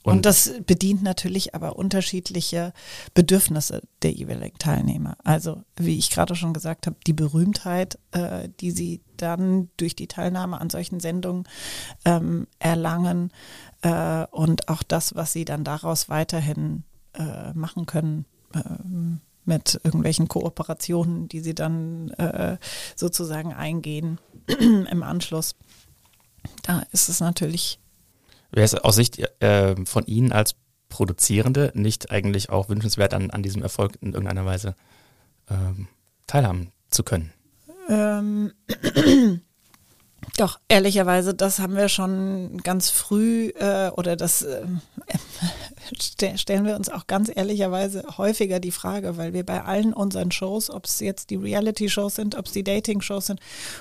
Und, 0.04 0.16
und, 0.16 0.26
das 0.26 0.50
bedient 0.66 1.02
natürlich 1.02 1.54
aber 1.54 1.76
unterschiedliche 1.76 2.72
Bedürfnisse 3.14 3.82
der 4.02 4.10
jeweiligen 4.10 4.58
Teilnehmer. 4.58 5.16
Also, 5.22 5.62
wie 5.76 5.96
ich 5.96 6.10
gerade 6.10 6.34
schon 6.34 6.52
gesagt 6.52 6.86
habe, 6.86 6.96
die 7.06 7.12
Berühmtheit, 7.12 7.98
äh, 8.10 8.48
die 8.60 8.72
sie 8.72 9.00
dann 9.16 9.70
durch 9.76 9.94
die 9.94 10.08
Teilnahme 10.08 10.60
an 10.60 10.70
solchen 10.70 10.98
Sendungen 10.98 11.44
ähm, 12.04 12.48
erlangen 12.58 13.30
äh, 13.82 14.26
und 14.32 14.68
auch 14.68 14.82
das, 14.82 15.14
was 15.14 15.32
sie 15.32 15.44
dann 15.44 15.62
daraus 15.62 16.08
weiterhin 16.08 16.82
äh, 17.14 17.52
machen 17.52 17.86
können. 17.86 18.24
Ähm, 18.54 19.20
mit 19.44 19.80
irgendwelchen 19.82 20.28
Kooperationen, 20.28 21.28
die 21.28 21.40
sie 21.40 21.54
dann 21.54 22.10
äh, 22.10 22.58
sozusagen 22.96 23.52
eingehen 23.52 24.18
im 24.46 25.02
Anschluss. 25.02 25.54
Da 26.62 26.82
ist 26.92 27.08
es 27.08 27.20
natürlich. 27.20 27.78
Wäre 28.50 28.64
es 28.64 28.74
aus 28.74 28.96
Sicht 28.96 29.18
äh, 29.40 29.74
von 29.84 30.06
Ihnen 30.06 30.32
als 30.32 30.54
Produzierende 30.88 31.72
nicht 31.74 32.10
eigentlich 32.10 32.50
auch 32.50 32.68
wünschenswert, 32.68 33.14
an, 33.14 33.30
an 33.30 33.42
diesem 33.42 33.62
Erfolg 33.62 33.96
in 34.00 34.12
irgendeiner 34.12 34.44
Weise 34.44 34.74
ähm, 35.50 35.88
teilhaben 36.26 36.70
zu 36.90 37.02
können? 37.02 37.32
Ähm, 37.88 38.52
doch, 40.36 40.60
ehrlicherweise, 40.68 41.34
das 41.34 41.58
haben 41.58 41.76
wir 41.76 41.88
schon 41.88 42.58
ganz 42.58 42.90
früh 42.90 43.48
äh, 43.50 43.90
oder 43.90 44.16
das 44.16 44.42
äh, 44.42 44.66
stellen 46.00 46.66
wir 46.66 46.76
uns 46.76 46.88
auch 46.88 47.06
ganz 47.06 47.30
ehrlicherweise 47.34 48.04
häufiger 48.16 48.60
die 48.60 48.70
Frage, 48.70 49.16
weil 49.16 49.32
wir 49.32 49.44
bei 49.44 49.62
allen 49.62 49.92
unseren 49.92 50.30
Shows, 50.30 50.70
ob 50.70 50.86
es 50.86 51.00
jetzt 51.00 51.30
die 51.30 51.36
Reality-Shows 51.36 52.14
sind, 52.14 52.36
ob 52.36 52.46
es 52.46 52.52
die 52.52 52.64
Dating-Shows 52.64 53.26
sind 53.26 53.40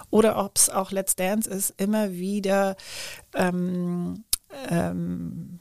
oder 0.10 0.44
ob 0.44 0.58
es 0.58 0.70
auch 0.70 0.92
Let's 0.92 1.16
Dance 1.16 1.50
ist, 1.50 1.74
immer 1.78 2.12
wieder 2.14 2.76
ähm, 3.36 4.24
ähm, 4.70 5.60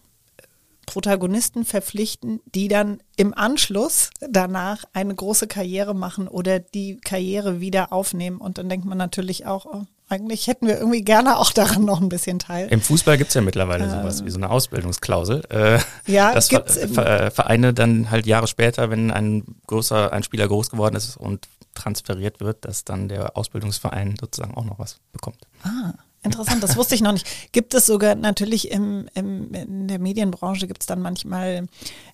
Protagonisten 0.90 1.64
verpflichten, 1.64 2.40
die 2.52 2.66
dann 2.66 3.00
im 3.16 3.32
Anschluss 3.32 4.10
danach 4.20 4.84
eine 4.92 5.14
große 5.14 5.46
Karriere 5.46 5.94
machen 5.94 6.26
oder 6.26 6.58
die 6.58 6.96
Karriere 6.96 7.60
wieder 7.60 7.92
aufnehmen. 7.92 8.38
Und 8.38 8.58
dann 8.58 8.68
denkt 8.68 8.86
man 8.86 8.98
natürlich 8.98 9.46
auch, 9.46 9.66
oh, 9.66 9.84
eigentlich 10.10 10.48
hätten 10.48 10.66
wir 10.66 10.78
irgendwie 10.78 11.02
gerne 11.02 11.38
auch 11.38 11.52
daran 11.52 11.84
noch 11.84 12.00
ein 12.00 12.08
bisschen 12.08 12.38
teil. 12.38 12.68
Im 12.68 12.80
Fußball 12.80 13.16
gibt 13.16 13.28
es 13.28 13.34
ja 13.34 13.40
mittlerweile 13.40 13.84
ähm, 13.84 13.90
sowas 13.90 14.24
wie 14.24 14.30
so 14.30 14.38
eine 14.38 14.50
Ausbildungsklausel. 14.50 15.42
Äh, 15.48 15.78
ja, 16.06 16.34
dass 16.34 16.48
gibt's 16.48 16.78
Ver 16.92 17.30
Vereine 17.30 17.72
dann 17.72 18.10
halt 18.10 18.26
Jahre 18.26 18.48
später, 18.48 18.90
wenn 18.90 19.10
ein 19.10 19.44
großer, 19.68 20.12
ein 20.12 20.24
Spieler 20.24 20.48
groß 20.48 20.70
geworden 20.70 20.96
ist 20.96 21.16
und 21.16 21.48
transferiert 21.74 22.40
wird, 22.40 22.64
dass 22.64 22.84
dann 22.84 23.08
der 23.08 23.36
Ausbildungsverein 23.36 24.16
sozusagen 24.20 24.54
auch 24.54 24.64
noch 24.64 24.78
was 24.78 24.98
bekommt. 25.12 25.38
Ah. 25.62 25.94
Interessant, 26.22 26.62
das 26.62 26.76
wusste 26.76 26.94
ich 26.94 27.00
noch 27.00 27.12
nicht. 27.12 27.26
Gibt 27.52 27.72
es 27.72 27.86
sogar 27.86 28.14
natürlich 28.14 28.70
im, 28.70 29.08
im, 29.14 29.54
in 29.54 29.88
der 29.88 29.98
Medienbranche 29.98 30.66
gibt 30.66 30.82
es 30.82 30.86
dann 30.86 31.00
manchmal 31.00 31.66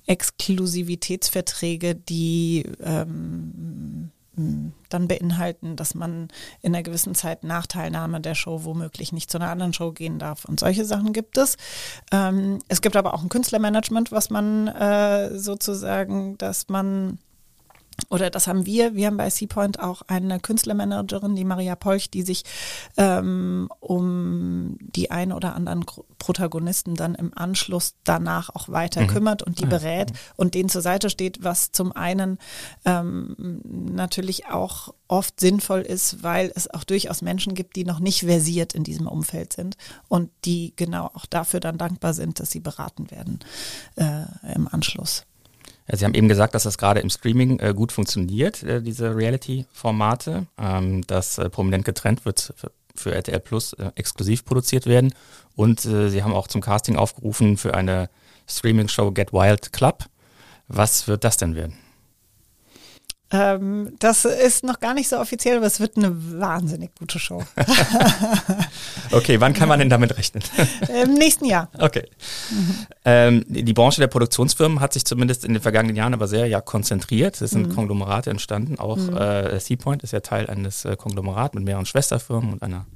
Exklusivitätsverträge, 0.06 1.96
die 1.96 2.70
ähm, 2.80 4.12
dann 4.36 5.08
beinhalten, 5.08 5.76
dass 5.76 5.94
man 5.94 6.28
in 6.62 6.74
einer 6.74 6.82
gewissen 6.82 7.14
Zeit 7.14 7.44
nach 7.44 7.66
Teilnahme 7.66 8.20
der 8.20 8.34
Show 8.34 8.64
womöglich 8.64 9.12
nicht 9.12 9.30
zu 9.30 9.38
einer 9.38 9.50
anderen 9.50 9.72
Show 9.72 9.92
gehen 9.92 10.18
darf. 10.18 10.44
Und 10.44 10.60
solche 10.60 10.84
Sachen 10.84 11.12
gibt 11.12 11.38
es. 11.38 11.56
Ähm, 12.12 12.60
es 12.68 12.82
gibt 12.82 12.96
aber 12.96 13.14
auch 13.14 13.22
ein 13.22 13.28
Künstlermanagement, 13.28 14.12
was 14.12 14.30
man 14.30 14.68
äh, 14.68 15.36
sozusagen, 15.38 16.38
dass 16.38 16.68
man 16.68 17.18
oder 18.10 18.30
das 18.30 18.46
haben 18.46 18.66
wir, 18.66 18.94
wir 18.94 19.06
haben 19.06 19.16
bei 19.16 19.30
Seapoint 19.30 19.80
auch 19.80 20.02
eine 20.06 20.38
Künstlermanagerin, 20.38 21.34
die 21.34 21.44
Maria 21.44 21.74
Polch, 21.76 22.10
die 22.10 22.22
sich 22.22 22.44
ähm, 22.96 23.68
um 23.80 24.76
die 24.80 25.10
ein 25.10 25.32
oder 25.32 25.54
anderen 25.54 25.84
Protagonisten 26.18 26.94
dann 26.94 27.14
im 27.14 27.36
Anschluss 27.36 27.94
danach 28.04 28.50
auch 28.54 28.68
weiter 28.68 29.02
mhm. 29.02 29.06
kümmert 29.08 29.42
und 29.42 29.60
die 29.60 29.64
ah, 29.64 29.68
berät 29.68 30.12
mhm. 30.12 30.16
und 30.36 30.54
denen 30.54 30.68
zur 30.68 30.82
Seite 30.82 31.10
steht, 31.10 31.42
was 31.42 31.72
zum 31.72 31.92
einen 31.92 32.38
ähm, 32.84 33.60
natürlich 33.64 34.46
auch 34.46 34.94
oft 35.08 35.40
sinnvoll 35.40 35.80
ist, 35.80 36.22
weil 36.22 36.52
es 36.54 36.68
auch 36.68 36.84
durchaus 36.84 37.22
Menschen 37.22 37.54
gibt, 37.54 37.76
die 37.76 37.84
noch 37.84 38.00
nicht 38.00 38.20
versiert 38.20 38.74
in 38.74 38.84
diesem 38.84 39.06
Umfeld 39.06 39.52
sind 39.52 39.76
und 40.08 40.30
die 40.44 40.74
genau 40.76 41.10
auch 41.14 41.26
dafür 41.26 41.60
dann 41.60 41.78
dankbar 41.78 42.12
sind, 42.12 42.40
dass 42.40 42.50
sie 42.50 42.60
beraten 42.60 43.10
werden 43.10 43.40
äh, 43.96 44.54
im 44.54 44.68
Anschluss. 44.68 45.24
Sie 45.92 46.04
haben 46.04 46.14
eben 46.14 46.28
gesagt, 46.28 46.54
dass 46.54 46.64
das 46.64 46.78
gerade 46.78 47.00
im 47.00 47.10
Streaming 47.10 47.60
äh, 47.60 47.72
gut 47.74 47.92
funktioniert, 47.92 48.62
äh, 48.62 48.82
diese 48.82 49.14
Reality-Formate, 49.14 50.46
ähm, 50.58 51.06
dass 51.06 51.38
äh, 51.38 51.48
prominent 51.48 51.84
getrennt 51.84 52.24
wird 52.24 52.52
für, 52.56 52.72
für 52.96 53.14
RTL 53.14 53.38
Plus 53.40 53.72
äh, 53.74 53.92
exklusiv 53.94 54.44
produziert 54.44 54.86
werden. 54.86 55.14
Und 55.54 55.84
äh, 55.84 56.08
Sie 56.08 56.24
haben 56.24 56.34
auch 56.34 56.48
zum 56.48 56.60
Casting 56.60 56.96
aufgerufen 56.96 57.56
für 57.56 57.74
eine 57.74 58.10
Streaming-Show 58.48 59.12
Get 59.12 59.32
Wild 59.32 59.72
Club. 59.72 60.04
Was 60.68 61.06
wird 61.06 61.22
das 61.22 61.36
denn 61.36 61.54
werden? 61.54 61.76
Ähm, 63.36 63.92
das 63.98 64.24
ist 64.24 64.64
noch 64.64 64.80
gar 64.80 64.94
nicht 64.94 65.08
so 65.08 65.18
offiziell, 65.18 65.58
aber 65.58 65.66
es 65.66 65.80
wird 65.80 65.96
eine 65.96 66.40
wahnsinnig 66.40 66.90
gute 66.98 67.18
Show. 67.18 67.42
okay, 69.12 69.40
wann 69.40 69.52
kann 69.52 69.68
man 69.68 69.78
denn 69.78 69.90
damit 69.90 70.16
rechnen? 70.16 70.42
Im 71.02 71.14
nächsten 71.14 71.44
Jahr. 71.44 71.68
Okay. 71.78 72.08
Mhm. 72.50 72.86
Ähm, 73.04 73.44
die 73.48 73.72
Branche 73.72 74.00
der 74.00 74.08
Produktionsfirmen 74.08 74.80
hat 74.80 74.92
sich 74.92 75.04
zumindest 75.04 75.44
in 75.44 75.52
den 75.52 75.62
vergangenen 75.62 75.96
Jahren 75.96 76.14
aber 76.14 76.28
sehr 76.28 76.46
ja 76.46 76.60
konzentriert. 76.60 77.40
Es 77.40 77.50
sind 77.50 77.68
mhm. 77.68 77.74
Konglomerate 77.74 78.30
entstanden. 78.30 78.78
Auch 78.78 78.96
mhm. 78.96 79.16
äh, 79.16 79.60
Seapoint 79.60 80.02
ist 80.02 80.12
ja 80.12 80.20
Teil 80.20 80.48
eines 80.48 80.84
äh, 80.84 80.96
Konglomerats 80.96 81.54
mit 81.54 81.64
mehreren 81.64 81.86
Schwesterfirmen 81.86 82.54
und 82.54 82.62
einer 82.62 82.86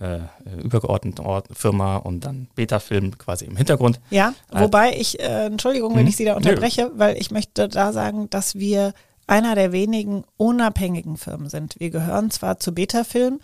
äh, 0.00 0.18
übergeordneten 0.62 1.24
Ort, 1.24 1.48
Firma 1.52 1.96
und 1.96 2.24
dann 2.24 2.48
Beta-Film 2.54 3.16
quasi 3.18 3.44
im 3.44 3.56
Hintergrund. 3.56 4.00
Ja, 4.10 4.34
wobei 4.50 4.96
ich, 4.96 5.20
äh, 5.20 5.46
Entschuldigung, 5.46 5.94
wenn 5.94 6.02
hm? 6.02 6.08
ich 6.08 6.16
Sie 6.16 6.24
da 6.24 6.34
unterbreche, 6.34 6.90
weil 6.96 7.16
ich 7.16 7.30
möchte 7.30 7.68
da 7.68 7.92
sagen, 7.92 8.28
dass 8.30 8.56
wir 8.56 8.92
einer 9.26 9.54
der 9.54 9.72
wenigen 9.72 10.24
unabhängigen 10.36 11.16
Firmen 11.16 11.48
sind. 11.48 11.76
Wir 11.78 11.90
gehören 11.90 12.30
zwar 12.30 12.58
zu 12.58 12.74
Betafilm, 12.74 13.40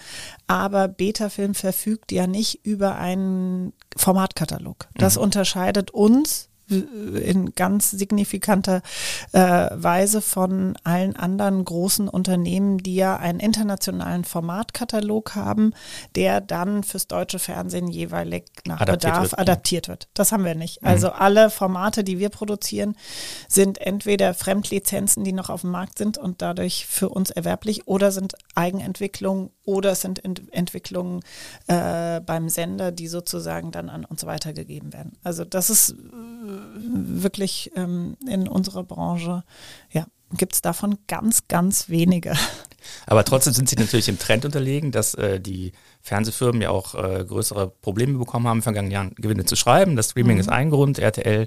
aber 0.47 0.89
Betafilm 0.89 1.55
verfügt 1.55 2.13
ja 2.13 2.27
nicht 2.27 2.65
über 2.65 2.97
einen 2.97 3.73
Formatkatalog. 3.97 4.89
Das 4.95 5.17
mhm. 5.17 5.23
unterscheidet 5.23 5.91
uns 5.91 6.50
in 6.71 7.55
ganz 7.55 7.91
signifikanter 7.91 8.83
äh, 9.33 9.41
Weise 9.73 10.21
von 10.21 10.77
allen 10.85 11.17
anderen 11.17 11.65
großen 11.65 12.09
Unternehmen, 12.09 12.79
die 12.79 12.95
ja 12.95 13.17
einen 13.17 13.41
internationalen 13.41 14.25
Formatkatalog 14.25 15.35
haben, 15.35 15.73
der 16.15 16.41
dann 16.41 16.83
fürs 16.83 17.07
deutsche 17.07 17.39
Fernsehen 17.39 17.89
jeweilig 17.89 18.45
nach 18.67 18.81
adaptiert 18.81 19.13
Bedarf 19.13 19.31
wird, 19.33 19.39
adaptiert 19.39 19.89
wird. 19.89 20.09
Das 20.15 20.33
haben 20.33 20.45
wir 20.45 20.55
nicht. 20.55 20.83
Mhm. 20.83 20.89
Also 20.89 21.11
alle 21.11 21.51
Formate, 21.51 22.05
die 22.05 22.19
wir 22.19 22.29
produzieren, 22.29 22.97
sind 23.49 23.79
entweder 23.79 24.35
Fremdlizenzen, 24.35 25.25
die 25.25 25.33
noch 25.33 25.51
auf 25.51 25.63
dem 25.63 25.71
Markt 25.71 25.99
sind 25.99 26.19
und 26.19 26.43
dadurch 26.43 26.87
für 26.87 27.09
uns 27.09 27.31
erwerblich 27.31 27.87
oder 27.87 28.13
sind 28.13 28.35
Eigenentwicklungen 28.55 29.51
oder 29.65 29.95
sind 29.95 30.25
Ent 30.25 30.43
Entwicklungen 30.53 31.21
äh, 31.67 32.21
beim 32.21 32.49
Sender, 32.49 32.93
die 32.93 33.09
sozusagen 33.09 33.71
dann 33.71 33.89
an 33.89 34.05
uns 34.05 34.25
weitergegeben 34.27 34.93
werden. 34.93 35.13
Also 35.23 35.45
das 35.45 35.71
ist 35.71 35.95
wirklich 36.77 37.71
ähm, 37.77 38.17
in 38.27 38.49
unserer 38.49 38.85
Branche, 38.85 39.45
ja, 39.91 40.07
gibt 40.37 40.55
es 40.55 40.63
davon 40.63 40.99
ganz, 41.09 41.49
ganz 41.49 41.89
wenige. 41.89 42.35
Aber 43.07 43.25
trotzdem 43.25 43.53
sind 43.53 43.69
sie 43.69 43.77
natürlich 43.77 44.09
im 44.09 44.19
Trend 44.19 44.45
unterlegen, 44.45 44.93
dass 44.93 45.15
äh, 45.15 45.41
die 45.41 45.73
Fernsehfirmen 46.03 46.63
ja 46.63 46.71
auch 46.71 46.95
äh, 46.95 47.25
größere 47.25 47.69
Probleme 47.69 48.19
bekommen 48.19 48.47
haben, 48.47 48.59
in 48.59 48.61
den 48.61 48.65
vergangenen 48.65 48.93
Jahren 48.93 49.15
Gewinne 49.17 49.45
zu 49.45 49.57
schreiben. 49.57 49.97
Das 49.97 50.11
Streaming 50.11 50.37
mhm. 50.37 50.41
ist 50.41 50.49
ein 50.49 50.71
Grund. 50.71 50.99
RTL 50.99 51.47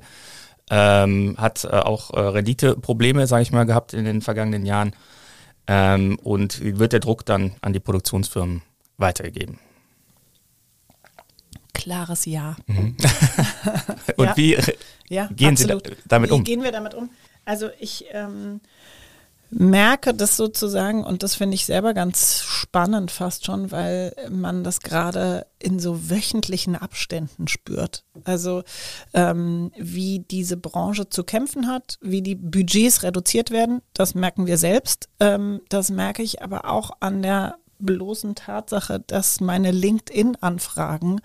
ähm, 0.69 1.35
hat 1.37 1.63
äh, 1.63 1.69
auch 1.69 2.11
äh, 2.11 2.19
Renditeprobleme, 2.19 3.27
sage 3.27 3.43
ich 3.43 3.51
mal, 3.51 3.65
gehabt 3.65 3.93
in 3.93 4.05
den 4.05 4.21
vergangenen 4.21 4.65
Jahren. 4.65 4.95
Ähm, 5.65 6.19
und 6.21 6.59
wird 6.61 6.93
der 6.93 6.99
Druck 6.99 7.25
dann 7.25 7.53
an 7.61 7.73
die 7.73 7.79
Produktionsfirmen 7.79 8.61
weitergegeben? 8.97 9.59
Klares 11.73 12.25
Ja. 12.25 12.55
Mhm. 12.67 12.95
und 14.17 14.25
ja. 14.25 14.37
wie 14.37 14.57
ja, 15.09 15.27
gehen 15.27 15.51
absolut. 15.51 15.87
Sie 15.87 15.95
damit 16.07 16.31
um? 16.31 16.39
Wie 16.39 16.43
gehen 16.43 16.63
wir 16.63 16.71
damit 16.71 16.93
um? 16.93 17.09
Also 17.45 17.69
ich 17.79 18.05
ähm, 18.11 18.61
merke 19.49 20.13
das 20.13 20.37
sozusagen 20.37 21.03
und 21.03 21.23
das 21.23 21.35
finde 21.35 21.55
ich 21.55 21.65
selber 21.65 21.93
ganz 21.93 22.41
spannend 22.41 23.11
fast 23.11 23.45
schon, 23.45 23.71
weil 23.71 24.15
man 24.29 24.63
das 24.63 24.81
gerade 24.81 25.45
in 25.59 25.79
so 25.79 26.09
wöchentlichen 26.09 26.75
Abständen 26.75 27.47
spürt. 27.47 28.03
Also 28.23 28.63
ähm, 29.13 29.71
wie 29.77 30.19
diese 30.19 30.57
Branche 30.57 31.09
zu 31.09 31.23
kämpfen 31.23 31.67
hat, 31.67 31.97
wie 32.01 32.21
die 32.21 32.35
Budgets 32.35 33.03
reduziert 33.03 33.51
werden, 33.51 33.81
das 33.93 34.15
merken 34.15 34.47
wir 34.47 34.57
selbst. 34.57 35.09
Ähm, 35.19 35.61
das 35.69 35.89
merke 35.89 36.23
ich 36.23 36.41
aber 36.41 36.69
auch 36.69 36.91
an 36.99 37.21
der 37.21 37.57
bloßen 37.85 38.35
Tatsache, 38.35 38.99
dass 39.05 39.41
meine 39.41 39.71
LinkedIn-Anfragen 39.71 41.21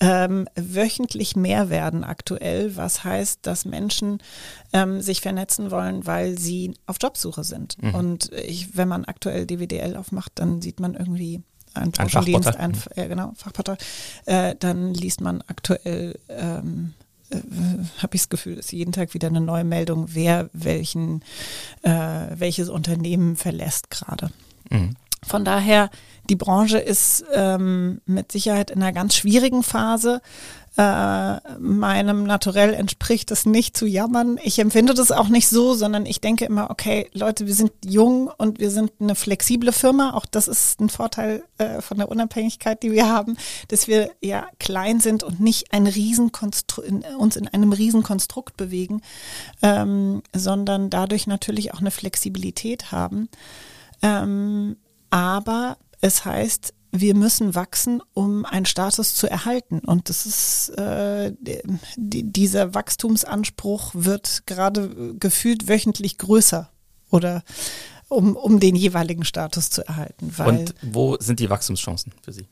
ähm, 0.00 0.48
wöchentlich 0.54 1.36
mehr 1.36 1.70
werden 1.70 2.04
aktuell, 2.04 2.76
was 2.76 3.04
heißt, 3.04 3.40
dass 3.42 3.64
Menschen 3.64 4.18
ähm, 4.72 5.00
sich 5.00 5.20
vernetzen 5.20 5.70
wollen, 5.70 6.06
weil 6.06 6.38
sie 6.38 6.74
auf 6.86 6.96
Jobsuche 7.00 7.44
sind. 7.44 7.82
Mhm. 7.82 7.94
Und 7.94 8.32
ich, 8.32 8.76
wenn 8.76 8.88
man 8.88 9.04
aktuell 9.04 9.46
DWDL 9.46 9.96
aufmacht, 9.96 10.32
dann 10.36 10.62
sieht 10.62 10.80
man 10.80 10.94
irgendwie 10.94 11.42
ein 11.74 11.90
Branchendienst, 11.90 12.56
ein, 12.56 12.76
äh, 12.94 13.08
genau, 13.08 13.32
Fachportal, 13.36 13.78
äh, 14.26 14.54
dann 14.58 14.94
liest 14.94 15.20
man 15.20 15.42
aktuell 15.46 16.18
ähm, 16.28 16.94
äh, 17.30 17.36
habe 17.98 18.14
ich 18.14 18.22
das 18.22 18.28
Gefühl, 18.28 18.58
ist 18.58 18.72
jeden 18.72 18.92
Tag 18.92 19.14
wieder 19.14 19.28
eine 19.28 19.40
neue 19.40 19.64
Meldung, 19.64 20.08
wer 20.10 20.50
welchen, 20.52 21.22
äh, 21.82 22.26
welches 22.34 22.68
Unternehmen 22.68 23.36
verlässt 23.36 23.90
gerade. 23.90 24.30
Mhm. 24.70 24.96
Von 25.26 25.44
daher, 25.44 25.90
die 26.30 26.36
Branche 26.36 26.78
ist 26.78 27.24
ähm, 27.32 28.00
mit 28.06 28.32
Sicherheit 28.32 28.70
in 28.70 28.82
einer 28.82 28.92
ganz 28.92 29.14
schwierigen 29.14 29.62
Phase. 29.62 30.22
Äh, 30.76 31.36
meinem 31.60 32.24
Naturell 32.24 32.74
entspricht 32.74 33.30
es 33.30 33.46
nicht 33.46 33.76
zu 33.76 33.86
jammern. 33.86 34.40
Ich 34.42 34.58
empfinde 34.58 34.92
das 34.92 35.12
auch 35.12 35.28
nicht 35.28 35.48
so, 35.48 35.74
sondern 35.74 36.04
ich 36.04 36.20
denke 36.20 36.46
immer, 36.46 36.68
okay, 36.68 37.08
Leute, 37.12 37.46
wir 37.46 37.54
sind 37.54 37.70
jung 37.84 38.28
und 38.38 38.58
wir 38.58 38.72
sind 38.72 38.90
eine 38.98 39.14
flexible 39.14 39.70
Firma. 39.70 40.14
Auch 40.14 40.26
das 40.26 40.48
ist 40.48 40.80
ein 40.80 40.88
Vorteil 40.88 41.44
äh, 41.58 41.80
von 41.80 41.98
der 41.98 42.08
Unabhängigkeit, 42.08 42.82
die 42.82 42.90
wir 42.90 43.08
haben, 43.08 43.36
dass 43.68 43.86
wir 43.86 44.10
ja 44.20 44.48
klein 44.58 44.98
sind 44.98 45.22
und 45.22 45.38
nicht 45.38 45.72
ein 45.72 45.86
Riesenkonstru 45.86 46.82
in, 46.82 47.04
uns 47.18 47.36
in 47.36 47.46
einem 47.46 47.72
Riesenkonstrukt 47.72 48.56
bewegen, 48.56 49.00
ähm, 49.62 50.22
sondern 50.34 50.90
dadurch 50.90 51.28
natürlich 51.28 51.72
auch 51.72 51.80
eine 51.80 51.92
Flexibilität 51.92 52.90
haben. 52.90 53.28
Ähm, 54.02 54.76
aber 55.14 55.78
es 56.00 56.24
heißt, 56.24 56.74
wir 56.90 57.14
müssen 57.14 57.54
wachsen, 57.54 58.02
um 58.14 58.44
einen 58.44 58.66
Status 58.66 59.14
zu 59.14 59.30
erhalten. 59.30 59.78
Und 59.78 60.08
das 60.08 60.26
ist 60.26 60.70
äh, 60.70 61.32
die, 61.96 62.24
dieser 62.24 62.74
Wachstumsanspruch 62.74 63.92
wird 63.94 64.44
gerade 64.46 65.14
gefühlt 65.20 65.68
wöchentlich 65.68 66.18
größer 66.18 66.68
oder 67.10 67.44
um, 68.08 68.34
um 68.34 68.58
den 68.58 68.74
jeweiligen 68.74 69.24
Status 69.24 69.70
zu 69.70 69.86
erhalten. 69.86 70.34
Und 70.44 70.74
wo 70.82 71.16
sind 71.20 71.38
die 71.38 71.48
Wachstumschancen 71.48 72.12
für 72.20 72.32
Sie? 72.32 72.48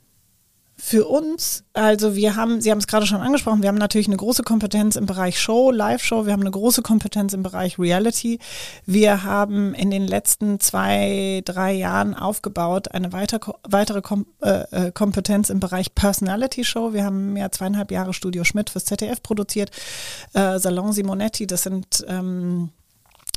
Für 0.85 1.07
uns, 1.07 1.63
also 1.75 2.17
wir 2.17 2.35
haben, 2.35 2.61
Sie 2.61 2.69
haben 2.73 2.79
es 2.79 2.89
gerade 2.89 3.07
schon 3.07 3.21
angesprochen, 3.21 3.63
wir 3.63 3.69
haben 3.69 3.79
natürlich 3.79 4.09
eine 4.09 4.17
große 4.17 4.43
Kompetenz 4.43 4.97
im 4.97 5.07
Bereich 5.07 5.39
Show, 5.39 5.71
Live-Show, 5.71 6.27
wir 6.27 6.33
haben 6.33 6.41
eine 6.41 6.51
große 6.51 6.83
Kompetenz 6.83 7.35
im 7.35 7.45
Bereich 7.45 7.79
Reality. 7.79 8.41
Wir 8.85 9.23
haben 9.23 9.75
in 9.75 9.93
den 9.93 10.09
letzten 10.09 10.59
zwei, 10.59 11.41
drei 11.45 11.73
Jahren 11.73 12.15
aufgebaut 12.15 12.91
eine 12.91 13.13
weiter, 13.13 13.39
weitere 13.63 14.03
Kom 14.03 14.27
äh, 14.43 14.89
äh 14.89 14.91
Kompetenz 14.91 15.51
im 15.51 15.61
Bereich 15.61 15.95
Personality-Show. 15.95 16.93
Wir 16.93 17.05
haben 17.05 17.37
ja 17.37 17.49
zweieinhalb 17.53 17.93
Jahre 17.93 18.13
Studio 18.13 18.43
Schmidt 18.43 18.69
fürs 18.69 18.85
ZDF 18.85 19.23
produziert, 19.23 19.71
äh, 20.35 20.59
Salon 20.59 20.93
Simonetti, 20.93 21.47
das 21.47 21.63
sind 21.63 22.05
ähm, 22.09 22.71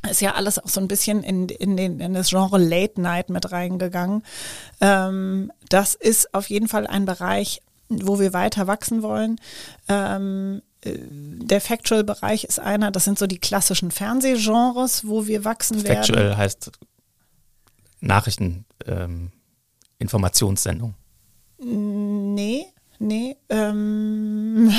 ist 0.09 0.21
ja 0.21 0.33
alles 0.33 0.59
auch 0.59 0.67
so 0.67 0.79
ein 0.79 0.87
bisschen 0.87 1.23
in, 1.23 1.49
in, 1.49 1.77
den, 1.77 1.99
in 1.99 2.13
das 2.13 2.29
Genre 2.29 2.57
Late 2.57 3.01
Night 3.01 3.29
mit 3.29 3.51
reingegangen. 3.51 4.23
Ähm, 4.81 5.51
das 5.69 5.95
ist 5.95 6.33
auf 6.33 6.49
jeden 6.49 6.67
Fall 6.67 6.87
ein 6.87 7.05
Bereich, 7.05 7.61
wo 7.89 8.19
wir 8.19 8.33
weiter 8.33 8.67
wachsen 8.67 9.01
wollen. 9.01 9.39
Ähm, 9.87 10.61
äh, 10.81 10.97
der 10.99 11.61
Factual-Bereich 11.61 12.45
ist 12.45 12.59
einer, 12.59 12.91
das 12.91 13.05
sind 13.05 13.19
so 13.19 13.27
die 13.27 13.39
klassischen 13.39 13.91
Fernsehgenres, 13.91 15.07
wo 15.07 15.27
wir 15.27 15.45
wachsen 15.45 15.79
Factual 15.79 15.95
werden. 15.95 16.05
Factual 16.05 16.37
heißt 16.37 16.71
Nachrichten, 18.01 18.65
ähm, 18.85 19.31
Informationssendung. 19.99 20.95
Nee, 21.57 22.65
nee. 22.99 23.35
Ähm, 23.49 24.71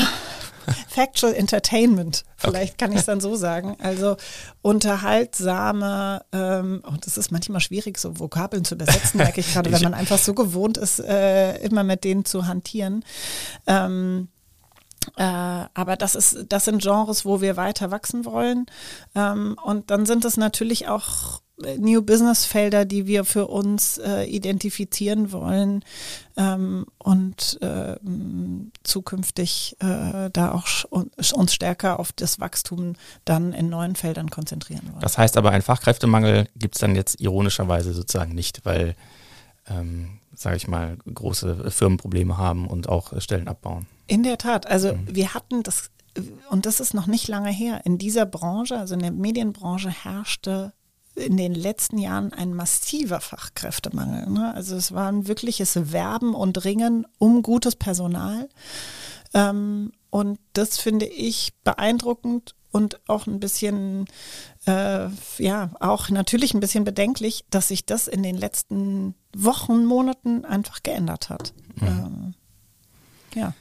Factual 0.88 1.34
Entertainment, 1.34 2.24
vielleicht 2.36 2.78
kann 2.78 2.92
ich 2.92 2.98
es 2.98 3.06
dann 3.06 3.20
so 3.20 3.36
sagen. 3.36 3.76
Also 3.80 4.16
unterhaltsame, 4.62 6.24
ähm, 6.32 6.82
und 6.86 7.06
es 7.06 7.18
ist 7.18 7.32
manchmal 7.32 7.60
schwierig, 7.60 7.98
so 7.98 8.18
Vokabeln 8.18 8.64
zu 8.64 8.74
übersetzen, 8.74 9.18
merke 9.18 9.40
ich 9.40 9.52
gerade, 9.52 9.70
wenn 9.72 9.82
man 9.82 9.94
einfach 9.94 10.18
so 10.18 10.34
gewohnt 10.34 10.76
ist, 10.78 11.00
äh, 11.00 11.58
immer 11.58 11.84
mit 11.84 12.04
denen 12.04 12.24
zu 12.24 12.46
hantieren. 12.46 13.04
Ähm, 13.66 14.28
äh, 15.16 15.22
aber 15.22 15.96
das 15.96 16.14
ist, 16.14 16.46
das 16.48 16.64
sind 16.64 16.82
Genres, 16.82 17.24
wo 17.24 17.40
wir 17.40 17.56
weiter 17.56 17.90
wachsen 17.90 18.24
wollen. 18.24 18.66
Ähm, 19.14 19.56
und 19.64 19.90
dann 19.90 20.06
sind 20.06 20.24
es 20.24 20.36
natürlich 20.36 20.88
auch 20.88 21.40
New 21.78 22.02
Business 22.02 22.44
Felder, 22.44 22.84
die 22.84 23.06
wir 23.06 23.24
für 23.24 23.46
uns 23.46 23.96
äh, 23.98 24.24
identifizieren 24.24 25.32
wollen 25.32 25.84
ähm, 26.36 26.84
und 26.98 27.58
äh, 27.62 27.96
zukünftig 28.82 29.76
äh, 29.80 30.28
da 30.30 30.52
auch 30.52 30.66
uns 30.90 31.54
stärker 31.54 31.98
auf 31.98 32.12
das 32.12 32.40
Wachstum 32.40 32.94
dann 33.24 33.54
in 33.54 33.70
neuen 33.70 33.96
Feldern 33.96 34.30
konzentrieren 34.30 34.82
wollen. 34.90 35.00
Das 35.00 35.16
heißt 35.16 35.38
aber, 35.38 35.50
ein 35.52 35.62
Fachkräftemangel 35.62 36.46
gibt 36.56 36.74
es 36.74 36.80
dann 36.80 36.94
jetzt 36.94 37.20
ironischerweise 37.20 37.94
sozusagen 37.94 38.34
nicht, 38.34 38.66
weil, 38.66 38.94
ähm, 39.66 40.18
sage 40.34 40.56
ich 40.56 40.68
mal, 40.68 40.98
große 41.12 41.70
Firmen 41.70 41.96
Probleme 41.96 42.36
haben 42.36 42.66
und 42.66 42.90
auch 42.90 43.18
Stellen 43.22 43.48
abbauen. 43.48 43.86
In 44.08 44.22
der 44.22 44.36
Tat. 44.36 44.66
Also 44.66 44.92
mhm. 44.92 45.06
wir 45.10 45.32
hatten 45.32 45.62
das, 45.62 45.90
und 46.50 46.66
das 46.66 46.80
ist 46.80 46.92
noch 46.92 47.06
nicht 47.06 47.28
lange 47.28 47.50
her, 47.50 47.80
in 47.84 47.96
dieser 47.96 48.26
Branche, 48.26 48.78
also 48.78 48.92
in 48.92 49.00
der 49.00 49.10
Medienbranche 49.10 49.88
herrschte 49.88 50.74
in 51.16 51.36
den 51.36 51.54
letzten 51.54 51.98
Jahren 51.98 52.32
ein 52.32 52.54
massiver 52.54 53.20
Fachkräftemangel. 53.20 54.28
Ne? 54.28 54.54
Also 54.54 54.76
es 54.76 54.92
war 54.92 55.10
ein 55.10 55.26
wirkliches 55.26 55.92
Werben 55.92 56.34
und 56.34 56.64
Ringen 56.64 57.06
um 57.18 57.42
gutes 57.42 57.74
Personal. 57.74 58.48
Ähm, 59.34 59.92
und 60.10 60.38
das 60.52 60.78
finde 60.78 61.06
ich 61.06 61.52
beeindruckend 61.64 62.54
und 62.70 63.00
auch 63.08 63.26
ein 63.26 63.40
bisschen, 63.40 64.06
äh, 64.66 65.08
ja, 65.38 65.70
auch 65.80 66.10
natürlich 66.10 66.52
ein 66.52 66.60
bisschen 66.60 66.84
bedenklich, 66.84 67.44
dass 67.50 67.68
sich 67.68 67.86
das 67.86 68.06
in 68.06 68.22
den 68.22 68.36
letzten 68.36 69.14
Wochen, 69.34 69.86
Monaten 69.86 70.44
einfach 70.44 70.82
geändert 70.82 71.30
hat. 71.30 71.54
Mhm. 71.76 71.86
Ähm, 71.86 72.34
ja. 73.34 73.54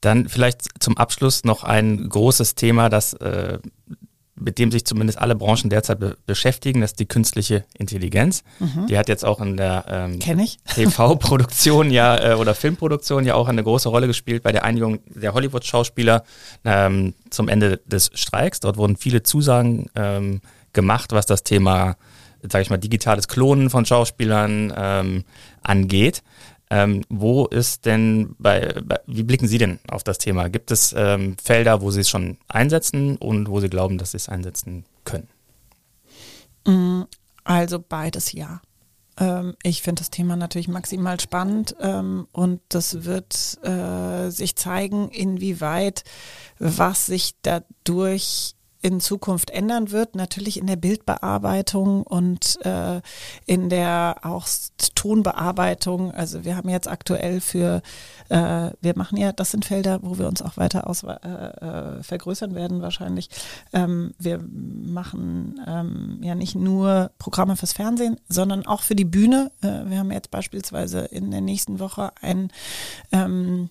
Dann 0.00 0.28
vielleicht 0.28 0.82
zum 0.82 0.96
Abschluss 0.96 1.44
noch 1.44 1.64
ein 1.64 2.08
großes 2.08 2.54
Thema, 2.54 2.88
das 2.88 3.12
äh, 3.14 3.58
mit 4.40 4.58
dem 4.58 4.70
sich 4.70 4.84
zumindest 4.84 5.18
alle 5.18 5.34
Branchen 5.34 5.70
derzeit 5.70 6.00
be 6.00 6.16
beschäftigen, 6.26 6.80
das 6.80 6.92
ist 6.92 7.00
die 7.00 7.06
künstliche 7.06 7.64
Intelligenz. 7.78 8.42
Mhm. 8.58 8.86
Die 8.86 8.98
hat 8.98 9.08
jetzt 9.08 9.24
auch 9.24 9.40
in 9.40 9.56
der 9.56 9.84
ähm, 9.88 10.20
TV-Produktion 10.74 11.90
ja 11.90 12.32
äh, 12.32 12.34
oder 12.34 12.54
Filmproduktion 12.54 13.24
ja 13.24 13.34
auch 13.34 13.48
eine 13.48 13.62
große 13.62 13.88
Rolle 13.88 14.06
gespielt 14.06 14.42
bei 14.42 14.52
der 14.52 14.64
Einigung 14.64 15.00
der 15.06 15.34
Hollywood-Schauspieler 15.34 16.24
ähm, 16.64 17.14
zum 17.30 17.48
Ende 17.48 17.80
des 17.86 18.10
Streiks. 18.14 18.60
Dort 18.60 18.76
wurden 18.76 18.96
viele 18.96 19.22
Zusagen 19.22 19.90
ähm, 19.94 20.40
gemacht, 20.72 21.12
was 21.12 21.26
das 21.26 21.42
Thema, 21.42 21.96
sage 22.42 22.62
ich 22.62 22.70
mal, 22.70 22.78
digitales 22.78 23.28
Klonen 23.28 23.70
von 23.70 23.84
Schauspielern 23.84 24.72
ähm, 24.76 25.24
angeht. 25.62 26.22
Ähm, 26.72 27.02
wo 27.08 27.46
ist 27.46 27.84
denn 27.84 28.36
bei, 28.38 28.80
bei, 28.84 29.00
wie 29.06 29.24
blicken 29.24 29.48
Sie 29.48 29.58
denn 29.58 29.80
auf 29.88 30.04
das 30.04 30.18
Thema? 30.18 30.48
Gibt 30.48 30.70
es 30.70 30.94
ähm, 30.96 31.36
Felder, 31.42 31.82
wo 31.82 31.90
Sie 31.90 32.00
es 32.00 32.08
schon 32.08 32.38
einsetzen 32.46 33.16
und 33.16 33.50
wo 33.50 33.58
Sie 33.60 33.68
glauben, 33.68 33.98
dass 33.98 34.12
Sie 34.12 34.18
es 34.18 34.28
einsetzen 34.28 34.84
können? 35.04 35.28
Mm, 36.64 37.02
also 37.42 37.80
beides 37.80 38.32
ja. 38.32 38.60
Ähm, 39.18 39.56
ich 39.62 39.82
finde 39.82 40.00
das 40.00 40.10
Thema 40.10 40.36
natürlich 40.36 40.68
maximal 40.68 41.18
spannend 41.18 41.74
ähm, 41.80 42.28
und 42.32 42.60
das 42.68 43.04
wird 43.04 43.58
äh, 43.64 44.30
sich 44.30 44.54
zeigen, 44.54 45.08
inwieweit 45.10 46.04
was 46.58 47.06
sich 47.06 47.34
dadurch 47.42 48.54
in 48.82 49.00
Zukunft 49.00 49.50
ändern 49.50 49.90
wird, 49.90 50.14
natürlich 50.16 50.58
in 50.58 50.66
der 50.66 50.76
Bildbearbeitung 50.76 52.02
und 52.02 52.58
äh, 52.64 53.00
in 53.46 53.68
der 53.68 54.16
auch 54.22 54.46
Tonbearbeitung. 54.94 56.12
Also 56.12 56.44
wir 56.44 56.56
haben 56.56 56.68
jetzt 56.68 56.88
aktuell 56.88 57.40
für, 57.40 57.82
äh, 58.30 58.70
wir 58.80 58.96
machen 58.96 59.18
ja, 59.18 59.32
das 59.32 59.50
sind 59.50 59.64
Felder, 59.64 60.00
wo 60.02 60.18
wir 60.18 60.26
uns 60.26 60.40
auch 60.40 60.56
weiter 60.56 60.88
aus, 60.88 61.02
äh, 61.02 61.14
äh, 61.14 62.02
vergrößern 62.02 62.54
werden 62.54 62.80
wahrscheinlich. 62.80 63.28
Ähm, 63.72 64.14
wir 64.18 64.38
machen 64.38 65.60
ähm, 65.66 66.18
ja 66.22 66.34
nicht 66.34 66.54
nur 66.54 67.10
Programme 67.18 67.56
fürs 67.56 67.74
Fernsehen, 67.74 68.18
sondern 68.28 68.66
auch 68.66 68.82
für 68.82 68.96
die 68.96 69.04
Bühne. 69.04 69.50
Äh, 69.62 69.90
wir 69.90 69.98
haben 69.98 70.10
jetzt 70.10 70.30
beispielsweise 70.30 71.00
in 71.00 71.30
der 71.30 71.42
nächsten 71.42 71.80
Woche 71.80 72.12
ein 72.20 72.50
ähm, 73.12 73.68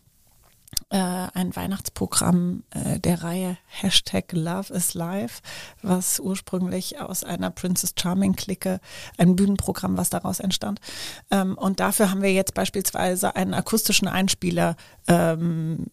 äh, 0.90 0.98
ein 0.98 1.56
Weihnachtsprogramm 1.56 2.64
äh, 2.72 3.00
der 3.00 3.24
Reihe 3.24 3.58
Hashtag 3.68 4.32
Love 4.32 4.74
is 4.74 4.94
Life, 4.94 5.42
was 5.82 6.20
ursprünglich 6.20 7.00
aus 7.00 7.24
einer 7.24 7.52
Princess 7.52 7.94
Charming 8.00 8.36
Clique, 8.36 8.80
ein 9.18 9.36
Bühnenprogramm, 9.36 9.98
was 9.98 10.10
daraus 10.10 10.40
entstand. 10.40 10.80
Ähm, 11.30 11.58
und 11.58 11.80
dafür 11.80 12.10
haben 12.10 12.22
wir 12.22 12.34
jetzt 12.34 12.54
beispielsweise 12.54 13.36
einen 13.36 13.54
akustischen 13.54 14.08
Einspieler 14.08 14.76
ähm, 15.08 15.86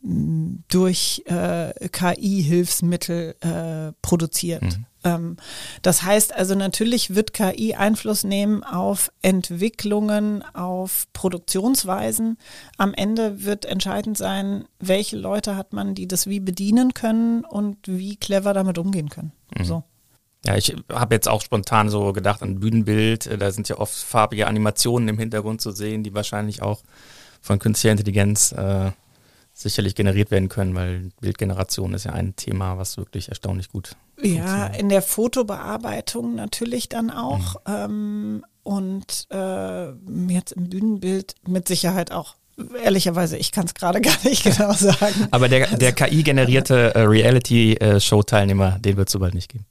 durch 0.68 1.22
äh, 1.26 1.88
KI-Hilfsmittel 1.88 3.36
äh, 3.40 3.92
produziert. 4.00 4.62
Mhm. 4.62 4.86
Ähm, 5.06 5.36
das 5.82 6.02
heißt 6.02 6.34
also, 6.34 6.54
natürlich 6.54 7.14
wird 7.14 7.32
KI 7.32 7.74
Einfluss 7.74 8.24
nehmen 8.24 8.64
auf 8.64 9.12
Entwicklungen, 9.22 10.42
auf 10.54 11.06
Produktionsweisen. 11.12 12.38
Am 12.76 12.92
Ende 12.92 13.44
wird 13.44 13.64
entscheidend 13.64 14.18
sein, 14.18 14.64
welche 14.80 15.16
Leute 15.16 15.56
hat 15.56 15.72
man, 15.72 15.94
die 15.94 16.08
das 16.08 16.26
wie 16.26 16.40
bedienen 16.40 16.92
können 16.92 17.44
und 17.44 17.78
wie 17.86 18.16
clever 18.16 18.52
damit 18.52 18.78
umgehen 18.78 19.08
können. 19.08 19.32
Mhm. 19.56 19.64
So. 19.64 19.84
Ja, 20.44 20.56
ich 20.56 20.74
habe 20.92 21.14
jetzt 21.14 21.28
auch 21.28 21.40
spontan 21.40 21.88
so 21.88 22.12
gedacht 22.12 22.42
an 22.42 22.60
Bühnenbild. 22.60 23.30
Da 23.40 23.50
sind 23.50 23.68
ja 23.68 23.78
oft 23.78 23.94
farbige 23.94 24.46
Animationen 24.46 25.08
im 25.08 25.18
Hintergrund 25.18 25.60
zu 25.60 25.70
sehen, 25.70 26.02
die 26.02 26.14
wahrscheinlich 26.14 26.62
auch 26.62 26.82
von 27.40 27.58
künstlicher 27.58 27.92
Intelligenz 27.92 28.52
äh, 28.52 28.90
sicherlich 29.52 29.94
generiert 29.94 30.30
werden 30.30 30.48
können, 30.48 30.74
weil 30.74 31.10
Bildgeneration 31.20 31.94
ist 31.94 32.04
ja 32.04 32.12
ein 32.12 32.36
Thema, 32.36 32.76
was 32.76 32.96
wirklich 32.96 33.28
erstaunlich 33.28 33.70
gut 33.70 33.96
ja, 34.20 34.66
in 34.66 34.88
der 34.88 35.02
Fotobearbeitung 35.02 36.34
natürlich 36.34 36.88
dann 36.88 37.10
auch. 37.10 37.56
Mhm. 37.66 37.74
Ähm, 37.74 38.44
und 38.62 39.28
äh, 39.30 39.92
jetzt 40.32 40.52
im 40.52 40.68
Bühnenbild 40.68 41.34
mit 41.46 41.68
Sicherheit 41.68 42.10
auch. 42.10 42.34
Ehrlicherweise, 42.82 43.36
ich 43.36 43.52
kann 43.52 43.66
es 43.66 43.74
gerade 43.74 44.00
gar 44.02 44.16
nicht 44.24 44.42
genau 44.42 44.72
sagen. 44.72 45.28
Aber 45.30 45.48
der, 45.48 45.68
der 45.76 45.92
KI-generierte 45.92 46.94
äh, 46.94 47.02
Reality-Show-Teilnehmer, 47.02 48.78
den 48.80 48.96
wird 48.96 49.08
es 49.08 49.12
so 49.12 49.18
bald 49.20 49.34
nicht 49.34 49.50
geben. 49.50 49.66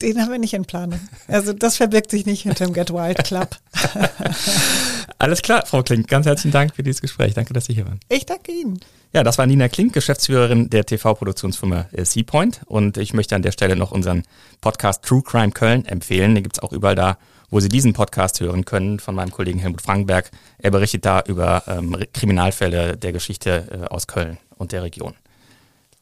Den 0.00 0.20
haben 0.20 0.30
wir 0.30 0.38
nicht 0.38 0.54
in 0.54 0.64
Planung. 0.64 1.00
Also 1.28 1.52
das 1.52 1.76
verbirgt 1.76 2.10
sich 2.10 2.24
nicht 2.24 2.42
hinter 2.42 2.64
dem 2.64 2.72
Get 2.72 2.90
Wild 2.90 3.22
Club. 3.24 3.56
Alles 5.18 5.42
klar, 5.42 5.64
Frau 5.66 5.82
Klink. 5.82 6.08
Ganz 6.08 6.26
herzlichen 6.26 6.52
Dank 6.52 6.74
für 6.74 6.82
dieses 6.82 7.00
Gespräch. 7.00 7.34
Danke, 7.34 7.52
dass 7.52 7.66
Sie 7.66 7.74
hier 7.74 7.86
waren. 7.86 8.00
Ich 8.08 8.26
danke 8.26 8.52
Ihnen. 8.52 8.80
Ja, 9.12 9.22
das 9.22 9.38
war 9.38 9.46
Nina 9.46 9.68
Klink, 9.68 9.92
Geschäftsführerin 9.92 10.70
der 10.70 10.84
TV-Produktionsfirma 10.84 11.86
Seapoint. 11.92 12.62
Und 12.66 12.96
ich 12.96 13.14
möchte 13.14 13.36
an 13.36 13.42
der 13.42 13.52
Stelle 13.52 13.76
noch 13.76 13.92
unseren 13.92 14.24
Podcast 14.60 15.04
True 15.04 15.22
Crime 15.22 15.52
Köln 15.52 15.84
empfehlen. 15.86 16.34
Den 16.34 16.42
gibt's 16.42 16.58
auch 16.58 16.72
überall 16.72 16.96
da, 16.96 17.18
wo 17.48 17.60
Sie 17.60 17.68
diesen 17.68 17.92
Podcast 17.92 18.40
hören 18.40 18.64
können, 18.64 18.98
von 18.98 19.14
meinem 19.14 19.30
Kollegen 19.30 19.60
Helmut 19.60 19.82
Frankenberg. 19.82 20.30
Er 20.58 20.72
berichtet 20.72 21.04
da 21.04 21.22
über 21.26 21.62
ähm, 21.68 21.96
Kriminalfälle 22.12 22.96
der 22.96 23.12
Geschichte 23.12 23.68
äh, 23.70 23.84
aus 23.86 24.08
Köln 24.08 24.38
und 24.56 24.72
der 24.72 24.82
Region. 24.82 25.14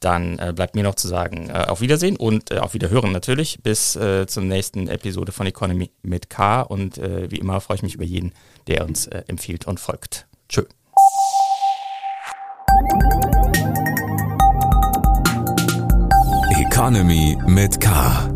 Dann 0.03 0.39
äh, 0.39 0.53
bleibt 0.55 0.75
mir 0.75 0.83
noch 0.83 0.97
zu 0.97 1.07
sagen, 1.07 1.49
äh, 1.49 1.67
auf 1.69 1.81
Wiedersehen 1.81 2.17
und 2.17 2.51
äh, 2.51 2.59
auf 2.59 2.75
Wiederhören 2.75 3.13
natürlich. 3.13 3.59
Bis 3.63 3.95
äh, 3.95 4.27
zur 4.27 4.43
nächsten 4.43 4.89
Episode 4.89 5.31
von 5.31 5.47
Economy 5.47 5.91
mit 6.03 6.29
K. 6.29 6.63
Und 6.63 6.99
äh, 6.99 7.31
wie 7.31 7.37
immer 7.37 7.61
freue 7.61 7.77
ich 7.77 7.83
mich 7.83 7.95
über 7.95 8.05
jeden, 8.05 8.33
der 8.67 8.85
uns 8.85 9.07
äh, 9.07 9.23
empfiehlt 9.27 9.67
und 9.67 9.81
folgt. 9.81 10.27
Tschö. 10.49 10.65
Economy 16.59 17.37
mit 17.47 17.81
K. 17.81 18.32